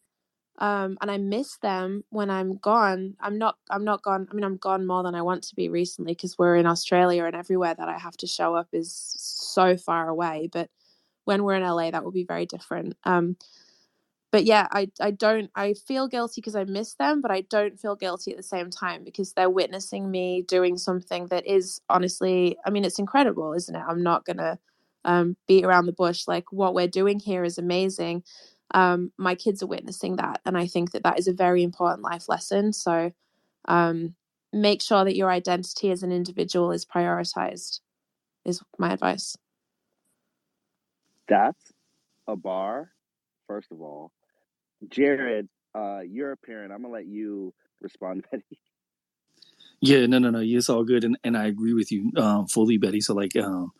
um 0.59 0.99
and 1.03 1.11
I 1.11 1.18
miss 1.18 1.59
them 1.59 2.05
when 2.11 2.30
I'm 2.30 2.59
gone. 2.59 3.16
I'm 3.20 3.39
not 3.39 3.57
I'm 3.70 3.85
not 3.85 4.03
gone. 4.03 4.28
I 4.30 4.35
mean 4.35 4.45
I'm 4.45 4.57
gone 4.59 4.87
more 4.87 5.03
than 5.03 5.14
I 5.16 5.22
want 5.22 5.45
to 5.45 5.57
be 5.57 5.68
recently 5.68 6.12
because 6.14 6.39
we're 6.39 6.57
in 6.57 6.66
Australia 6.66 7.24
and 7.24 7.37
everywhere 7.37 7.74
that 7.74 7.89
I 7.89 7.99
have 7.99 8.16
to 8.18 8.26
show 8.28 8.55
up 8.55 8.68
is 8.72 8.93
so 9.18 9.76
far 9.76 10.09
away, 10.09 10.49
but 10.53 10.70
when 11.26 11.45
we're 11.45 11.55
in 11.57 11.62
LA 11.64 11.91
that 11.93 12.05
will 12.05 12.12
be 12.12 12.24
very 12.24 12.47
different. 12.47 12.97
Um 13.05 13.37
but 14.32 14.45
yeah, 14.45 14.66
I 14.72 14.91
I 15.01 15.12
don't 15.12 15.51
I 15.55 15.74
feel 15.74 16.09
guilty 16.09 16.41
because 16.41 16.57
I 16.57 16.64
miss 16.64 16.95
them, 16.95 17.20
but 17.20 17.30
I 17.30 17.43
don't 17.43 17.78
feel 17.78 17.95
guilty 17.97 18.32
at 18.32 18.37
the 18.37 18.43
same 18.43 18.68
time 18.70 19.05
because 19.05 19.32
they're 19.32 19.51
witnessing 19.51 20.11
me 20.11 20.43
doing 20.43 20.76
something 20.76 21.26
that 21.28 21.47
is 21.47 21.80
honestly, 21.89 22.57
I 22.66 22.70
mean, 22.70 22.85
it's 22.85 22.99
incredible, 22.99 23.53
isn't 23.55 23.74
it? 23.76 23.82
I'm 23.89 24.03
not 24.03 24.24
gonna 24.24 24.59
um, 25.05 25.36
beat 25.46 25.64
around 25.64 25.86
the 25.86 25.92
bush. 25.92 26.26
Like 26.26 26.52
what 26.52 26.74
we're 26.74 26.88
doing 26.88 27.18
here 27.18 27.44
is 27.44 27.59
amazing. 27.59 28.24
Um, 28.72 29.12
my 29.18 29.34
kids 29.34 29.62
are 29.62 29.68
witnessing 29.68 30.16
that, 30.16 30.40
and 30.44 30.57
I 30.59 30.66
think 30.66 30.92
that 30.92 31.05
that 31.05 31.18
is 31.18 31.28
a 31.28 31.32
very 31.32 31.62
important 31.62 32.02
life 32.02 32.28
lesson. 32.28 32.72
So 32.72 33.12
um, 33.66 34.14
make 34.52 34.82
sure 34.82 35.05
that 35.05 35.16
your 35.16 35.30
identity 35.30 35.90
as 35.90 36.02
an 36.02 36.12
individual 36.12 36.72
is 36.72 36.84
prioritized. 36.84 37.80
Is 38.44 38.61
my 38.78 38.92
advice. 38.92 39.36
That's 41.28 41.72
a 42.26 42.36
bar, 42.36 42.90
first 43.46 43.68
of 43.70 43.80
all. 43.80 44.12
Jarrod, 44.88 45.48
uh, 45.74 46.00
you're 46.00 46.32
a 46.32 46.36
parent. 46.36 46.72
I'm 46.72 46.82
gonna 46.82 46.92
let 46.92 47.07
you 47.07 47.55
respond, 47.80 48.24
Betty. 48.30 48.59
Yeah, 49.80 50.07
no, 50.07 50.18
no, 50.18 50.30
no. 50.30 50.40
It's 50.42 50.68
all 50.68 50.84
good, 50.84 51.05
and 51.05 51.18
and 51.24 51.36
I 51.36 51.46
agree 51.46 51.74
with 51.74 51.90
you 51.90 52.12
um, 52.16 52.46
fully, 52.46 52.78
Betty. 52.78 53.00
So 53.00 53.14
like, 53.14 53.36
um, 53.36 53.72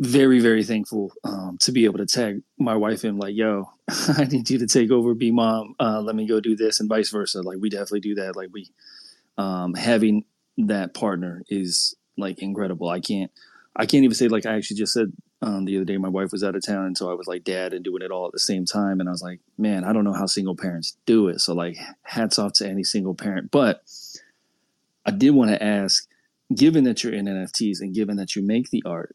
very, 0.00 0.40
very 0.40 0.64
thankful 0.64 1.12
um, 1.24 1.58
to 1.60 1.72
be 1.72 1.84
able 1.84 1.98
to 1.98 2.06
tag 2.06 2.42
my 2.58 2.74
wife 2.74 3.04
in, 3.04 3.18
like, 3.18 3.36
yo, 3.36 3.70
I 3.88 4.24
need 4.24 4.48
you 4.48 4.58
to 4.58 4.66
take 4.66 4.90
over, 4.90 5.14
be 5.14 5.30
mom. 5.30 5.74
Uh, 5.78 6.00
let 6.00 6.16
me 6.16 6.26
go 6.26 6.40
do 6.40 6.56
this, 6.56 6.80
and 6.80 6.88
vice 6.88 7.10
versa. 7.10 7.42
Like, 7.42 7.58
we 7.60 7.68
definitely 7.68 8.00
do 8.00 8.14
that. 8.16 8.34
Like, 8.34 8.48
we 8.50 8.70
um, 9.36 9.74
having 9.74 10.24
that 10.56 10.94
partner 10.94 11.42
is 11.48 11.94
like 12.16 12.40
incredible. 12.40 12.88
I 12.88 13.00
can't, 13.00 13.30
I 13.76 13.86
can't 13.86 14.04
even 14.04 14.14
say 14.14 14.28
like 14.28 14.46
I 14.46 14.56
actually 14.56 14.76
just 14.76 14.92
said 14.92 15.12
um, 15.42 15.64
the 15.64 15.76
other 15.76 15.84
day 15.84 15.96
my 15.96 16.08
wife 16.08 16.32
was 16.32 16.42
out 16.42 16.56
of 16.56 16.64
town, 16.64 16.86
and 16.86 16.96
so 16.96 17.10
I 17.10 17.14
was 17.14 17.26
like 17.26 17.44
dad 17.44 17.72
and 17.72 17.84
doing 17.84 18.02
it 18.02 18.10
all 18.10 18.26
at 18.26 18.32
the 18.32 18.38
same 18.38 18.64
time, 18.64 19.00
and 19.00 19.08
I 19.08 19.12
was 19.12 19.22
like, 19.22 19.40
man, 19.58 19.84
I 19.84 19.92
don't 19.92 20.04
know 20.04 20.12
how 20.12 20.26
single 20.26 20.56
parents 20.56 20.96
do 21.06 21.28
it. 21.28 21.40
So 21.40 21.54
like, 21.54 21.76
hats 22.02 22.38
off 22.38 22.54
to 22.54 22.68
any 22.68 22.84
single 22.84 23.14
parent. 23.14 23.50
But 23.50 23.82
I 25.06 25.10
did 25.10 25.30
want 25.30 25.50
to 25.50 25.62
ask, 25.62 26.06
given 26.54 26.84
that 26.84 27.02
you're 27.02 27.14
in 27.14 27.26
NFTs 27.26 27.80
and 27.80 27.94
given 27.94 28.16
that 28.16 28.36
you 28.36 28.42
make 28.42 28.70
the 28.70 28.82
art 28.84 29.14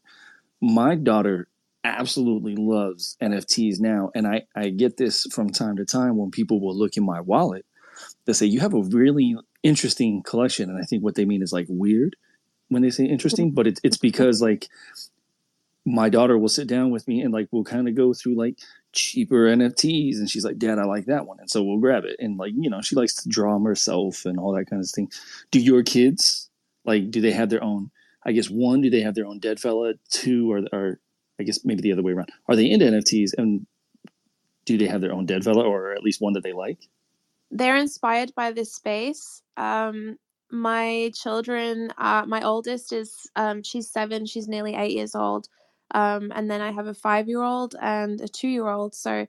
my 0.60 0.94
daughter 0.94 1.48
absolutely 1.84 2.56
loves 2.56 3.16
NFTs 3.22 3.78
now. 3.80 4.10
And 4.14 4.26
I, 4.26 4.42
I 4.54 4.70
get 4.70 4.96
this 4.96 5.26
from 5.32 5.50
time 5.50 5.76
to 5.76 5.84
time 5.84 6.16
when 6.16 6.30
people 6.30 6.60
will 6.60 6.76
look 6.76 6.96
in 6.96 7.04
my 7.04 7.20
wallet. 7.20 7.64
They 8.24 8.32
say, 8.32 8.46
You 8.46 8.60
have 8.60 8.74
a 8.74 8.82
really 8.82 9.36
interesting 9.62 10.22
collection. 10.22 10.68
And 10.68 10.78
I 10.78 10.84
think 10.84 11.02
what 11.02 11.14
they 11.14 11.24
mean 11.24 11.42
is 11.42 11.52
like 11.52 11.66
weird 11.68 12.16
when 12.68 12.82
they 12.82 12.90
say 12.90 13.04
interesting, 13.04 13.52
but 13.52 13.66
it, 13.66 13.80
it's 13.82 13.96
because 13.96 14.42
like 14.42 14.68
my 15.84 16.08
daughter 16.08 16.36
will 16.36 16.48
sit 16.48 16.66
down 16.66 16.90
with 16.90 17.06
me 17.06 17.20
and 17.20 17.32
like 17.32 17.48
we'll 17.52 17.64
kind 17.64 17.88
of 17.88 17.94
go 17.94 18.12
through 18.12 18.34
like 18.34 18.58
cheaper 18.92 19.46
NFTs. 19.46 20.16
And 20.16 20.28
she's 20.28 20.44
like, 20.44 20.58
Dad, 20.58 20.78
I 20.78 20.84
like 20.84 21.06
that 21.06 21.26
one. 21.26 21.38
And 21.38 21.48
so 21.48 21.62
we'll 21.62 21.78
grab 21.78 22.04
it. 22.04 22.16
And 22.18 22.36
like, 22.36 22.52
you 22.56 22.68
know, 22.68 22.80
she 22.80 22.96
likes 22.96 23.14
to 23.22 23.28
draw 23.28 23.54
them 23.54 23.64
herself 23.64 24.24
and 24.24 24.38
all 24.38 24.52
that 24.54 24.68
kind 24.68 24.82
of 24.82 24.90
thing. 24.90 25.10
Do 25.52 25.60
your 25.60 25.84
kids 25.84 26.50
like, 26.84 27.10
do 27.10 27.20
they 27.20 27.32
have 27.32 27.50
their 27.50 27.62
own? 27.62 27.90
I 28.26 28.32
guess 28.32 28.50
one, 28.50 28.80
do 28.80 28.90
they 28.90 29.00
have 29.02 29.14
their 29.14 29.26
own 29.26 29.38
dead 29.38 29.60
fella? 29.60 29.94
Two, 30.10 30.52
or, 30.52 30.62
or 30.72 30.98
I 31.38 31.44
guess 31.44 31.64
maybe 31.64 31.80
the 31.80 31.92
other 31.92 32.02
way 32.02 32.12
around. 32.12 32.30
Are 32.48 32.56
they 32.56 32.68
into 32.68 32.84
NFTs 32.84 33.30
and 33.38 33.66
do 34.64 34.76
they 34.76 34.88
have 34.88 35.00
their 35.00 35.12
own 35.12 35.26
dead 35.26 35.44
fella 35.44 35.62
or 35.62 35.92
at 35.92 36.02
least 36.02 36.20
one 36.20 36.32
that 36.32 36.42
they 36.42 36.52
like? 36.52 36.78
They're 37.52 37.76
inspired 37.76 38.34
by 38.34 38.50
this 38.50 38.74
space. 38.74 39.42
Um, 39.56 40.18
my 40.50 41.12
children, 41.14 41.92
uh, 41.96 42.24
my 42.26 42.42
oldest 42.42 42.92
is 42.92 43.30
um, 43.36 43.62
she's 43.62 43.88
seven. 43.88 44.26
She's 44.26 44.48
nearly 44.48 44.74
eight 44.74 44.92
years 44.92 45.14
old, 45.14 45.48
um, 45.92 46.32
and 46.34 46.50
then 46.50 46.60
I 46.60 46.72
have 46.72 46.86
a 46.86 46.94
five-year-old 46.94 47.74
and 47.80 48.20
a 48.20 48.28
two-year-old. 48.28 48.94
So 48.94 49.26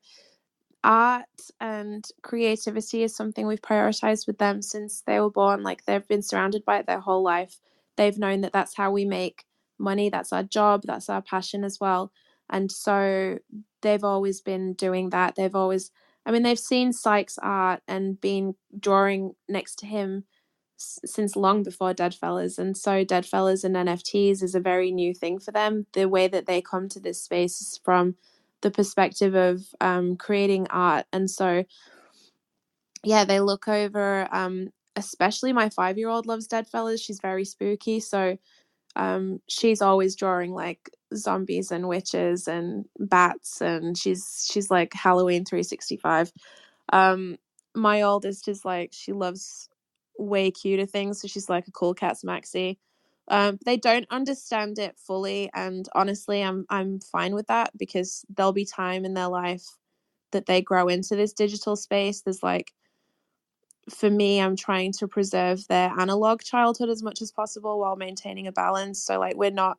art 0.83 1.25
and 1.59 2.07
creativity 2.21 3.03
is 3.03 3.15
something 3.15 3.45
we've 3.45 3.61
prioritized 3.61 4.27
with 4.27 4.37
them 4.37 4.61
since 4.61 5.01
they 5.01 5.19
were 5.19 5.31
born. 5.31 5.63
Like 5.63 5.85
they've 5.85 6.07
been 6.07 6.21
surrounded 6.21 6.65
by 6.65 6.79
it 6.79 6.87
their 6.87 6.99
whole 6.99 7.23
life 7.23 7.59
they've 7.97 8.17
known 8.17 8.41
that 8.41 8.53
that's 8.53 8.75
how 8.75 8.91
we 8.91 9.05
make 9.05 9.45
money 9.79 10.09
that's 10.09 10.33
our 10.33 10.43
job 10.43 10.81
that's 10.85 11.09
our 11.09 11.21
passion 11.21 11.63
as 11.63 11.79
well 11.79 12.11
and 12.49 12.71
so 12.71 13.37
they've 13.81 14.03
always 14.03 14.41
been 14.41 14.73
doing 14.73 15.09
that 15.09 15.35
they've 15.35 15.55
always 15.55 15.91
i 16.25 16.31
mean 16.31 16.43
they've 16.43 16.59
seen 16.59 16.93
Psych's 16.93 17.37
art 17.41 17.81
and 17.87 18.19
been 18.21 18.55
drawing 18.79 19.35
next 19.49 19.77
to 19.79 19.85
him 19.85 20.23
since 20.77 21.35
long 21.35 21.63
before 21.63 21.93
Deadfellaz, 21.93 22.59
and 22.59 22.77
so 22.77 23.03
Deadfellaz 23.03 23.63
and 23.63 23.75
NFTs 23.75 24.43
is 24.43 24.55
a 24.55 24.59
very 24.59 24.91
new 24.91 25.13
thing 25.13 25.39
for 25.39 25.51
them. 25.51 25.87
The 25.93 26.07
way 26.07 26.27
that 26.27 26.45
they 26.45 26.61
come 26.61 26.87
to 26.89 26.99
this 26.99 27.21
space 27.21 27.61
is 27.61 27.79
from 27.83 28.15
the 28.61 28.71
perspective 28.71 29.35
of 29.35 29.63
um, 29.81 30.15
creating 30.17 30.67
art, 30.69 31.05
and 31.11 31.29
so 31.29 31.63
yeah, 33.03 33.25
they 33.25 33.39
look 33.39 33.67
over. 33.67 34.27
Um, 34.31 34.69
especially 34.97 35.53
my 35.53 35.69
five 35.69 35.97
year 35.99 36.09
old 36.09 36.27
loves 36.27 36.47
Deadfellaz. 36.49 37.01
She's 37.03 37.21
very 37.21 37.45
spooky, 37.45 38.01
so 38.01 38.37
um, 38.95 39.41
she's 39.49 39.81
always 39.81 40.15
drawing 40.15 40.53
like 40.53 40.91
zombies 41.15 41.71
and 41.71 41.87
witches 41.89 42.47
and 42.47 42.85
bats, 42.99 43.61
and 43.61 43.97
she's 43.97 44.47
she's 44.51 44.71
like 44.71 44.93
Halloween 44.93 45.45
three 45.45 45.63
sixty 45.63 45.97
five. 45.97 46.31
Um, 46.93 47.37
my 47.75 48.01
oldest 48.03 48.47
is 48.47 48.65
like 48.65 48.91
she 48.93 49.13
loves 49.13 49.69
way 50.19 50.51
cuter 50.51 50.85
things, 50.87 51.21
so 51.21 51.27
she's 51.27 51.49
like 51.49 51.67
a 51.67 51.71
cool 51.71 51.93
cat's 51.95 52.23
maxi. 52.23 52.77
Um, 53.29 53.59
they 53.65 53.77
don't 53.77 54.07
understand 54.11 54.79
it 54.79 54.97
fully, 54.97 55.49
and 55.55 55.87
honestly, 55.95 56.43
I'm 56.43 56.65
I'm 56.69 56.99
fine 57.01 57.35
with 57.35 57.47
that 57.47 57.71
because 57.77 58.25
there'll 58.35 58.53
be 58.53 58.65
time 58.65 59.05
in 59.05 59.13
their 59.15 59.29
life 59.29 59.65
that 60.31 60.45
they 60.47 60.61
grow 60.61 60.87
into 60.87 61.15
this 61.15 61.33
digital 61.33 61.75
space. 61.75 62.21
There's 62.21 62.43
like 62.43 62.73
for 63.89 64.09
me, 64.09 64.41
I'm 64.41 64.55
trying 64.55 64.91
to 64.93 65.07
preserve 65.07 65.67
their 65.67 65.89
analog 65.97 66.41
childhood 66.41 66.89
as 66.89 67.03
much 67.03 67.21
as 67.21 67.31
possible 67.31 67.79
while 67.79 67.95
maintaining 67.95 68.47
a 68.47 68.51
balance. 68.51 69.01
So 69.03 69.19
like 69.19 69.35
we're 69.35 69.51
not 69.51 69.77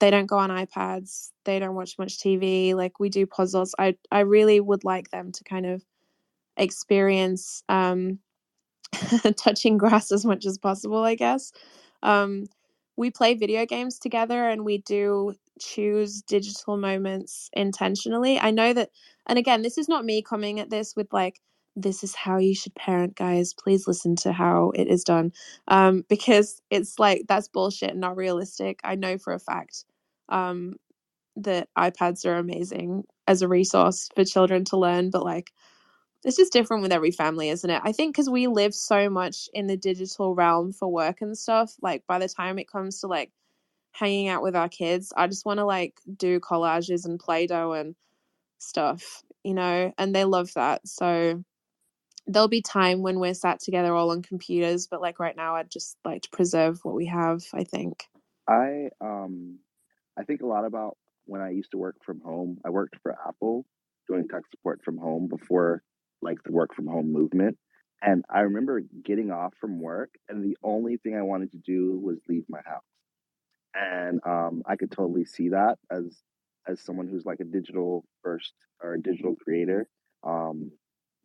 they 0.00 0.10
don't 0.10 0.26
go 0.26 0.38
on 0.38 0.50
iPads, 0.50 1.30
they 1.44 1.58
don't 1.58 1.76
watch 1.76 1.98
much 1.98 2.20
TV, 2.20 2.74
like 2.74 3.00
we 3.00 3.08
do 3.08 3.26
puzzles. 3.26 3.74
I 3.78 3.96
I 4.10 4.20
really 4.20 4.60
would 4.60 4.84
like 4.84 5.10
them 5.10 5.32
to 5.32 5.44
kind 5.44 5.66
of 5.66 5.84
experience 6.56 7.62
um 7.68 8.18
touching 9.36 9.78
grass 9.78 10.12
as 10.12 10.24
much 10.24 10.46
as 10.46 10.58
possible, 10.58 11.02
I 11.04 11.14
guess. 11.14 11.52
Um 12.02 12.46
we 12.96 13.10
play 13.10 13.34
video 13.34 13.66
games 13.66 13.98
together 13.98 14.48
and 14.48 14.64
we 14.64 14.78
do 14.78 15.34
choose 15.60 16.22
digital 16.22 16.76
moments 16.76 17.50
intentionally. 17.52 18.38
I 18.38 18.50
know 18.52 18.72
that 18.72 18.90
and 19.26 19.38
again, 19.38 19.62
this 19.62 19.78
is 19.78 19.88
not 19.88 20.04
me 20.04 20.22
coming 20.22 20.60
at 20.60 20.70
this 20.70 20.94
with 20.96 21.12
like 21.12 21.40
this 21.76 22.04
is 22.04 22.14
how 22.14 22.38
you 22.38 22.54
should 22.54 22.74
parent 22.74 23.16
guys. 23.16 23.54
Please 23.54 23.86
listen 23.88 24.16
to 24.16 24.32
how 24.32 24.72
it 24.74 24.88
is 24.88 25.04
done. 25.04 25.32
Um 25.68 26.04
because 26.08 26.60
it's 26.70 26.98
like 26.98 27.24
that's 27.28 27.48
bullshit 27.48 27.90
and 27.90 28.00
not 28.00 28.16
realistic. 28.16 28.80
I 28.84 28.94
know 28.96 29.18
for 29.18 29.32
a 29.34 29.38
fact 29.40 29.84
um 30.28 30.74
that 31.36 31.68
ipads 31.78 32.26
are 32.26 32.36
amazing 32.36 33.04
as 33.28 33.42
a 33.42 33.48
resource 33.48 34.08
for 34.14 34.24
children 34.24 34.64
to 34.66 34.76
learn 34.78 35.10
but 35.10 35.24
like 35.24 35.52
it's 36.24 36.36
just 36.38 36.52
different 36.52 36.82
with 36.82 36.92
every 36.92 37.10
family 37.12 37.50
isn't 37.50 37.70
it? 37.70 37.82
I 37.84 37.92
think 37.92 38.14
because 38.14 38.30
we 38.30 38.46
live 38.48 38.74
so 38.74 39.10
much 39.10 39.48
in 39.54 39.66
the 39.68 39.76
digital 39.76 40.34
realm 40.34 40.72
for 40.72 40.88
work 40.88 41.22
and 41.22 41.36
stuff 41.38 41.74
like 41.82 42.04
by 42.08 42.18
the 42.18 42.28
time 42.28 42.58
it 42.58 42.68
comes 42.70 43.00
to 43.00 43.08
like 43.08 43.32
hanging 43.92 44.28
out 44.28 44.42
with 44.42 44.56
our 44.56 44.68
kids 44.68 45.12
i 45.16 45.26
just 45.26 45.46
want 45.46 45.58
to 45.58 45.64
like 45.64 45.94
do 46.16 46.40
collages 46.40 47.06
and 47.06 47.20
play-doh 47.20 47.72
and 47.72 47.94
stuff 48.58 49.22
you 49.44 49.54
know? 49.54 49.92
And 49.98 50.14
they 50.14 50.24
love 50.24 50.52
that 50.54 50.86
so 50.88 51.44
there'll 52.26 52.48
be 52.48 52.62
time 52.62 53.02
when 53.02 53.20
we're 53.20 53.34
sat 53.34 53.60
together 53.60 53.94
all 53.94 54.10
on 54.10 54.22
computers 54.22 54.86
but 54.86 55.00
like 55.00 55.18
right 55.20 55.36
now 55.36 55.56
i'd 55.56 55.70
just 55.70 55.96
like 56.04 56.22
to 56.22 56.30
preserve 56.30 56.80
what 56.84 56.94
we 56.94 57.06
have 57.06 57.42
i 57.54 57.64
think 57.64 58.04
I 58.48 58.90
um 59.00 59.58
I 60.18 60.24
think 60.24 60.42
a 60.42 60.46
lot 60.46 60.64
about 60.64 60.96
when 61.26 61.40
I 61.40 61.50
used 61.50 61.70
to 61.72 61.78
work 61.78 61.96
from 62.04 62.20
home. 62.20 62.58
I 62.64 62.70
worked 62.70 62.96
for 63.02 63.16
Apple 63.26 63.64
doing 64.06 64.28
tech 64.28 64.42
support 64.50 64.82
from 64.84 64.98
home 64.98 65.28
before 65.28 65.82
like 66.20 66.42
the 66.44 66.52
work 66.52 66.74
from 66.74 66.86
home 66.86 67.12
movement. 67.12 67.56
And 68.02 68.24
I 68.28 68.40
remember 68.40 68.82
getting 69.02 69.30
off 69.30 69.54
from 69.58 69.80
work 69.80 70.10
and 70.28 70.44
the 70.44 70.56
only 70.62 70.98
thing 70.98 71.16
I 71.16 71.22
wanted 71.22 71.52
to 71.52 71.58
do 71.58 71.98
was 71.98 72.18
leave 72.28 72.44
my 72.48 72.60
house. 72.64 72.82
And 73.74 74.20
um 74.26 74.62
I 74.66 74.76
could 74.76 74.90
totally 74.90 75.24
see 75.24 75.50
that 75.50 75.78
as 75.90 76.22
as 76.66 76.80
someone 76.80 77.08
who's 77.08 77.26
like 77.26 77.40
a 77.40 77.44
digital 77.44 78.04
first 78.22 78.54
or 78.82 78.94
a 78.94 79.02
digital 79.02 79.36
creator, 79.36 79.86
um, 80.22 80.70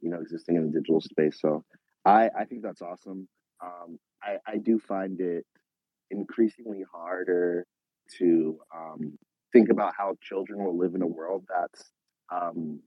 you 0.01 0.09
know, 0.09 0.19
existing 0.21 0.55
in 0.55 0.65
the 0.65 0.79
digital 0.79 1.01
space. 1.01 1.39
So 1.39 1.63
I 2.05 2.29
I 2.37 2.45
think 2.45 2.63
that's 2.63 2.81
awesome. 2.81 3.27
Um 3.61 3.99
I, 4.21 4.37
I 4.45 4.57
do 4.57 4.79
find 4.79 5.19
it 5.21 5.45
increasingly 6.11 6.83
harder 6.91 7.65
to 8.17 8.59
um, 8.75 9.17
think 9.53 9.69
about 9.69 9.93
how 9.97 10.15
children 10.21 10.63
will 10.63 10.77
live 10.77 10.95
in 10.95 11.01
a 11.01 11.07
world 11.07 11.45
that's 11.47 11.91
um, 12.31 12.81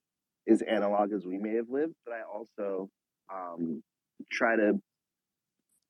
is 0.47 0.63
analog 0.63 1.13
as 1.13 1.25
we 1.25 1.39
may 1.39 1.55
have 1.55 1.69
lived. 1.69 1.95
But 2.05 2.15
I 2.15 2.23
also 2.23 2.89
um, 3.33 3.83
try 4.31 4.57
to 4.57 4.73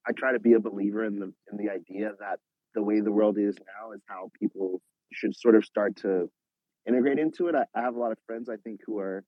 I 0.06 0.12
try 0.12 0.32
to 0.32 0.40
be 0.40 0.54
a 0.54 0.60
believer 0.60 1.04
in 1.04 1.18
the 1.18 1.32
in 1.50 1.58
the 1.58 1.70
idea 1.70 2.12
that 2.20 2.38
the 2.74 2.82
way 2.82 3.00
the 3.00 3.12
world 3.12 3.38
is 3.38 3.54
now 3.56 3.92
is 3.92 4.00
how 4.06 4.30
people 4.38 4.80
should 5.12 5.36
sort 5.36 5.54
of 5.54 5.64
start 5.64 5.96
to 5.96 6.28
integrate 6.88 7.18
into 7.18 7.48
it. 7.48 7.54
I, 7.54 7.64
I 7.78 7.82
have 7.82 7.94
a 7.94 7.98
lot 7.98 8.12
of 8.12 8.18
friends 8.26 8.48
I 8.48 8.56
think 8.56 8.80
who 8.86 8.98
are 8.98 9.24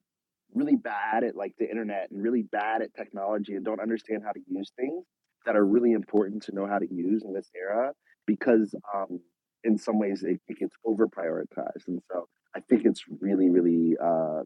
really 0.55 0.75
bad 0.75 1.23
at 1.23 1.35
like 1.35 1.53
the 1.59 1.69
internet 1.69 2.09
and 2.11 2.23
really 2.23 2.43
bad 2.43 2.81
at 2.81 2.93
technology 2.95 3.55
and 3.55 3.65
don't 3.65 3.81
understand 3.81 4.23
how 4.25 4.31
to 4.31 4.39
use 4.47 4.71
things 4.77 5.03
that 5.45 5.55
are 5.55 5.65
really 5.65 5.91
important 5.91 6.41
to 6.43 6.55
know 6.55 6.65
how 6.65 6.79
to 6.79 6.87
use 6.91 7.23
in 7.23 7.33
this 7.33 7.49
era 7.55 7.91
because 8.25 8.73
um, 8.93 9.19
in 9.63 9.77
some 9.77 9.99
ways 9.99 10.23
it, 10.23 10.39
it 10.47 10.57
gets 10.57 10.75
over 10.85 11.07
prioritized 11.07 11.87
and 11.87 12.01
so 12.11 12.27
i 12.55 12.59
think 12.61 12.85
it's 12.85 13.03
really 13.19 13.49
really 13.49 13.95
uh 14.01 14.41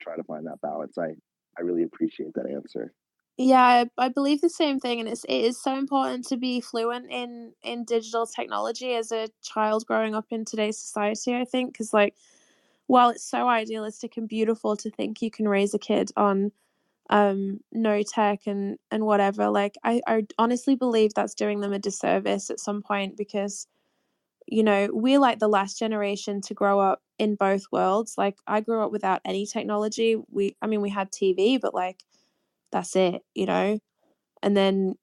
try 0.00 0.16
to 0.16 0.22
find 0.24 0.46
that 0.46 0.60
balance. 0.60 0.98
I 0.98 1.08
i 1.58 1.62
really 1.62 1.82
appreciate 1.82 2.34
that 2.34 2.50
answer. 2.50 2.92
Yeah 3.36 3.62
I, 3.62 3.86
I 3.96 4.08
believe 4.08 4.40
the 4.40 4.50
same 4.50 4.80
thing 4.80 5.00
and 5.00 5.08
it's 5.08 5.24
it 5.24 5.44
is 5.44 5.60
so 5.60 5.76
important 5.76 6.26
to 6.28 6.36
be 6.36 6.60
fluent 6.60 7.10
in 7.10 7.52
in 7.62 7.84
digital 7.84 8.26
technology 8.26 8.94
as 8.94 9.12
a 9.12 9.28
child 9.42 9.86
growing 9.86 10.14
up 10.14 10.26
in 10.30 10.44
today's 10.44 10.78
society 10.78 11.36
i 11.36 11.44
think 11.44 11.72
because 11.72 11.92
like 11.92 12.14
while 12.88 13.10
it's 13.10 13.24
so 13.24 13.48
idealistic 13.48 14.18
and 14.18 14.28
beautiful 14.28 14.76
to 14.78 14.90
think 14.90 15.22
you 15.22 15.32
can 15.32 15.48
raise 15.48 15.74
a 15.74 15.80
kid 15.80 16.12
on 16.18 16.52
um 17.10 17.60
no 17.72 18.02
tech 18.02 18.40
and 18.46 18.78
and 18.90 19.06
whatever 19.06 19.50
like 19.50 19.76
I, 19.84 20.02
I 20.06 20.26
honestly 20.38 20.76
believe 20.76 21.14
that's 21.14 21.34
doing 21.34 21.60
them 21.60 21.72
a 21.74 21.78
disservice 21.80 22.50
at 22.50 22.60
some 22.60 22.82
point 22.82 23.16
because 23.16 23.66
you 24.46 24.62
know 24.62 24.88
we're 24.92 25.18
like 25.20 25.38
the 25.40 25.48
last 25.48 25.78
generation 25.78 26.40
to 26.42 26.54
grow 26.54 26.80
up 26.80 27.02
in 27.18 27.34
both 27.36 27.64
worlds 27.72 28.14
like 28.18 28.36
i 28.46 28.60
grew 28.60 28.82
up 28.82 28.92
without 28.92 29.20
any 29.24 29.46
technology 29.46 30.16
we 30.30 30.56
i 30.62 30.66
mean 30.66 30.80
we 30.82 30.90
had 30.90 31.10
tv 31.12 31.60
but 31.60 31.74
like 31.74 32.04
that's 32.72 32.96
it 32.96 33.22
you 33.34 33.46
know? 33.46 33.78
And 34.42 34.56
then 34.56 34.96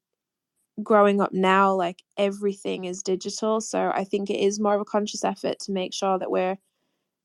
growing 0.84 1.22
up 1.22 1.34
now 1.34 1.74
like 1.74 2.04
everything 2.18 2.86
is 2.86 3.02
digital 3.02 3.62
so 3.62 3.92
i 3.96 4.04
think 4.04 4.30
it 4.30 4.40
is 4.40 4.60
more 4.60 4.76
of 4.76 4.82
a 4.82 4.86
conscious 4.86 5.24
effort 5.24 5.58
to 5.60 5.72
make 5.72 5.94
sure 5.94 6.20
that 6.20 6.30
we're 6.32 6.58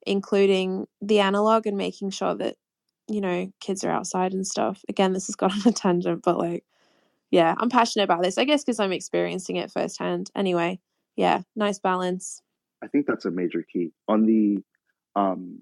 including 0.07 0.86
the 1.01 1.20
analog 1.20 1.66
and 1.66 1.76
making 1.76 2.11
sure 2.11 2.34
that 2.34 2.57
you 3.09 3.20
know 3.20 3.53
kids 3.61 3.84
are 3.84 3.90
outside 3.90 4.32
and 4.32 4.46
stuff. 4.46 4.82
Again 4.88 5.12
this 5.12 5.26
has 5.26 5.36
gone 5.36 5.53
on 5.66 5.66
a 5.66 5.72
tangent 5.72 6.22
but 6.22 6.38
like 6.38 6.64
yeah 7.30 7.55
i'm 7.59 7.70
passionate 7.70 8.05
about 8.05 8.22
this. 8.22 8.38
I 8.38 8.44
guess 8.44 8.64
because 8.64 8.80
i'm 8.80 8.92
experiencing 8.92 9.57
it 9.57 9.70
firsthand. 9.70 10.30
Anyway 10.34 10.80
yeah 11.16 11.42
nice 11.57 11.78
balance. 11.78 12.42
I 12.82 12.86
think 12.86 13.07
that's 13.07 13.26
a 13.26 13.30
major 13.30 13.64
key. 13.70 13.92
On 14.09 14.26
the 14.26 14.59
um 15.20 15.61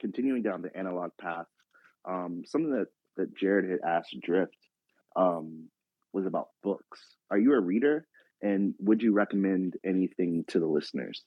continuing 0.00 0.42
down 0.42 0.62
the 0.62 0.76
analog 0.76 1.10
path 1.20 1.46
um 2.08 2.42
something 2.46 2.70
that 2.70 2.88
that 3.16 3.34
Jarrod 3.36 3.70
had 3.70 3.80
asked 3.86 4.16
drift 4.22 4.56
um 5.16 5.68
was 6.12 6.26
about 6.26 6.48
books. 6.62 7.00
Are 7.30 7.38
you 7.38 7.52
a 7.52 7.60
reader? 7.60 8.06
And 8.42 8.74
would 8.80 9.02
you 9.02 9.12
recommend 9.12 9.74
anything 9.84 10.44
to 10.48 10.60
the 10.60 10.66
listeners 10.66 11.24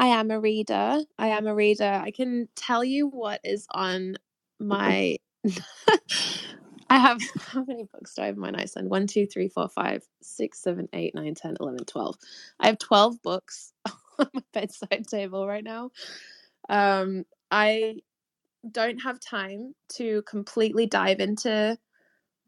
i 0.00 0.08
am 0.08 0.32
a 0.32 0.40
reader 0.40 1.00
i 1.20 1.28
am 1.28 1.46
a 1.48 1.54
reader 1.54 2.02
i 2.04 2.12
can 2.12 2.48
tell 2.56 2.84
you 2.84 3.08
what 3.08 3.40
is 3.44 3.68
on 3.72 4.16
my 4.60 5.18
I 6.90 6.98
have 6.98 7.20
how 7.38 7.64
many 7.64 7.84
books 7.84 8.14
do 8.14 8.22
I 8.22 8.26
have 8.26 8.36
in 8.36 8.40
my 8.40 8.50
nightstand? 8.50 8.90
One, 8.90 9.06
two, 9.06 9.26
three, 9.26 9.48
four, 9.48 9.68
five, 9.68 10.04
six, 10.22 10.60
seven, 10.62 10.88
eight, 10.92 11.14
nine, 11.14 11.34
ten, 11.34 11.56
eleven, 11.60 11.84
twelve. 11.84 12.16
I 12.60 12.66
have 12.68 12.78
twelve 12.78 13.20
books 13.22 13.72
on 14.18 14.28
my 14.34 14.42
bedside 14.52 15.06
table 15.08 15.46
right 15.46 15.64
now. 15.64 15.90
Um, 16.68 17.24
I 17.50 17.96
don't 18.70 18.98
have 19.00 19.20
time 19.20 19.74
to 19.94 20.22
completely 20.24 20.86
dive 20.86 21.20
into 21.20 21.78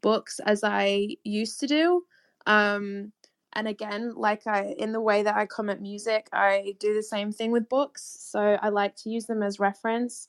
books 0.03 0.39
as 0.45 0.63
I 0.63 1.09
used 1.25 1.61
to 1.61 1.67
do. 1.67 2.03
Um, 2.47 3.13
and 3.55 3.67
again, 3.67 4.13
like 4.15 4.47
I 4.47 4.75
in 4.77 4.91
the 4.91 5.01
way 5.01 5.23
that 5.23 5.35
I 5.35 5.45
comment 5.45 5.81
music, 5.81 6.27
I 6.33 6.75
do 6.79 6.93
the 6.93 7.03
same 7.03 7.31
thing 7.31 7.51
with 7.51 7.69
books. 7.69 8.17
So 8.19 8.57
I 8.61 8.69
like 8.69 8.95
to 8.97 9.09
use 9.09 9.25
them 9.25 9.43
as 9.43 9.59
reference 9.59 10.27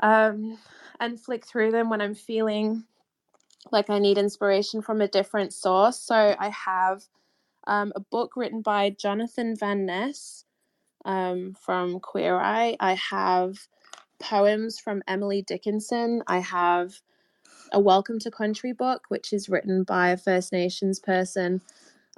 um, 0.00 0.58
and 1.00 1.20
flick 1.20 1.46
through 1.46 1.70
them 1.70 1.88
when 1.88 2.00
I'm 2.00 2.14
feeling 2.14 2.84
like 3.70 3.88
I 3.88 3.98
need 3.98 4.18
inspiration 4.18 4.82
from 4.82 5.00
a 5.00 5.08
different 5.08 5.52
source. 5.52 5.98
So 5.98 6.36
I 6.38 6.48
have 6.50 7.04
um, 7.66 7.92
a 7.94 8.00
book 8.00 8.36
written 8.36 8.60
by 8.60 8.90
Jonathan 8.90 9.56
Van 9.56 9.86
Ness 9.86 10.44
um, 11.04 11.54
from 11.60 12.00
Queer 12.00 12.38
Eye. 12.38 12.76
I 12.80 12.94
have 12.94 13.68
poems 14.18 14.78
from 14.78 15.02
Emily 15.06 15.42
Dickinson. 15.42 16.22
I 16.26 16.40
have 16.40 17.00
a 17.72 17.80
Welcome 17.80 18.18
to 18.20 18.30
Country 18.30 18.72
book, 18.72 19.04
which 19.08 19.32
is 19.32 19.48
written 19.48 19.84
by 19.84 20.10
a 20.10 20.16
First 20.16 20.52
Nations 20.52 20.98
person 20.98 21.62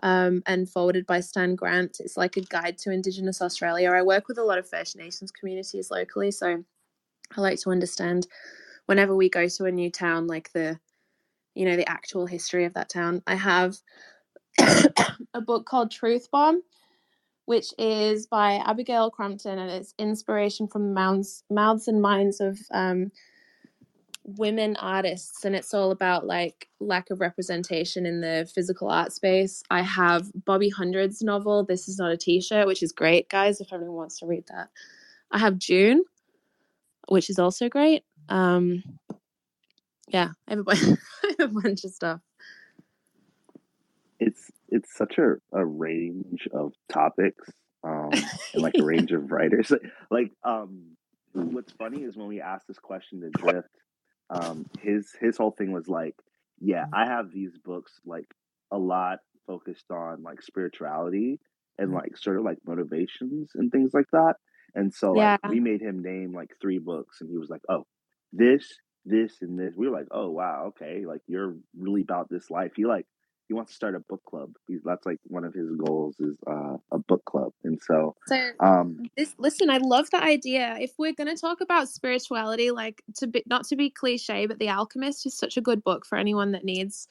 um, 0.02 0.42
and 0.46 0.68
forwarded 0.68 1.06
by 1.06 1.20
Stan 1.20 1.54
Grant. 1.54 1.98
It's 2.00 2.16
like 2.16 2.36
a 2.36 2.42
guide 2.42 2.78
to 2.78 2.90
Indigenous 2.90 3.40
Australia. 3.40 3.90
I 3.90 4.02
work 4.02 4.28
with 4.28 4.38
a 4.38 4.44
lot 4.44 4.58
of 4.58 4.68
First 4.68 4.96
Nations 4.96 5.30
communities 5.30 5.90
locally, 5.90 6.30
so 6.30 6.64
I 7.36 7.40
like 7.40 7.60
to 7.60 7.70
understand 7.70 8.26
whenever 8.86 9.14
we 9.14 9.28
go 9.28 9.48
to 9.48 9.64
a 9.64 9.72
new 9.72 9.90
town, 9.90 10.26
like 10.26 10.52
the 10.52 10.78
you 11.54 11.64
know 11.64 11.76
the 11.76 11.88
actual 11.88 12.26
history 12.26 12.64
of 12.64 12.74
that 12.74 12.88
town. 12.88 13.22
I 13.26 13.36
have 13.36 13.76
a 15.34 15.40
book 15.40 15.66
called 15.66 15.90
Truth 15.90 16.30
Bomb, 16.30 16.62
which 17.46 17.72
is 17.78 18.26
by 18.26 18.54
Abigail 18.54 19.10
Crampton, 19.10 19.58
and 19.58 19.70
it's 19.70 19.94
inspiration 19.98 20.66
from 20.66 20.94
mouths, 20.94 21.44
mouths 21.50 21.88
and 21.88 22.02
minds 22.02 22.40
of 22.40 22.58
um, 22.72 23.12
women 24.24 24.76
artists, 24.76 25.44
and 25.44 25.54
it's 25.54 25.74
all 25.74 25.90
about 25.90 26.26
like 26.26 26.68
lack 26.80 27.10
of 27.10 27.20
representation 27.20 28.06
in 28.06 28.20
the 28.20 28.50
physical 28.52 28.88
art 28.88 29.12
space. 29.12 29.62
I 29.70 29.82
have 29.82 30.30
Bobby 30.44 30.70
Hundred's 30.70 31.22
novel, 31.22 31.64
This 31.64 31.88
Is 31.88 31.98
Not 31.98 32.10
a 32.10 32.16
T-shirt, 32.16 32.66
which 32.66 32.82
is 32.82 32.92
great, 32.92 33.28
guys. 33.28 33.60
If 33.60 33.72
anyone 33.72 33.94
wants 33.94 34.18
to 34.20 34.26
read 34.26 34.44
that, 34.48 34.70
I 35.30 35.38
have 35.38 35.58
June, 35.58 36.04
which 37.08 37.30
is 37.30 37.38
also 37.38 37.68
great. 37.68 38.04
Um, 38.28 38.82
yeah, 40.08 40.30
I 40.48 40.52
have 40.52 40.60
a 40.60 40.64
bunch, 40.64 40.82
I 41.24 41.34
have 41.38 41.50
a 41.50 41.60
bunch 41.60 41.84
of 41.84 41.92
stuff. 41.92 42.20
It's 44.20 44.50
it's 44.68 44.96
such 44.96 45.18
a, 45.18 45.34
a 45.52 45.64
range 45.64 46.48
of 46.52 46.72
topics 46.88 47.50
um, 47.84 48.10
and 48.54 48.62
like 48.62 48.74
a 48.78 48.84
range 48.84 49.12
of 49.12 49.30
writers. 49.30 49.70
Like 50.10 50.32
um, 50.42 50.96
what's 51.32 51.72
funny 51.72 52.02
is 52.02 52.16
when 52.16 52.26
we 52.26 52.40
asked 52.40 52.66
this 52.66 52.78
question 52.78 53.20
to 53.20 53.30
Drift, 53.30 53.68
um, 54.34 54.66
his 54.80 55.12
his 55.20 55.38
whole 55.38 55.52
thing 55.52 55.72
was 55.72 55.88
like, 55.88 56.16
yeah, 56.60 56.86
I 56.92 57.06
have 57.06 57.32
these 57.32 57.58
books 57.58 58.00
like 58.06 58.26
a 58.72 58.78
lot 58.78 59.20
focused 59.46 59.90
on 59.90 60.22
like 60.22 60.42
spirituality 60.42 61.40
and 61.78 61.92
like 61.92 62.16
sort 62.18 62.38
of 62.38 62.44
like 62.44 62.58
motivations 62.66 63.52
and 63.54 63.70
things 63.72 63.92
like 63.94 64.06
that. 64.12 64.34
And 64.74 64.92
so 64.94 65.14
like 65.14 65.34
Yeah. 65.34 65.38
we 65.44 65.60
made 65.60 65.80
him 65.82 66.02
name 66.02 66.34
like 66.34 66.50
three 66.60 66.78
books 66.78 67.20
and 67.20 67.30
he 67.30 67.38
was 67.38 67.50
like, 67.50 67.62
Oh, 67.70 67.86
this, 68.32 68.66
this, 69.04 69.38
and 69.42 69.58
this. 69.58 69.74
We 69.76 69.88
were 69.88 69.96
like, 69.96 70.08
Oh 70.12 70.30
wow, 70.30 70.66
okay, 70.68 71.04
like 71.06 71.22
you're 71.28 71.56
really 71.78 72.02
about 72.02 72.28
this 72.30 72.50
life. 72.50 72.72
He 72.76 72.86
like 72.86 73.06
he 73.48 73.54
wants 73.54 73.72
to 73.72 73.76
start 73.76 73.94
a 73.94 74.00
book 74.00 74.22
club. 74.24 74.52
He's 74.66 74.80
that's 74.84 75.04
like 75.06 75.18
one 75.24 75.44
of 75.44 75.54
his 75.54 75.70
goals 75.76 76.16
is 76.18 76.36
uh, 76.46 76.76
a 76.90 76.98
book 76.98 77.24
club. 77.24 77.52
And 77.64 77.80
so 77.82 78.16
So 78.26 78.50
um 78.60 79.04
this 79.16 79.34
listen 79.38 79.70
i 79.70 79.78
love 79.78 80.10
the 80.10 80.22
idea 80.22 80.76
if 80.80 80.92
we're 80.98 81.12
going 81.12 81.34
to 81.34 81.40
talk 81.40 81.60
about 81.60 81.88
spirituality 81.88 82.70
like 82.70 83.02
to 83.16 83.26
be 83.26 83.42
not 83.46 83.64
to 83.66 83.76
be 83.76 83.90
cliche 83.90 84.46
but 84.46 84.58
the 84.58 84.68
alchemist 84.68 85.26
is 85.26 85.36
such 85.36 85.56
a 85.56 85.60
good 85.60 85.82
book 85.82 86.06
for 86.06 86.16
anyone 86.16 86.52
that 86.52 86.64
needs 86.64 87.08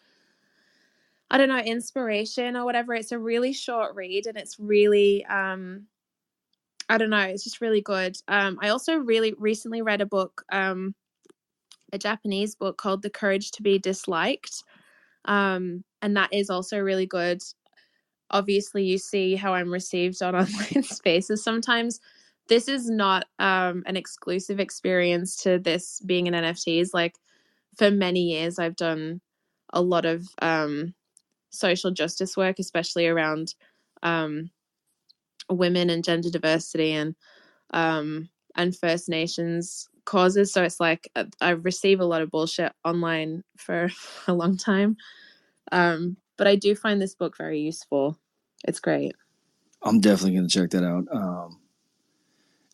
i 1.30 1.38
don't 1.38 1.50
know 1.50 1.60
inspiration 1.60 2.56
or 2.56 2.66
whatever 2.66 2.94
it's 2.94 3.12
a 3.12 3.20
really 3.20 3.54
short 3.54 3.96
read 3.96 4.26
and 4.26 4.38
it's 4.38 4.60
really 4.60 5.26
um 5.26 5.86
i 6.90 6.98
don't 6.98 7.10
know 7.10 7.20
it's 7.20 7.44
just 7.44 7.62
really 7.62 7.82
good 7.82 8.16
um 8.28 8.58
i 8.62 8.70
also 8.70 8.96
really 8.96 9.34
recently 9.38 9.82
read 9.82 10.02
a 10.02 10.06
book 10.06 10.44
um 10.52 10.94
a 11.92 11.98
japanese 11.98 12.56
book 12.56 12.78
called 12.78 13.02
the 13.02 13.10
courage 13.10 13.52
to 13.52 13.62
be 13.62 13.78
disliked 13.78 14.64
um 15.26 15.84
and 16.04 16.16
that 16.16 16.32
is 16.32 16.52
also 16.52 16.78
really 16.78 17.08
good 17.08 17.42
obviously 18.34 18.84
you 18.84 18.98
see 18.98 19.36
how 19.36 19.54
I'm 19.54 19.72
received 19.72 20.22
on 20.22 20.36
online 20.36 20.84
spaces 20.84 21.44
sometimes. 21.44 22.02
This 22.50 22.68
is 22.68 22.90
not 22.90 23.26
um, 23.40 23.84
an 23.86 23.96
exclusive 23.96 24.60
experience 24.60 25.38
to 25.44 25.60
this 25.60 26.02
being 26.06 26.28
an 26.28 26.34
NFTs. 26.34 26.90
Like 26.94 27.16
for 27.78 27.90
many 27.90 28.22
years, 28.22 28.60
I've 28.60 28.76
done 28.76 29.22
a 29.72 29.82
lot 29.82 30.06
of 30.06 30.28
um, 30.42 30.94
social 31.52 31.92
justice 31.92 32.36
work, 32.36 32.60
especially 32.60 33.08
around 33.08 33.56
um, 34.02 34.50
women 35.50 35.90
and 35.90 36.04
gender 36.04 36.30
diversity 36.30 36.92
and 36.92 37.16
um, 37.72 38.30
and 38.56 38.76
First 38.76 39.08
Nations 39.08 39.88
causes. 40.06 40.52
So 40.52 40.64
it's 40.64 40.82
like 40.82 41.10
uh, 41.16 41.26
I 41.40 41.52
receive 41.52 42.02
a 42.02 42.06
lot 42.06 42.22
of 42.22 42.30
bullshit 42.30 42.74
online 42.84 43.44
for 43.58 43.90
a 44.28 44.34
long 44.34 44.58
time. 44.58 44.98
Um, 45.72 46.18
but 46.38 46.48
I 46.48 46.56
do 46.56 46.76
find 46.76 47.02
this 47.02 47.16
book 47.16 47.38
very 47.38 47.60
useful. 47.60 48.20
It's 48.66 48.80
great. 48.80 49.16
I'm 49.82 50.00
definitely 50.00 50.38
going 50.38 50.48
to 50.48 50.54
check 50.54 50.70
that 50.72 50.84
out. 50.84 51.06
Um, 51.12 51.60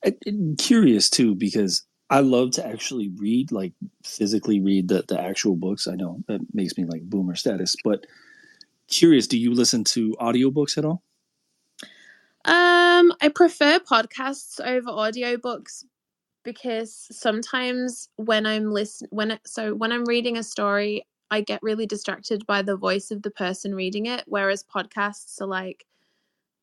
I, 0.06 0.16
I'm 0.28 0.56
curious 0.56 1.10
too 1.10 1.36
because 1.36 1.84
I 2.10 2.22
love 2.22 2.52
to 2.52 2.66
actually 2.66 3.10
read, 3.18 3.52
like 3.52 3.74
physically 4.04 4.60
read 4.60 4.88
the 4.88 5.04
the 5.08 5.20
actual 5.20 5.56
books. 5.56 5.88
I 5.88 5.96
know 5.96 6.24
that 6.28 6.42
makes 6.54 6.78
me 6.78 6.86
like 6.86 7.04
boomer 7.04 7.36
status, 7.36 7.76
but 7.84 8.06
curious. 8.88 9.28
Do 9.28 9.38
you 9.38 9.54
listen 9.54 9.84
to 9.86 10.16
audiobooks 10.20 10.78
at 10.78 10.86
all? 10.86 11.04
Um, 12.46 13.14
I 13.22 13.30
prefer 13.34 13.80
podcasts 13.80 14.60
over 14.66 14.90
audiobooks 14.90 15.84
because 16.44 17.08
sometimes 17.12 18.10
when 18.16 18.46
I'm 18.46 18.72
listen 18.72 19.08
when 19.12 19.32
it, 19.32 19.42
so 19.46 19.76
when 19.76 19.92
I'm 19.92 20.06
reading 20.06 20.38
a 20.38 20.44
story, 20.44 21.06
I 21.32 21.42
get 21.42 21.64
really 21.64 21.86
distracted 21.86 22.46
by 22.48 22.62
the 22.62 22.78
voice 22.78 23.12
of 23.12 23.22
the 23.24 23.32
person 23.32 23.76
reading 23.76 24.06
it, 24.08 24.24
whereas 24.28 24.64
podcasts 24.64 25.42
are 25.42 25.48
like 25.48 25.86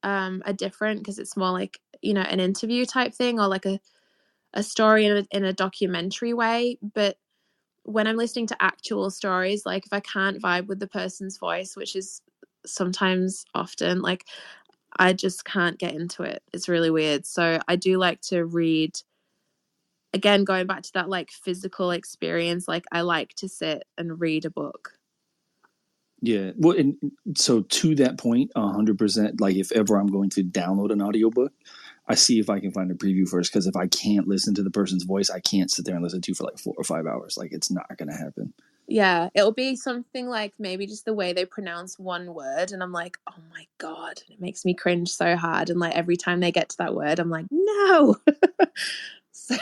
um 0.02 0.42
are 0.46 0.52
different 0.52 1.00
because 1.00 1.18
it's 1.18 1.36
more 1.36 1.52
like, 1.52 1.80
you 2.02 2.14
know, 2.14 2.22
an 2.22 2.40
interview 2.40 2.86
type 2.86 3.14
thing 3.14 3.40
or 3.40 3.48
like 3.48 3.66
a 3.66 3.80
a 4.54 4.62
story 4.62 5.06
in 5.06 5.16
a, 5.18 5.26
in 5.36 5.44
a 5.44 5.52
documentary 5.52 6.34
way, 6.34 6.78
but 6.94 7.18
when 7.84 8.06
I'm 8.06 8.16
listening 8.16 8.46
to 8.48 8.62
actual 8.62 9.10
stories, 9.10 9.66
like 9.66 9.86
if 9.86 9.92
I 9.92 10.00
can't 10.00 10.42
vibe 10.42 10.66
with 10.66 10.80
the 10.80 10.88
person's 10.88 11.38
voice, 11.38 11.76
which 11.76 11.96
is 11.96 12.22
sometimes 12.66 13.44
often, 13.54 14.02
like 14.02 14.26
I 14.98 15.12
just 15.12 15.44
can't 15.44 15.78
get 15.78 15.94
into 15.94 16.22
it. 16.22 16.42
It's 16.52 16.68
really 16.68 16.90
weird. 16.90 17.26
So 17.26 17.60
I 17.68 17.76
do 17.76 17.98
like 17.98 18.20
to 18.22 18.44
read 18.46 18.98
again 20.12 20.44
going 20.44 20.66
back 20.66 20.82
to 20.82 20.92
that 20.94 21.08
like 21.08 21.30
physical 21.30 21.90
experience 21.90 22.66
like 22.68 22.84
I 22.92 23.02
like 23.02 23.34
to 23.34 23.48
sit 23.48 23.84
and 23.98 24.20
read 24.20 24.44
a 24.44 24.50
book. 24.50 24.92
Yeah. 26.20 26.52
Well, 26.56 26.76
and 26.76 26.96
so 27.36 27.62
to 27.62 27.94
that 27.96 28.18
point 28.18 28.52
point, 28.54 28.72
hundred 28.74 28.98
percent. 28.98 29.40
Like 29.40 29.56
if 29.56 29.70
ever 29.72 29.96
I'm 29.96 30.08
going 30.08 30.30
to 30.30 30.42
download 30.42 30.90
an 30.90 31.02
audiobook, 31.02 31.52
I 32.08 32.14
see 32.14 32.38
if 32.38 32.50
I 32.50 32.60
can 32.60 32.72
find 32.72 32.90
a 32.90 32.94
preview 32.94 33.28
first. 33.28 33.52
Because 33.52 33.66
if 33.66 33.76
I 33.76 33.86
can't 33.86 34.26
listen 34.26 34.54
to 34.54 34.62
the 34.62 34.70
person's 34.70 35.04
voice, 35.04 35.30
I 35.30 35.40
can't 35.40 35.70
sit 35.70 35.84
there 35.84 35.94
and 35.94 36.02
listen 36.02 36.22
to 36.22 36.34
for 36.34 36.44
like 36.44 36.58
four 36.58 36.74
or 36.76 36.84
five 36.84 37.06
hours. 37.06 37.36
Like 37.36 37.52
it's 37.52 37.70
not 37.70 37.96
going 37.96 38.08
to 38.08 38.16
happen. 38.16 38.52
Yeah, 38.88 39.30
it'll 39.34 39.52
be 39.52 39.74
something 39.74 40.28
like 40.28 40.54
maybe 40.58 40.86
just 40.86 41.04
the 41.04 41.14
way 41.14 41.32
they 41.32 41.44
pronounce 41.44 41.98
one 41.98 42.34
word 42.34 42.70
and 42.70 42.84
I'm 42.84 42.92
like, 42.92 43.18
"Oh 43.28 43.42
my 43.52 43.66
god." 43.78 44.22
It 44.28 44.40
makes 44.40 44.64
me 44.64 44.74
cringe 44.74 45.10
so 45.10 45.36
hard 45.36 45.70
and 45.70 45.80
like 45.80 45.94
every 45.94 46.16
time 46.16 46.40
they 46.40 46.52
get 46.52 46.68
to 46.70 46.76
that 46.78 46.94
word, 46.94 47.18
I'm 47.18 47.30
like, 47.30 47.46
"No." 47.50 48.16
so, 49.36 49.56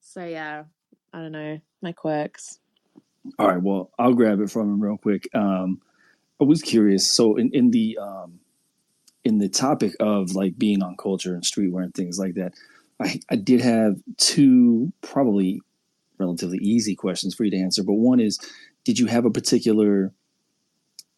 so 0.00 0.24
yeah, 0.24 0.64
I 1.12 1.18
don't 1.18 1.32
know, 1.32 1.60
my 1.80 1.92
quirks. 1.92 2.58
All 3.38 3.48
right. 3.48 3.62
Well, 3.62 3.90
I'll 3.98 4.14
grab 4.14 4.40
it 4.40 4.50
from 4.50 4.62
him 4.72 4.82
real 4.82 4.96
quick. 4.98 5.28
Um, 5.34 5.80
I 6.40 6.44
was 6.44 6.60
curious. 6.60 7.08
So 7.10 7.36
in, 7.36 7.50
in 7.52 7.70
the 7.70 7.98
um, 8.02 8.40
in 9.24 9.38
the 9.38 9.48
topic 9.48 9.92
of 10.00 10.32
like 10.34 10.58
being 10.58 10.82
on 10.82 10.96
culture 10.96 11.34
and 11.34 11.44
streetwear 11.44 11.84
and 11.84 11.94
things 11.94 12.18
like 12.18 12.34
that, 12.34 12.54
I, 13.00 13.20
I 13.30 13.36
did 13.36 13.60
have 13.60 13.96
two 14.18 14.92
probably 15.02 15.60
relatively 16.18 16.58
easy 16.58 16.96
questions 16.96 17.34
for 17.34 17.44
you 17.44 17.50
to 17.52 17.58
answer. 17.60 17.84
But 17.84 17.94
one 17.94 18.20
is, 18.20 18.38
did 18.84 18.98
you 18.98 19.06
have 19.06 19.24
a 19.24 19.30
particular? 19.30 20.12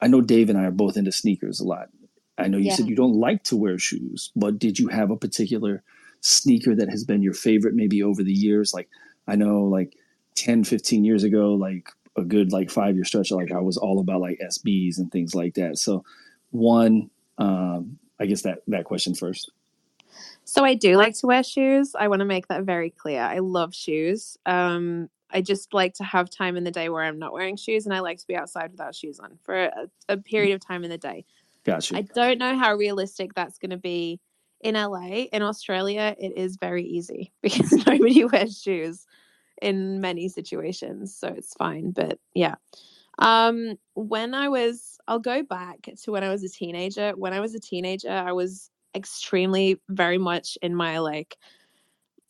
I 0.01 0.09
know 0.09 0.21
Dave 0.21 0.51
and 0.51 0.59
I 0.59 0.65
are 0.65 0.71
both 0.71 0.97
into 0.99 1.13
sneakers 1.13 1.61
a 1.61 1.65
lot. 1.65 1.89
I 2.37 2.49
know 2.49 2.59
you 2.59 2.65
Yeah. 2.67 2.77
said 2.77 2.89
you 2.89 2.97
don't 2.97 3.15
like 3.19 3.45
to 3.45 3.57
wear 3.57 3.79
shoes, 3.79 4.31
but 4.37 4.59
did 4.59 4.79
you 4.79 4.89
have 4.89 5.11
a 5.11 5.17
particular 5.17 5.83
sneaker 6.25 6.75
that 6.75 6.89
has 6.89 7.05
been 7.05 7.23
your 7.23 7.35
favorite 7.35 7.75
maybe 7.75 8.03
over 8.03 8.23
the 8.23 8.33
years? 8.33 8.73
Like 8.73 8.89
I 9.29 9.37
know 9.37 9.65
like 9.65 9.97
10, 10.37 10.65
15 10.65 11.05
years 11.05 11.23
ago, 11.23 11.55
like 11.55 11.89
a 12.17 12.23
good 12.23 12.53
like 12.53 12.71
five 12.71 12.95
year 12.95 13.05
stretch, 13.05 13.31
like 13.31 13.53
I 13.53 13.61
was 13.61 13.77
all 13.77 14.01
about 14.01 14.21
like 14.21 14.41
SBs 14.41 14.99
and 14.99 15.13
things 15.13 15.35
like 15.35 15.55
that. 15.55 15.79
So 15.79 16.05
one, 16.51 17.11
um, 17.39 17.99
I 18.19 18.27
guess 18.27 18.43
that 18.43 18.63
that 18.69 18.85
question 18.85 19.15
first. 19.15 19.51
So 20.45 20.65
I 20.65 20.75
do 20.75 20.97
like 20.97 21.15
to 21.19 21.27
wear 21.27 21.43
shoes. 21.43 21.95
I 21.99 22.09
want 22.09 22.21
to 22.21 22.27
make 22.27 22.49
that 22.49 22.63
very 22.63 22.91
clear. 22.91 23.23
I 23.23 23.39
love 23.39 23.75
shoes. 23.75 24.39
Um, 24.47 25.11
I 25.31 25.41
just 25.41 25.75
like 25.75 25.95
to 25.95 26.05
have 26.05 26.31
time 26.31 26.57
in 26.57 26.65
the 26.65 26.71
day 26.71 26.89
where 26.89 27.03
I'm 27.03 27.19
not 27.19 27.33
wearing 27.33 27.57
shoes, 27.57 27.87
and 27.87 27.95
I 27.95 28.01
like 28.01 28.19
to 28.19 28.27
be 28.27 28.37
outside 28.37 28.71
without 28.71 28.95
shoes 28.95 29.19
on 29.19 29.39
for 29.43 29.65
a, 29.65 29.89
a 30.09 30.17
period 30.17 30.55
of 30.55 30.61
time 30.61 30.85
in 30.85 30.91
the 30.91 30.99
day. 30.99 31.25
Gotcha. 31.65 31.97
I 31.97 32.03
don't 32.03 32.39
know 32.39 32.57
how 32.57 32.75
realistic 32.75 33.35
that's 33.35 33.59
going 33.59 33.71
to 33.71 33.77
be 33.77 34.21
in 34.65 34.75
LA. 34.75 35.29
In 35.33 35.43
Australia, 35.43 36.17
it 36.19 36.37
is 36.37 36.57
very 36.57 36.85
easy 36.85 37.33
because 37.43 37.71
nobody 37.87 38.25
wears 38.25 38.61
shoes 38.61 39.07
in 39.63 40.01
many 40.01 40.29
situations, 40.29 41.17
so 41.17 41.29
it's 41.29 41.55
fine. 41.55 41.93
But 41.93 42.19
yeah, 42.35 42.57
um, 43.19 43.77
when 43.95 44.35
I 44.35 44.49
was, 44.49 44.99
I'll 45.07 45.21
go 45.21 45.45
back 45.45 45.89
to 46.03 46.11
when 46.11 46.25
I 46.25 46.31
was 46.31 46.43
a 46.43 46.49
teenager. 46.49 47.13
When 47.13 47.33
I 47.33 47.41
was 47.41 47.55
a 47.55 47.61
teenager, 47.61 48.11
I 48.11 48.33
was 48.33 48.71
extremely, 48.97 49.81
very 49.89 50.19
much 50.19 50.59
in 50.63 50.75
my 50.75 50.99
like 50.99 51.37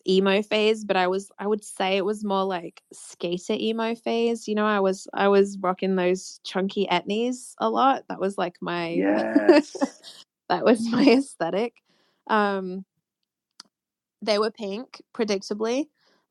emo 0.07 0.43
phase, 0.43 0.85
but 0.85 0.97
I 0.97 1.07
was 1.07 1.31
I 1.39 1.47
would 1.47 1.65
say 1.65 1.97
it 1.97 2.05
was 2.05 2.25
more 2.25 2.45
like 2.45 2.83
skater 2.93 3.55
emo 3.55 3.95
phase. 3.95 4.47
You 4.47 4.55
know, 4.55 4.67
I 4.67 4.81
was 4.81 5.09
I 5.15 5.29
was 5.29 5.57
rocking 5.59 5.97
those 5.97 6.41
chunky 6.45 6.87
etnies 6.91 7.55
a 7.59 7.71
lot. 7.71 8.05
That 8.09 8.21
was 8.21 8.37
like 8.37 8.57
my 8.61 8.91
Yes. 8.91 10.13
that 10.49 10.65
was 10.65 10.87
my 10.91 11.05
aesthetic. 11.05 11.75
Um, 12.29 12.85
they 14.23 14.39
were 14.39 14.51
pink, 14.51 15.03
predictably, 15.15 15.87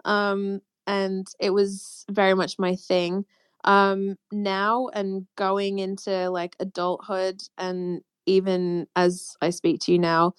um, 0.05 0.61
and 0.87 1.27
it 1.39 1.51
was 1.51 2.05
very 2.09 2.33
much 2.33 2.59
my 2.59 2.75
thing. 2.75 3.25
Um, 3.63 4.17
now 4.31 4.89
and 4.93 5.25
going 5.37 5.79
into 5.79 6.29
like 6.29 6.55
adulthood, 6.59 7.41
and 7.57 8.01
even 8.25 8.87
as 8.95 9.35
I 9.41 9.49
speak 9.51 9.79
to 9.81 9.91
you 9.93 9.99
now, 9.99 10.33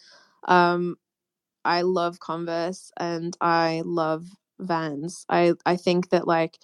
um, 0.48 0.96
I 1.64 1.82
love 1.82 2.20
Converse 2.20 2.92
and 2.98 3.36
I 3.42 3.82
love 3.86 4.26
Vans. 4.60 5.26
I 5.30 5.54
I 5.66 5.76
think 5.76 6.10
that 6.10 6.28
like 6.28 6.58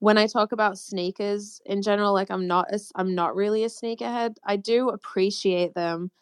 when 0.00 0.18
I 0.18 0.28
talk 0.28 0.52
about 0.52 0.78
sneakers 0.78 1.60
in 1.66 1.82
general, 1.82 2.14
like 2.14 2.30
I'm 2.30 2.46
not 2.48 2.68
as 2.72 2.92
I'm 2.96 3.14
not 3.16 3.36
really 3.36 3.64
a 3.64 3.68
sneakerhead. 3.68 4.36
I 4.44 4.56
do 4.56 4.90
appreciate 4.90 5.74
them 5.74 6.12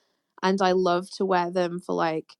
and 0.44 0.62
I 0.62 0.72
love 0.72 1.10
to 1.16 1.24
wear 1.24 1.50
them 1.50 1.80
for 1.80 1.94
like 1.94 2.34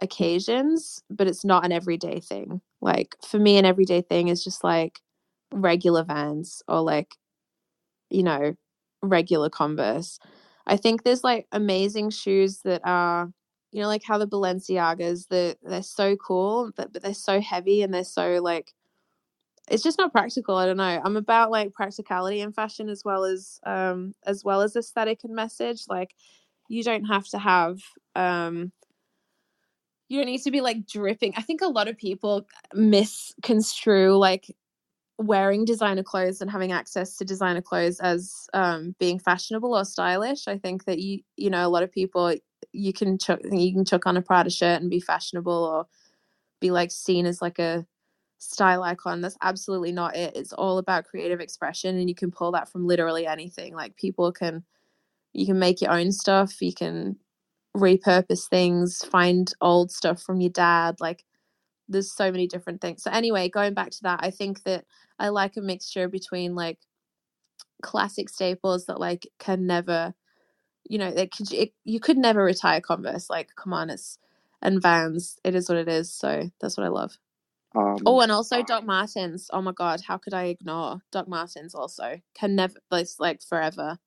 occasions, 0.00 1.02
but 1.10 1.28
it's 1.28 1.44
not 1.44 1.64
an 1.64 1.72
everyday 1.72 2.20
thing. 2.20 2.60
Like 2.80 3.16
for 3.24 3.38
me, 3.38 3.58
an 3.58 3.64
everyday 3.64 4.02
thing 4.02 4.28
is 4.28 4.42
just 4.42 4.64
like 4.64 5.00
regular 5.52 6.02
Vans 6.04 6.62
or 6.66 6.80
like, 6.80 7.14
you 8.10 8.22
know, 8.22 8.54
regular 9.02 9.50
Converse. 9.50 10.18
I 10.66 10.76
think 10.76 11.04
there's 11.04 11.24
like 11.24 11.46
amazing 11.52 12.10
shoes 12.10 12.60
that 12.64 12.80
are, 12.84 13.30
you 13.72 13.82
know, 13.82 13.88
like 13.88 14.02
how 14.04 14.18
the 14.18 14.26
Balenciagas, 14.26 15.28
they're, 15.28 15.54
they're 15.62 15.82
so 15.82 16.16
cool, 16.16 16.72
but, 16.76 16.92
but 16.92 17.02
they're 17.02 17.14
so 17.14 17.40
heavy 17.40 17.82
and 17.82 17.94
they're 17.94 18.04
so 18.04 18.40
like, 18.42 18.72
it's 19.68 19.82
just 19.82 19.98
not 19.98 20.12
practical. 20.12 20.56
I 20.56 20.66
don't 20.66 20.76
know. 20.76 21.00
I'm 21.04 21.16
about 21.16 21.50
like 21.50 21.72
practicality 21.74 22.40
in 22.40 22.52
fashion 22.52 22.88
as 22.88 23.02
well 23.04 23.24
as 23.24 23.58
um 23.66 24.14
as 24.24 24.44
well 24.44 24.62
as 24.62 24.76
aesthetic 24.76 25.24
and 25.24 25.34
message. 25.34 25.82
Like 25.88 26.14
you 26.68 26.82
don't 26.82 27.04
have 27.04 27.26
to 27.28 27.38
have 27.38 27.78
um 28.14 28.72
you 30.08 30.18
don't 30.18 30.26
need 30.26 30.42
to 30.42 30.50
be 30.50 30.60
like 30.60 30.86
dripping. 30.86 31.34
I 31.36 31.42
think 31.42 31.62
a 31.62 31.66
lot 31.66 31.88
of 31.88 31.98
people 31.98 32.46
misconstrue 32.72 34.16
like 34.16 34.54
wearing 35.18 35.64
designer 35.64 36.02
clothes 36.02 36.40
and 36.40 36.50
having 36.50 36.72
access 36.72 37.16
to 37.16 37.24
designer 37.24 37.62
clothes 37.62 37.98
as 38.00 38.48
um, 38.54 38.94
being 38.98 39.18
fashionable 39.18 39.74
or 39.74 39.84
stylish. 39.84 40.46
I 40.46 40.58
think 40.58 40.84
that 40.84 40.98
you 40.98 41.20
you 41.36 41.50
know 41.50 41.66
a 41.66 41.70
lot 41.70 41.82
of 41.82 41.90
people 41.90 42.34
you 42.72 42.92
can 42.92 43.18
chuck 43.18 43.40
you 43.50 43.72
can 43.72 43.84
chuck 43.84 44.06
on 44.06 44.16
a 44.16 44.22
Prada 44.22 44.50
shirt 44.50 44.80
and 44.80 44.90
be 44.90 45.00
fashionable 45.00 45.52
or 45.52 45.86
be 46.60 46.70
like 46.70 46.90
seen 46.90 47.26
as 47.26 47.42
like 47.42 47.58
a 47.58 47.86
style 48.38 48.82
icon. 48.82 49.22
That's 49.22 49.38
absolutely 49.42 49.92
not 49.92 50.16
it. 50.16 50.36
It's 50.36 50.52
all 50.52 50.78
about 50.78 51.06
creative 51.06 51.40
expression 51.40 51.96
and 51.96 52.08
you 52.08 52.14
can 52.14 52.30
pull 52.30 52.52
that 52.52 52.70
from 52.70 52.86
literally 52.86 53.26
anything. 53.26 53.74
Like 53.74 53.96
people 53.96 54.30
can 54.32 54.64
you 55.36 55.46
can 55.46 55.60
make 55.60 55.82
your 55.82 55.92
own 55.92 56.12
stuff, 56.12 56.62
you 56.62 56.74
can 56.74 57.18
repurpose 57.76 58.48
things, 58.48 59.04
find 59.04 59.52
old 59.60 59.92
stuff 59.92 60.22
from 60.22 60.40
your 60.40 60.50
dad. 60.50 60.96
Like 61.00 61.24
there's 61.88 62.12
so 62.12 62.32
many 62.32 62.48
different 62.48 62.80
things. 62.80 63.02
So 63.02 63.10
anyway, 63.12 63.48
going 63.48 63.74
back 63.74 63.90
to 63.92 64.02
that, 64.04 64.20
I 64.22 64.30
think 64.30 64.64
that 64.64 64.84
I 65.18 65.28
like 65.30 65.56
a 65.56 65.62
mixture 65.62 66.08
between 66.08 66.54
like 66.54 66.78
classic 67.82 68.28
staples 68.30 68.86
that 68.86 69.00
like 69.00 69.28
can 69.38 69.66
never, 69.66 70.14
you 70.88 70.98
know, 70.98 71.08
it 71.08 71.32
could 71.36 71.52
it, 71.52 71.72
you 71.84 72.00
could 72.00 72.18
never 72.18 72.44
retire 72.44 72.80
Converse. 72.80 73.30
Like 73.30 73.50
come 73.56 73.72
on, 73.74 73.90
it's 73.90 74.18
and 74.62 74.82
Vans. 74.82 75.38
It 75.44 75.54
is 75.54 75.68
what 75.68 75.78
it 75.78 75.88
is. 75.88 76.12
So 76.14 76.50
that's 76.60 76.76
what 76.78 76.86
I 76.86 76.90
love. 76.90 77.18
Um, 77.76 78.06
Oh, 78.06 78.20
and 78.20 78.32
also 78.32 78.62
Doc 78.62 78.84
Martens. 78.84 79.48
Oh 79.52 79.62
my 79.62 79.72
god, 79.72 80.02
how 80.06 80.18
could 80.18 80.34
I 80.34 80.44
ignore 80.46 81.02
Doc 81.12 81.28
Martens? 81.28 81.74
Also, 81.74 82.20
can 82.34 82.56
never, 82.56 82.74
it's 82.92 83.20
like 83.20 83.42
forever. 83.42 83.98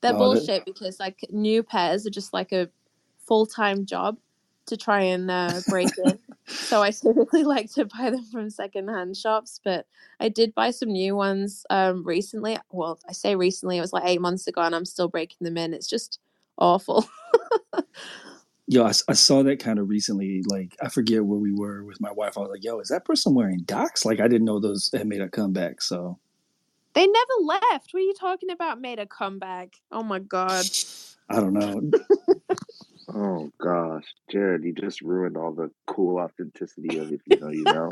They're 0.00 0.12
that- 0.12 0.18
bullshit 0.18 0.64
because 0.64 1.00
like 1.00 1.24
new 1.30 1.62
pairs 1.62 2.06
are 2.06 2.10
just 2.10 2.32
like 2.32 2.52
a 2.52 2.68
full 3.26 3.46
time 3.46 3.84
job 3.86 4.18
to 4.66 4.76
try 4.76 5.00
and 5.00 5.30
uh, 5.30 5.60
break 5.68 5.88
in. 6.04 6.18
So 6.46 6.82
I 6.82 6.90
typically 6.90 7.44
like 7.44 7.72
to 7.72 7.86
buy 7.86 8.10
them 8.10 8.24
from 8.30 8.50
secondhand 8.50 9.16
shops, 9.16 9.60
but 9.64 9.86
I 10.20 10.28
did 10.28 10.54
buy 10.54 10.70
some 10.70 10.90
new 10.90 11.16
ones 11.16 11.64
um 11.70 12.04
recently. 12.04 12.58
Well, 12.70 12.98
I 13.08 13.12
say 13.12 13.34
recently, 13.34 13.78
it 13.78 13.80
was 13.80 13.92
like 13.92 14.04
eight 14.06 14.20
months 14.20 14.46
ago, 14.46 14.60
and 14.60 14.74
I'm 14.74 14.84
still 14.84 15.08
breaking 15.08 15.44
them 15.44 15.56
in. 15.56 15.74
It's 15.74 15.88
just 15.88 16.20
awful. 16.58 17.08
Yo, 18.70 18.84
I 18.84 18.92
saw 18.92 19.42
that 19.44 19.60
kind 19.60 19.78
of 19.78 19.88
recently. 19.88 20.42
Like, 20.46 20.76
I 20.82 20.90
forget 20.90 21.24
where 21.24 21.38
we 21.38 21.54
were 21.54 21.82
with 21.84 22.02
my 22.02 22.12
wife. 22.12 22.36
I 22.36 22.42
was 22.42 22.50
like, 22.50 22.62
yo, 22.62 22.78
is 22.80 22.88
that 22.88 23.06
person 23.06 23.32
wearing 23.32 23.60
docs? 23.60 24.04
Like, 24.04 24.20
I 24.20 24.28
didn't 24.28 24.44
know 24.44 24.60
those 24.60 24.90
had 24.92 25.06
made 25.06 25.22
a 25.22 25.28
comeback. 25.30 25.80
So, 25.80 26.18
They 26.94 27.06
never 27.06 27.32
left. 27.42 27.92
What 27.92 28.00
are 28.00 28.06
you 28.06 28.14
talking 28.14 28.50
about? 28.50 28.80
Made 28.80 28.98
a 28.98 29.06
comeback. 29.06 29.76
Oh 29.92 30.02
my 30.02 30.18
god. 30.18 30.64
I 31.30 31.40
don't 31.40 31.52
know. 31.52 31.90
oh 33.14 33.52
gosh, 33.58 34.04
Jarrod, 34.32 34.64
you 34.64 34.72
just 34.72 35.02
ruined 35.02 35.36
all 35.36 35.52
the 35.52 35.70
cool 35.86 36.18
authenticity 36.18 36.98
of 36.98 37.12
if 37.12 37.20
you 37.26 37.40
know 37.40 37.50
you 37.50 37.64
know. 37.64 37.90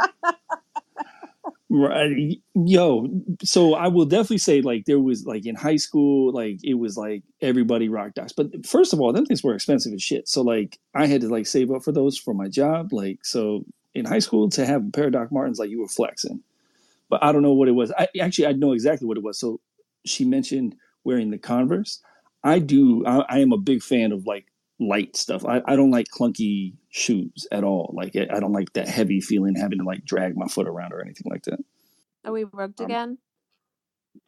Right. 1.68 2.40
Yo, 2.54 3.08
so 3.42 3.74
I 3.74 3.88
will 3.88 4.04
definitely 4.06 4.38
say 4.38 4.62
like 4.62 4.84
there 4.84 5.00
was 5.00 5.26
like 5.26 5.46
in 5.46 5.56
high 5.56 5.76
school, 5.76 6.32
like 6.32 6.60
it 6.62 6.74
was 6.74 6.96
like 6.96 7.22
everybody 7.40 7.88
rocked 7.88 8.14
docs. 8.14 8.32
But 8.32 8.64
first 8.64 8.92
of 8.92 9.00
all, 9.00 9.12
them 9.12 9.26
things 9.26 9.42
were 9.42 9.54
expensive 9.54 9.92
as 9.92 10.02
shit. 10.02 10.28
So 10.28 10.42
like 10.42 10.78
I 10.94 11.06
had 11.06 11.20
to 11.22 11.28
like 11.28 11.46
save 11.46 11.72
up 11.72 11.82
for 11.82 11.92
those 11.92 12.16
for 12.16 12.34
my 12.34 12.48
job. 12.48 12.92
Like 12.92 13.24
so 13.24 13.64
in 13.94 14.04
high 14.04 14.20
school 14.20 14.48
to 14.50 14.64
have 14.64 14.86
a 14.86 14.90
pair 14.90 15.06
of 15.06 15.12
Doc 15.12 15.32
Martens, 15.32 15.58
like 15.58 15.70
you 15.70 15.80
were 15.80 15.88
flexing. 15.88 16.40
But 17.08 17.22
I 17.22 17.32
don't 17.32 17.42
know 17.42 17.52
what 17.52 17.68
it 17.68 17.72
was. 17.72 17.92
I 17.92 18.08
actually 18.20 18.46
I 18.46 18.52
know 18.52 18.72
exactly 18.72 19.06
what 19.06 19.16
it 19.16 19.22
was. 19.22 19.38
So 19.38 19.60
she 20.04 20.24
mentioned 20.24 20.74
wearing 21.04 21.30
the 21.30 21.38
Converse. 21.38 22.02
I 22.42 22.58
do 22.58 23.04
I, 23.06 23.24
I 23.28 23.38
am 23.38 23.52
a 23.52 23.58
big 23.58 23.82
fan 23.82 24.12
of 24.12 24.26
like 24.26 24.46
light 24.78 25.16
stuff. 25.16 25.44
I, 25.44 25.62
I 25.66 25.76
don't 25.76 25.90
like 25.90 26.06
clunky 26.08 26.74
shoes 26.90 27.46
at 27.52 27.64
all. 27.64 27.92
Like 27.96 28.16
I 28.16 28.26
I 28.36 28.40
don't 28.40 28.52
like 28.52 28.72
that 28.74 28.88
heavy 28.88 29.20
feeling 29.20 29.54
having 29.54 29.78
to 29.78 29.84
like 29.84 30.04
drag 30.04 30.36
my 30.36 30.46
foot 30.48 30.66
around 30.68 30.92
or 30.92 31.00
anything 31.00 31.30
like 31.30 31.44
that. 31.44 31.58
Are 32.24 32.32
we 32.32 32.44
rugged 32.44 32.80
Um, 32.80 32.86
again? 32.86 33.18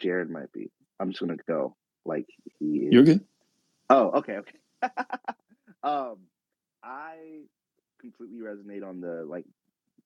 Jarrod 0.03 0.29
might 0.29 0.53
be. 0.53 0.71
I'm 1.01 1.11
just 1.11 1.21
gonna 1.21 1.37
go 1.47 1.77
like 2.05 2.27
he 2.59 2.79
is. 2.87 2.93
You're 2.93 3.05
good. 3.05 3.25
Oh, 3.91 4.11
okay, 4.19 4.37
okay. 4.37 4.59
um, 5.83 6.19
I 6.83 7.41
completely 8.01 8.39
resonate 8.39 8.87
on 8.87 9.01
the 9.01 9.25
like 9.29 9.47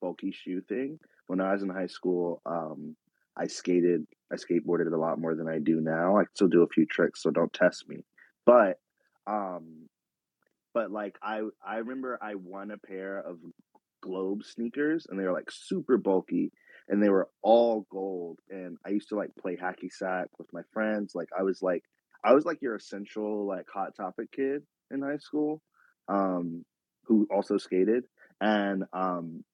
bulky 0.01 0.33
shoe 0.33 0.61
thing. 0.63 0.99
When 1.33 1.41
I 1.41 1.55
was 1.55 1.63
in 1.63 1.71
high 1.71 1.87
school, 1.87 2.43
um, 2.45 2.95
I 3.39 3.47
skated, 3.47 4.07
I 4.31 4.37
skateboarded 4.37 4.93
a 4.93 4.99
lot 4.99 5.19
more 5.19 5.35
than 5.35 5.49
I 5.49 5.61
do 5.61 5.81
now. 5.81 6.19
I 6.19 6.25
still 6.35 6.49
do 6.49 6.63
a 6.63 6.69
few 6.69 6.85
tricks, 6.85 7.23
so 7.23 7.31
don't 7.31 7.51
test 7.55 7.89
me. 7.89 8.05
But, 8.45 8.79
um, 9.27 9.89
but 10.75 10.91
like 10.91 11.17
I, 11.23 11.41
I 11.67 11.77
remember 11.77 12.19
I 12.21 12.35
won 12.35 12.71
a 12.71 12.77
pair 12.77 13.19
of 13.19 13.39
Globe 14.03 14.45
sneakers, 14.45 15.07
and 15.09 15.19
they 15.19 15.25
were 15.25 15.33
like 15.33 15.51
super 15.51 15.97
bulky, 15.97 16.53
and 16.91 17.03
they 17.03 17.09
were 17.09 17.31
all 17.43 17.87
gold. 17.91 18.39
And 18.51 18.77
I 18.87 18.91
used 18.91 19.09
to 19.09 19.17
like 19.17 19.31
play 19.41 19.57
hacky 19.57 19.91
sack 19.91 20.27
with 20.39 20.53
my 20.53 20.61
friends. 20.75 21.15
Like 21.15 21.31
I 21.39 21.45
was 21.45 21.63
like, 21.63 21.85
I 22.23 22.35
was 22.35 22.45
like 22.45 22.61
your 22.61 22.77
essential 22.77 23.47
like 23.47 23.65
hot 23.73 23.97
topic 23.97 24.33
kid 24.33 24.65
in 24.91 25.01
high 25.01 25.17
school, 25.17 25.63
um, 26.09 26.67
who 27.05 27.27
also 27.35 27.57
skated, 27.57 28.05
and 28.39 28.85
um, 28.93 29.45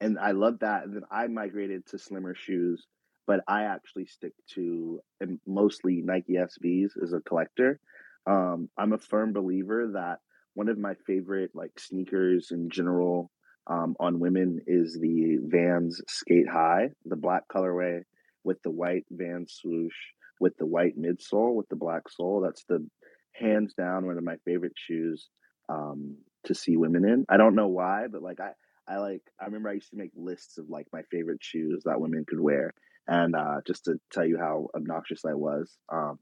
and 0.00 0.18
I 0.18 0.32
love 0.32 0.60
that. 0.60 0.84
And 0.84 0.94
then 0.94 1.02
I 1.10 1.26
migrated 1.26 1.86
to 1.88 1.98
slimmer 1.98 2.34
shoes, 2.34 2.86
but 3.26 3.40
I 3.48 3.62
actually 3.64 4.06
stick 4.06 4.32
to 4.54 5.00
mostly 5.46 6.02
Nike 6.04 6.34
SBs 6.34 7.02
as 7.02 7.12
a 7.12 7.20
collector. 7.20 7.80
Um, 8.26 8.68
I'm 8.76 8.92
a 8.92 8.98
firm 8.98 9.32
believer 9.32 9.90
that 9.94 10.18
one 10.54 10.68
of 10.68 10.78
my 10.78 10.94
favorite 11.06 11.50
like 11.54 11.78
sneakers 11.78 12.48
in 12.50 12.70
general 12.70 13.30
um, 13.66 13.96
on 14.00 14.20
women 14.20 14.60
is 14.66 14.98
the 15.00 15.38
Vans 15.42 16.00
Skate 16.08 16.48
High, 16.48 16.90
the 17.04 17.16
black 17.16 17.42
colorway 17.48 18.02
with 18.44 18.62
the 18.62 18.70
white 18.70 19.04
Vans 19.10 19.52
swoosh 19.60 19.94
with 20.40 20.56
the 20.58 20.66
white 20.66 20.98
midsole 20.98 21.54
with 21.54 21.68
the 21.68 21.76
black 21.76 22.08
sole. 22.10 22.40
That's 22.40 22.64
the 22.68 22.86
hands 23.32 23.74
down 23.74 24.06
one 24.06 24.18
of 24.18 24.24
my 24.24 24.36
favorite 24.44 24.74
shoes 24.76 25.28
um, 25.68 26.16
to 26.44 26.54
see 26.54 26.76
women 26.76 27.04
in. 27.04 27.26
I 27.28 27.36
don't 27.36 27.54
know 27.54 27.68
why, 27.68 28.06
but 28.10 28.22
like 28.22 28.40
I, 28.40 28.50
I 28.88 28.98
like 28.98 29.22
I 29.40 29.46
remember 29.46 29.68
I 29.68 29.74
used 29.74 29.90
to 29.90 29.96
make 29.96 30.12
lists 30.14 30.58
of 30.58 30.68
like 30.68 30.86
my 30.92 31.02
favorite 31.10 31.42
shoes 31.42 31.82
that 31.84 32.00
women 32.00 32.24
could 32.26 32.40
wear, 32.40 32.72
and 33.06 33.34
uh, 33.34 33.60
just 33.66 33.84
to 33.84 33.96
tell 34.12 34.26
you 34.26 34.38
how 34.38 34.68
obnoxious 34.74 35.24
I 35.24 35.34
was. 35.34 35.76
Um, 35.92 36.18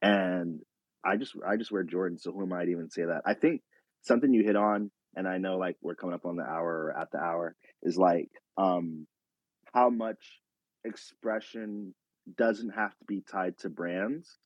and 0.00 0.60
I 1.04 1.16
just 1.16 1.34
I 1.46 1.56
just 1.56 1.72
wear 1.72 1.82
Jordan, 1.82 2.18
so 2.18 2.32
who 2.32 2.42
am 2.42 2.52
I 2.52 2.64
to 2.64 2.70
even 2.70 2.90
say 2.90 3.02
that? 3.02 3.22
I 3.26 3.34
think 3.34 3.62
something 4.02 4.32
you 4.32 4.44
hit 4.44 4.56
on, 4.56 4.90
and 5.14 5.28
I 5.28 5.38
know 5.38 5.56
like 5.56 5.76
we're 5.82 5.94
coming 5.94 6.14
up 6.14 6.26
on 6.26 6.36
the 6.36 6.44
hour 6.44 6.92
or 6.92 6.98
at 6.98 7.10
the 7.12 7.18
hour, 7.18 7.54
is 7.82 7.96
like 7.96 8.30
um, 8.56 9.06
how 9.72 9.90
much 9.90 10.40
expression 10.84 11.94
doesn't 12.36 12.70
have 12.70 12.90
to 12.90 13.04
be 13.06 13.22
tied 13.30 13.58
to 13.58 13.70
brands, 13.70 14.38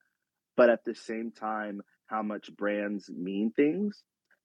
but 0.56 0.70
at 0.70 0.84
the 0.84 0.94
same 0.94 1.30
time, 1.30 1.80
how 2.06 2.22
much 2.22 2.54
brands 2.56 3.10
mean 3.10 3.52
things. 3.54 4.02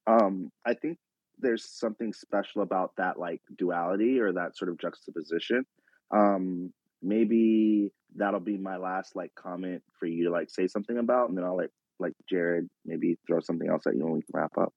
Um, 0.07 0.49
I 0.65 0.73
think 0.73 0.97
there's 1.41 1.65
something 1.65 2.13
special 2.13 2.61
about 2.61 2.91
that 2.97 3.19
like 3.19 3.41
duality 3.57 4.19
or 4.19 4.33
that 4.33 4.57
sort 4.57 4.69
of 4.69 4.79
juxtaposition. 4.79 5.65
Um, 6.11 6.73
maybe 7.01 7.91
that'll 8.15 8.39
be 8.39 8.57
my 8.57 8.77
last 8.77 9.15
like 9.15 9.33
comment 9.35 9.83
for 9.99 10.05
you 10.05 10.25
to 10.25 10.31
like 10.31 10.49
say 10.49 10.67
something 10.67 10.97
about, 10.97 11.29
and 11.29 11.37
then 11.37 11.45
I'll 11.45 11.57
let 11.57 11.69
like 11.99 12.13
Jarrod 12.31 12.67
maybe 12.85 13.17
throw 13.27 13.39
something 13.39 13.69
else 13.69 13.83
at 13.87 13.95
you 13.95 14.03
and 14.03 14.13
we 14.13 14.21
can 14.21 14.33
wrap 14.33 14.57
up. 14.57 14.73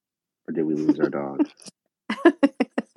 Or 0.46 0.52
did 0.52 0.64
we 0.64 0.74
lose 0.74 1.00
our 1.00 1.08
dog? 1.08 1.40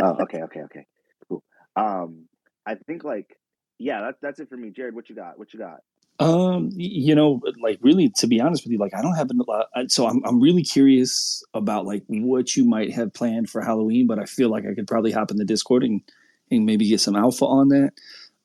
oh, 0.01 0.15
okay, 0.23 0.41
okay, 0.43 0.61
okay, 0.63 0.85
cool. 1.27 1.43
Um, 1.75 2.25
I 2.65 2.75
think 2.75 3.03
like 3.03 3.37
yeah, 3.79 4.01
that's 4.01 4.17
that's 4.21 4.39
it 4.39 4.49
for 4.49 4.57
me. 4.57 4.71
Jarrod, 4.71 4.93
what 4.93 5.09
you 5.09 5.15
got? 5.15 5.37
What 5.37 5.53
you 5.53 5.59
got? 5.59 5.81
Um, 6.19 6.69
you 6.73 7.13
know, 7.13 7.41
like 7.61 7.77
really, 7.81 8.09
to 8.17 8.27
be 8.27 8.41
honest 8.41 8.63
with 8.63 8.71
you, 8.71 8.79
like 8.79 8.95
I 8.95 9.01
don't 9.01 9.15
have 9.15 9.29
a 9.29 9.43
lot. 9.47 9.67
So 9.91 10.07
I'm 10.07 10.21
I'm 10.25 10.39
really 10.39 10.63
curious 10.63 11.43
about 11.53 11.85
like 11.85 12.03
what 12.07 12.55
you 12.55 12.65
might 12.65 12.91
have 12.93 13.13
planned 13.13 13.49
for 13.49 13.61
Halloween, 13.61 14.07
but 14.07 14.17
I 14.17 14.25
feel 14.25 14.49
like 14.49 14.65
I 14.65 14.73
could 14.73 14.87
probably 14.87 15.11
hop 15.11 15.29
in 15.29 15.37
the 15.37 15.45
Discord 15.45 15.83
and 15.83 16.01
and 16.49 16.65
maybe 16.65 16.89
get 16.89 17.01
some 17.01 17.15
alpha 17.15 17.45
on 17.45 17.67
that. 17.69 17.91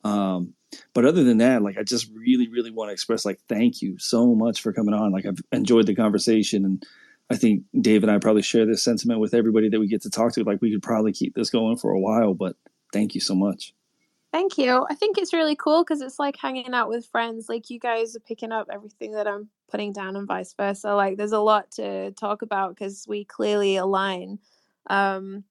Um, 0.05 0.55
but 0.95 1.07
other 1.07 1.25
than 1.25 1.39
that, 1.39 1.63
like 1.63 1.79
I 1.79 1.83
just 1.83 2.11
really, 2.15 2.49
really 2.49 2.71
want 2.71 2.89
to 2.89 2.93
express 2.93 3.25
like 3.25 3.41
thank 3.49 3.81
you 3.81 3.99
so 3.99 4.35
much 4.35 4.61
for 4.61 4.73
coming 4.73 4.95
on. 4.95 5.13
Like 5.13 5.25
I've 5.25 5.41
enjoyed 5.51 5.87
the 5.87 5.95
conversation, 5.95 6.65
and 6.67 6.85
I 7.31 7.37
think 7.37 7.65
Dave 7.81 8.03
and 8.03 8.13
I 8.13 8.19
probably 8.19 8.43
share 8.43 8.67
this 8.67 8.85
sentiment 8.85 9.21
with 9.21 9.33
everybody 9.33 9.71
that 9.71 9.81
we 9.81 9.89
get 9.89 10.03
to 10.03 10.11
talk 10.11 10.35
to. 10.35 10.45
Like 10.45 10.61
we 10.61 10.73
could 10.73 10.83
probably 10.83 11.13
keep 11.13 11.35
this 11.35 11.51
going 11.51 11.79
for 11.79 11.91
a 11.93 12.01
while, 12.01 12.35
but 12.35 12.57
thank 12.93 13.15
you 13.15 13.21
so 13.21 13.35
much. 13.35 13.73
Thank 14.33 14.57
you. 14.57 14.87
I 14.89 14.95
think 14.95 15.19
it's 15.19 15.35
really 15.35 15.55
cool 15.55 15.85
because 15.85 16.01
it's 16.01 16.19
like 16.19 16.39
hanging 16.39 16.73
out 16.73 16.89
with 16.89 17.05
friends. 17.05 17.51
Like 17.51 17.69
you 17.69 17.79
guys 17.79 18.17
are 18.17 18.21
picking 18.21 18.51
up 18.51 18.69
everything 18.73 19.13
that 19.13 19.29
I'm 19.29 19.51
putting 19.71 19.93
down 19.93 20.17
and 20.17 20.27
vice 20.27 20.55
versa. 20.55 20.95
Like 20.95 21.19
there's 21.19 21.33
a 21.33 21.39
lot 21.39 21.71
to 21.73 22.13
talk 22.13 22.41
about 22.41 22.71
because 22.71 23.05
we 23.07 23.27
clearly 23.27 23.77
align. 23.77 24.39
Um, 24.89 25.45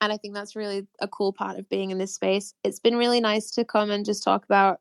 and 0.00 0.12
I 0.12 0.16
think 0.16 0.34
that's 0.34 0.56
really 0.56 0.88
a 1.00 1.06
cool 1.06 1.32
part 1.32 1.56
of 1.56 1.68
being 1.68 1.92
in 1.92 1.98
this 1.98 2.14
space. 2.14 2.52
It's 2.64 2.80
been 2.80 2.96
really 2.96 3.20
nice 3.20 3.52
to 3.52 3.64
come 3.64 3.92
and 3.92 4.04
just 4.04 4.24
talk 4.24 4.44
about 4.44 4.80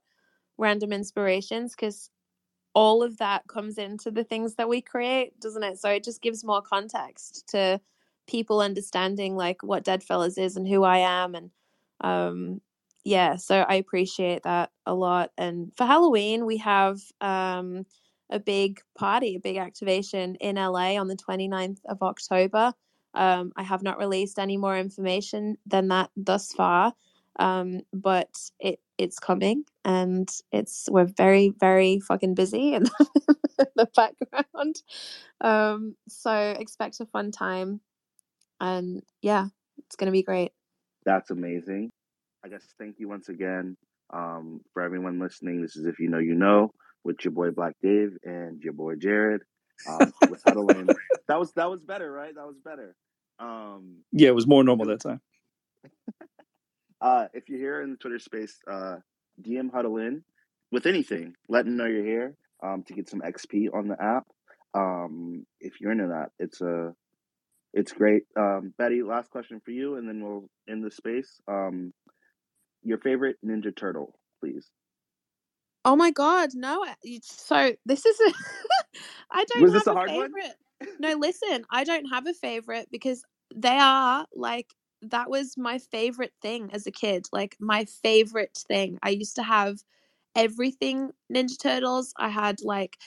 random 0.58 0.92
inspirations 0.92 1.76
because 1.76 2.10
all 2.74 3.04
of 3.04 3.18
that 3.18 3.48
comes 3.48 3.78
into 3.78 4.10
the 4.10 4.24
things 4.24 4.56
that 4.56 4.68
we 4.68 4.82
create, 4.82 5.40
doesn't 5.40 5.64
it? 5.64 5.78
So 5.78 5.90
it 5.90 6.04
just 6.04 6.22
gives 6.22 6.44
more 6.44 6.64
context 6.64 7.48
to 7.50 7.80
people 8.28 8.60
understanding 8.60 9.36
like 9.36 9.62
what 9.62 9.86
Deadfellaz 9.86 10.40
is 10.40 10.58
and 10.58 10.68
who 10.68 10.84
I 10.84 10.98
am 10.98 11.36
and 11.36 11.52
um 12.02 12.60
yeah, 13.06 13.36
so 13.36 13.62
I 13.62 13.76
appreciate 13.76 14.44
that 14.44 14.72
a 14.86 14.94
lot. 14.94 15.32
And 15.38 15.72
for 15.78 15.86
Halloween, 15.86 16.46
we 16.46 16.58
have 16.58 17.00
um 17.22 17.86
a 18.32 18.40
big 18.40 18.82
party, 18.98 19.36
a 19.36 19.40
big 19.40 19.58
activation 19.58 20.34
in 20.36 20.56
LA 20.56 20.98
on 21.00 21.08
the 21.08 21.16
29th 21.16 21.78
of 21.86 22.02
October. 22.02 22.74
Um, 23.14 23.54
I 23.56 23.62
have 23.62 23.84
not 23.84 24.00
released 24.00 24.40
any 24.40 24.58
more 24.58 24.76
information 24.76 25.58
than 25.68 25.90
that 25.90 26.10
thus 26.18 26.52
far, 26.52 26.94
um, 27.40 27.82
but 27.94 28.30
it 28.60 28.80
it's 28.98 29.20
coming, 29.20 29.66
and 29.86 30.28
it's 30.52 30.88
we're 30.90 31.06
very 31.06 31.54
very 31.60 32.00
fucking 32.00 32.34
busy 32.34 32.74
in 32.74 32.84
the 33.76 33.88
background. 33.96 34.82
Um, 35.42 35.96
so 36.10 36.34
expect 36.60 37.00
a 37.02 37.06
fun 37.06 37.32
time, 37.32 37.82
and 38.60 39.04
yeah, 39.22 39.48
it's 39.78 39.96
gonna 39.96 40.12
be 40.12 40.24
great. 40.24 40.52
That's 41.06 41.30
amazing. 41.30 41.92
I 42.46 42.48
guess 42.48 42.64
thank 42.78 43.00
you 43.00 43.10
once 43.10 43.30
again 43.30 43.76
um, 44.14 44.62
for 44.72 44.84
everyone 44.84 45.20
listening. 45.20 45.64
This 45.64 45.76
is 45.76 45.86
If 45.88 45.98
You 45.98 46.10
Know, 46.10 46.20
You 46.20 46.36
Know 46.36 46.72
with 47.04 47.26
your 47.26 47.32
boy 47.32 47.50
Black 47.50 47.74
Dave 47.82 48.12
and 48.24 48.62
your 48.62 48.74
boy 48.74 48.94
Jarrod. 48.96 49.40
Um, 49.90 50.14
with 50.30 50.44
HUDDLN. 50.44 50.94
That 51.28 51.40
was 51.40 51.52
that 51.54 51.72
was 51.72 51.82
better, 51.82 52.12
right? 52.12 52.36
That 52.36 52.46
was 52.46 52.58
better. 52.64 52.96
Um, 53.40 54.04
Yeah, 54.12 54.28
it 54.28 54.36
was 54.36 54.46
more 54.46 54.64
normal 54.64 54.86
that 54.86 55.00
time. 55.00 55.22
uh, 57.02 57.26
if 57.34 57.50
you're 57.50 57.58
here 57.58 57.82
in 57.82 57.92
the 57.92 57.98
Twitter 57.98 58.20
space, 58.20 58.56
uh, 58.72 58.98
DM 59.42 59.72
HUDDLN 59.72 60.22
with 60.72 60.86
anything. 60.86 61.34
Let 61.50 61.66
them 61.66 61.78
know 61.78 61.88
you're 61.88 62.06
here 62.06 62.36
um, 62.64 62.84
to 62.84 62.94
get 62.94 63.10
some 63.10 63.22
XP 63.22 63.74
on 63.74 63.88
the 63.88 64.00
app. 64.00 64.28
Um, 64.76 65.48
if 65.60 65.82
you're 65.82 65.92
into 65.92 66.10
that, 66.10 66.30
it's 66.38 66.62
a 66.62 66.94
it's 67.74 67.92
great. 67.92 68.24
Um, 68.38 68.72
Betty, 68.78 69.02
last 69.02 69.32
question 69.32 69.60
for 69.66 69.72
you, 69.72 69.96
and 69.96 70.08
then 70.08 70.24
we'll 70.24 70.48
end 70.70 70.84
the 70.84 70.92
space. 70.92 71.42
Um, 71.48 71.92
your 72.86 73.00
favorite 73.00 73.38
Ninja 73.46 73.76
Turtle, 73.76 74.16
please. 74.42 74.70
Oh 75.86 75.96
my 75.98 76.12
god, 76.12 76.52
no! 76.56 76.84
Eh, 76.84 76.96
you- 77.04 77.20
So 77.24 77.74
this 77.86 78.06
is 78.06 78.20
a. 78.22 78.34
I 79.32 79.46
don't 79.46 79.60
Was 79.62 79.74
have 79.74 79.84
this 79.84 79.88
a 79.88 79.94
a 79.94 79.96
hard 79.96 80.14
one? 80.14 80.36
favorite. 80.40 80.58
No, 81.00 81.14
listen, 81.20 81.66
I 81.72 81.84
don't 81.84 82.08
have 82.08 82.28
a 82.28 82.34
favorite 82.34 82.88
because 82.92 83.24
they 83.56 83.78
are 83.80 84.26
like 84.36 84.74
that 85.04 85.30
was 85.30 85.56
my 85.58 85.80
favorite 85.80 86.34
thing 86.42 86.70
as 86.74 86.88
a 86.88 86.92
kid. 86.92 87.28
Like 87.34 87.56
my 87.60 87.86
favorite 87.86 88.58
thing. 88.68 89.00
I 89.04 89.10
used 89.12 89.36
to 89.38 89.44
have 89.44 89.80
everything 90.36 91.12
Ninja 91.34 91.60
Turtles. 91.60 92.14
I 92.18 92.30
had 92.30 92.62
like 92.64 92.98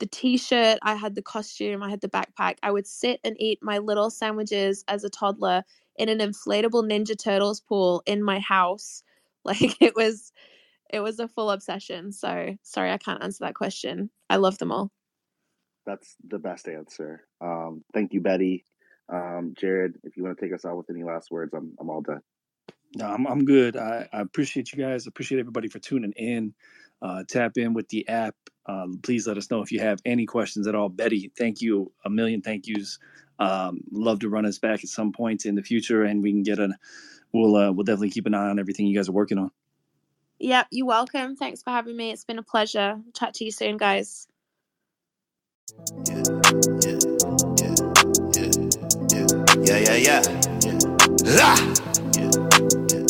the 0.00 0.06
t-shirt, 0.06 0.78
I 0.82 0.96
had 0.96 1.16
the 1.16 1.22
costume, 1.22 1.82
I 1.82 1.90
had 1.90 2.02
the 2.02 2.08
backpack. 2.10 2.56
I 2.62 2.72
would 2.72 2.86
sit 2.88 3.20
and 3.24 3.36
eat 3.40 3.60
my 3.62 3.78
little 3.78 4.10
sandwiches 4.10 4.84
as 4.88 5.04
a 5.04 5.10
toddler 5.10 5.64
in 5.96 6.08
an 6.10 6.20
inflatable 6.20 6.84
Ninja 6.90 7.18
Turtles 7.18 7.60
pool 7.60 8.02
in 8.06 8.22
my 8.22 8.40
house. 8.40 9.04
Like 9.48 9.80
it 9.80 9.96
was 9.96 10.32
it 10.90 11.00
was 11.00 11.18
a 11.18 11.28
full 11.28 11.50
obsession. 11.50 12.12
So 12.12 12.56
sorry 12.62 12.92
I 12.92 12.98
can't 12.98 13.22
answer 13.22 13.44
that 13.44 13.54
question. 13.54 14.10
I 14.28 14.36
love 14.36 14.58
them 14.58 14.72
all. 14.72 14.90
That's 15.86 16.16
the 16.26 16.38
best 16.38 16.68
answer. 16.68 17.24
Um, 17.40 17.82
thank 17.94 18.12
you, 18.12 18.20
Betty. 18.20 18.64
Um, 19.10 19.54
Jarrod, 19.58 19.94
if 20.04 20.16
you 20.16 20.22
want 20.22 20.38
to 20.38 20.44
take 20.44 20.54
us 20.54 20.66
out 20.66 20.76
with 20.76 20.90
any 20.90 21.02
last 21.02 21.30
words, 21.30 21.54
I'm 21.54 21.72
I'm 21.80 21.88
all 21.88 22.02
done. 22.02 22.20
No, 22.94 23.06
I'm 23.06 23.26
I'm 23.26 23.44
good. 23.44 23.76
I, 23.76 24.06
I 24.12 24.20
appreciate 24.20 24.72
you 24.72 24.82
guys. 24.82 25.06
Appreciate 25.06 25.40
everybody 25.40 25.68
for 25.68 25.78
tuning 25.78 26.12
in. 26.16 26.54
Uh, 27.00 27.22
tap 27.28 27.52
in 27.56 27.74
with 27.74 27.88
the 27.88 28.06
app. 28.08 28.34
Um, 28.66 29.00
please 29.02 29.26
let 29.26 29.38
us 29.38 29.50
know 29.50 29.62
if 29.62 29.72
you 29.72 29.80
have 29.80 30.00
any 30.04 30.26
questions 30.26 30.66
at 30.66 30.74
all. 30.74 30.88
Betty, 30.88 31.32
thank 31.38 31.62
you. 31.62 31.92
A 32.04 32.10
million 32.10 32.42
thank 32.42 32.66
yous. 32.66 32.98
Um, 33.38 33.80
love 33.92 34.18
to 34.20 34.28
run 34.28 34.44
us 34.44 34.58
back 34.58 34.82
at 34.82 34.90
some 34.90 35.12
point 35.12 35.46
in 35.46 35.54
the 35.54 35.62
future, 35.62 36.02
and 36.02 36.22
we 36.22 36.32
can 36.32 36.42
get 36.42 36.58
a. 36.58 36.76
We'll 37.32 37.56
uh, 37.56 37.72
we'll 37.72 37.84
definitely 37.84 38.10
keep 38.10 38.26
an 38.26 38.34
eye 38.34 38.48
on 38.48 38.58
everything 38.58 38.86
you 38.86 38.96
guys 38.96 39.08
are 39.08 39.12
working 39.12 39.38
on. 39.38 39.50
Yep, 40.40 40.68
you're 40.70 40.86
welcome. 40.86 41.36
Thanks 41.36 41.62
for 41.62 41.70
having 41.70 41.96
me. 41.96 42.10
It's 42.10 42.24
been 42.24 42.38
a 42.38 42.42
pleasure. 42.42 43.00
Chat 43.14 43.34
to 43.34 43.44
you 43.44 43.50
soon, 43.50 43.76
guys. 43.76 44.28
Yeah, 46.06 46.22
yeah, 46.84 46.98
yeah, 46.98 46.98
yeah, 48.32 49.28
yeah, 49.62 49.78
yeah, 49.78 50.00
yeah, 50.02 50.22
yeah. 50.64 50.80
Ah! 51.40 51.74
Yeah, 52.16 52.30
yeah, 52.30 53.02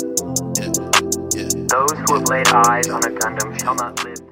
yeah, 0.59 0.73
yeah. 1.35 1.49
Those 1.69 1.93
who 1.99 2.15
have 2.15 2.29
laid 2.29 2.49
eyes 2.49 2.89
on 2.89 3.05
a 3.05 3.11
Gundam 3.11 3.61
shall 3.61 3.75
not 3.75 4.05
live. 4.05 4.17
to 4.17 4.28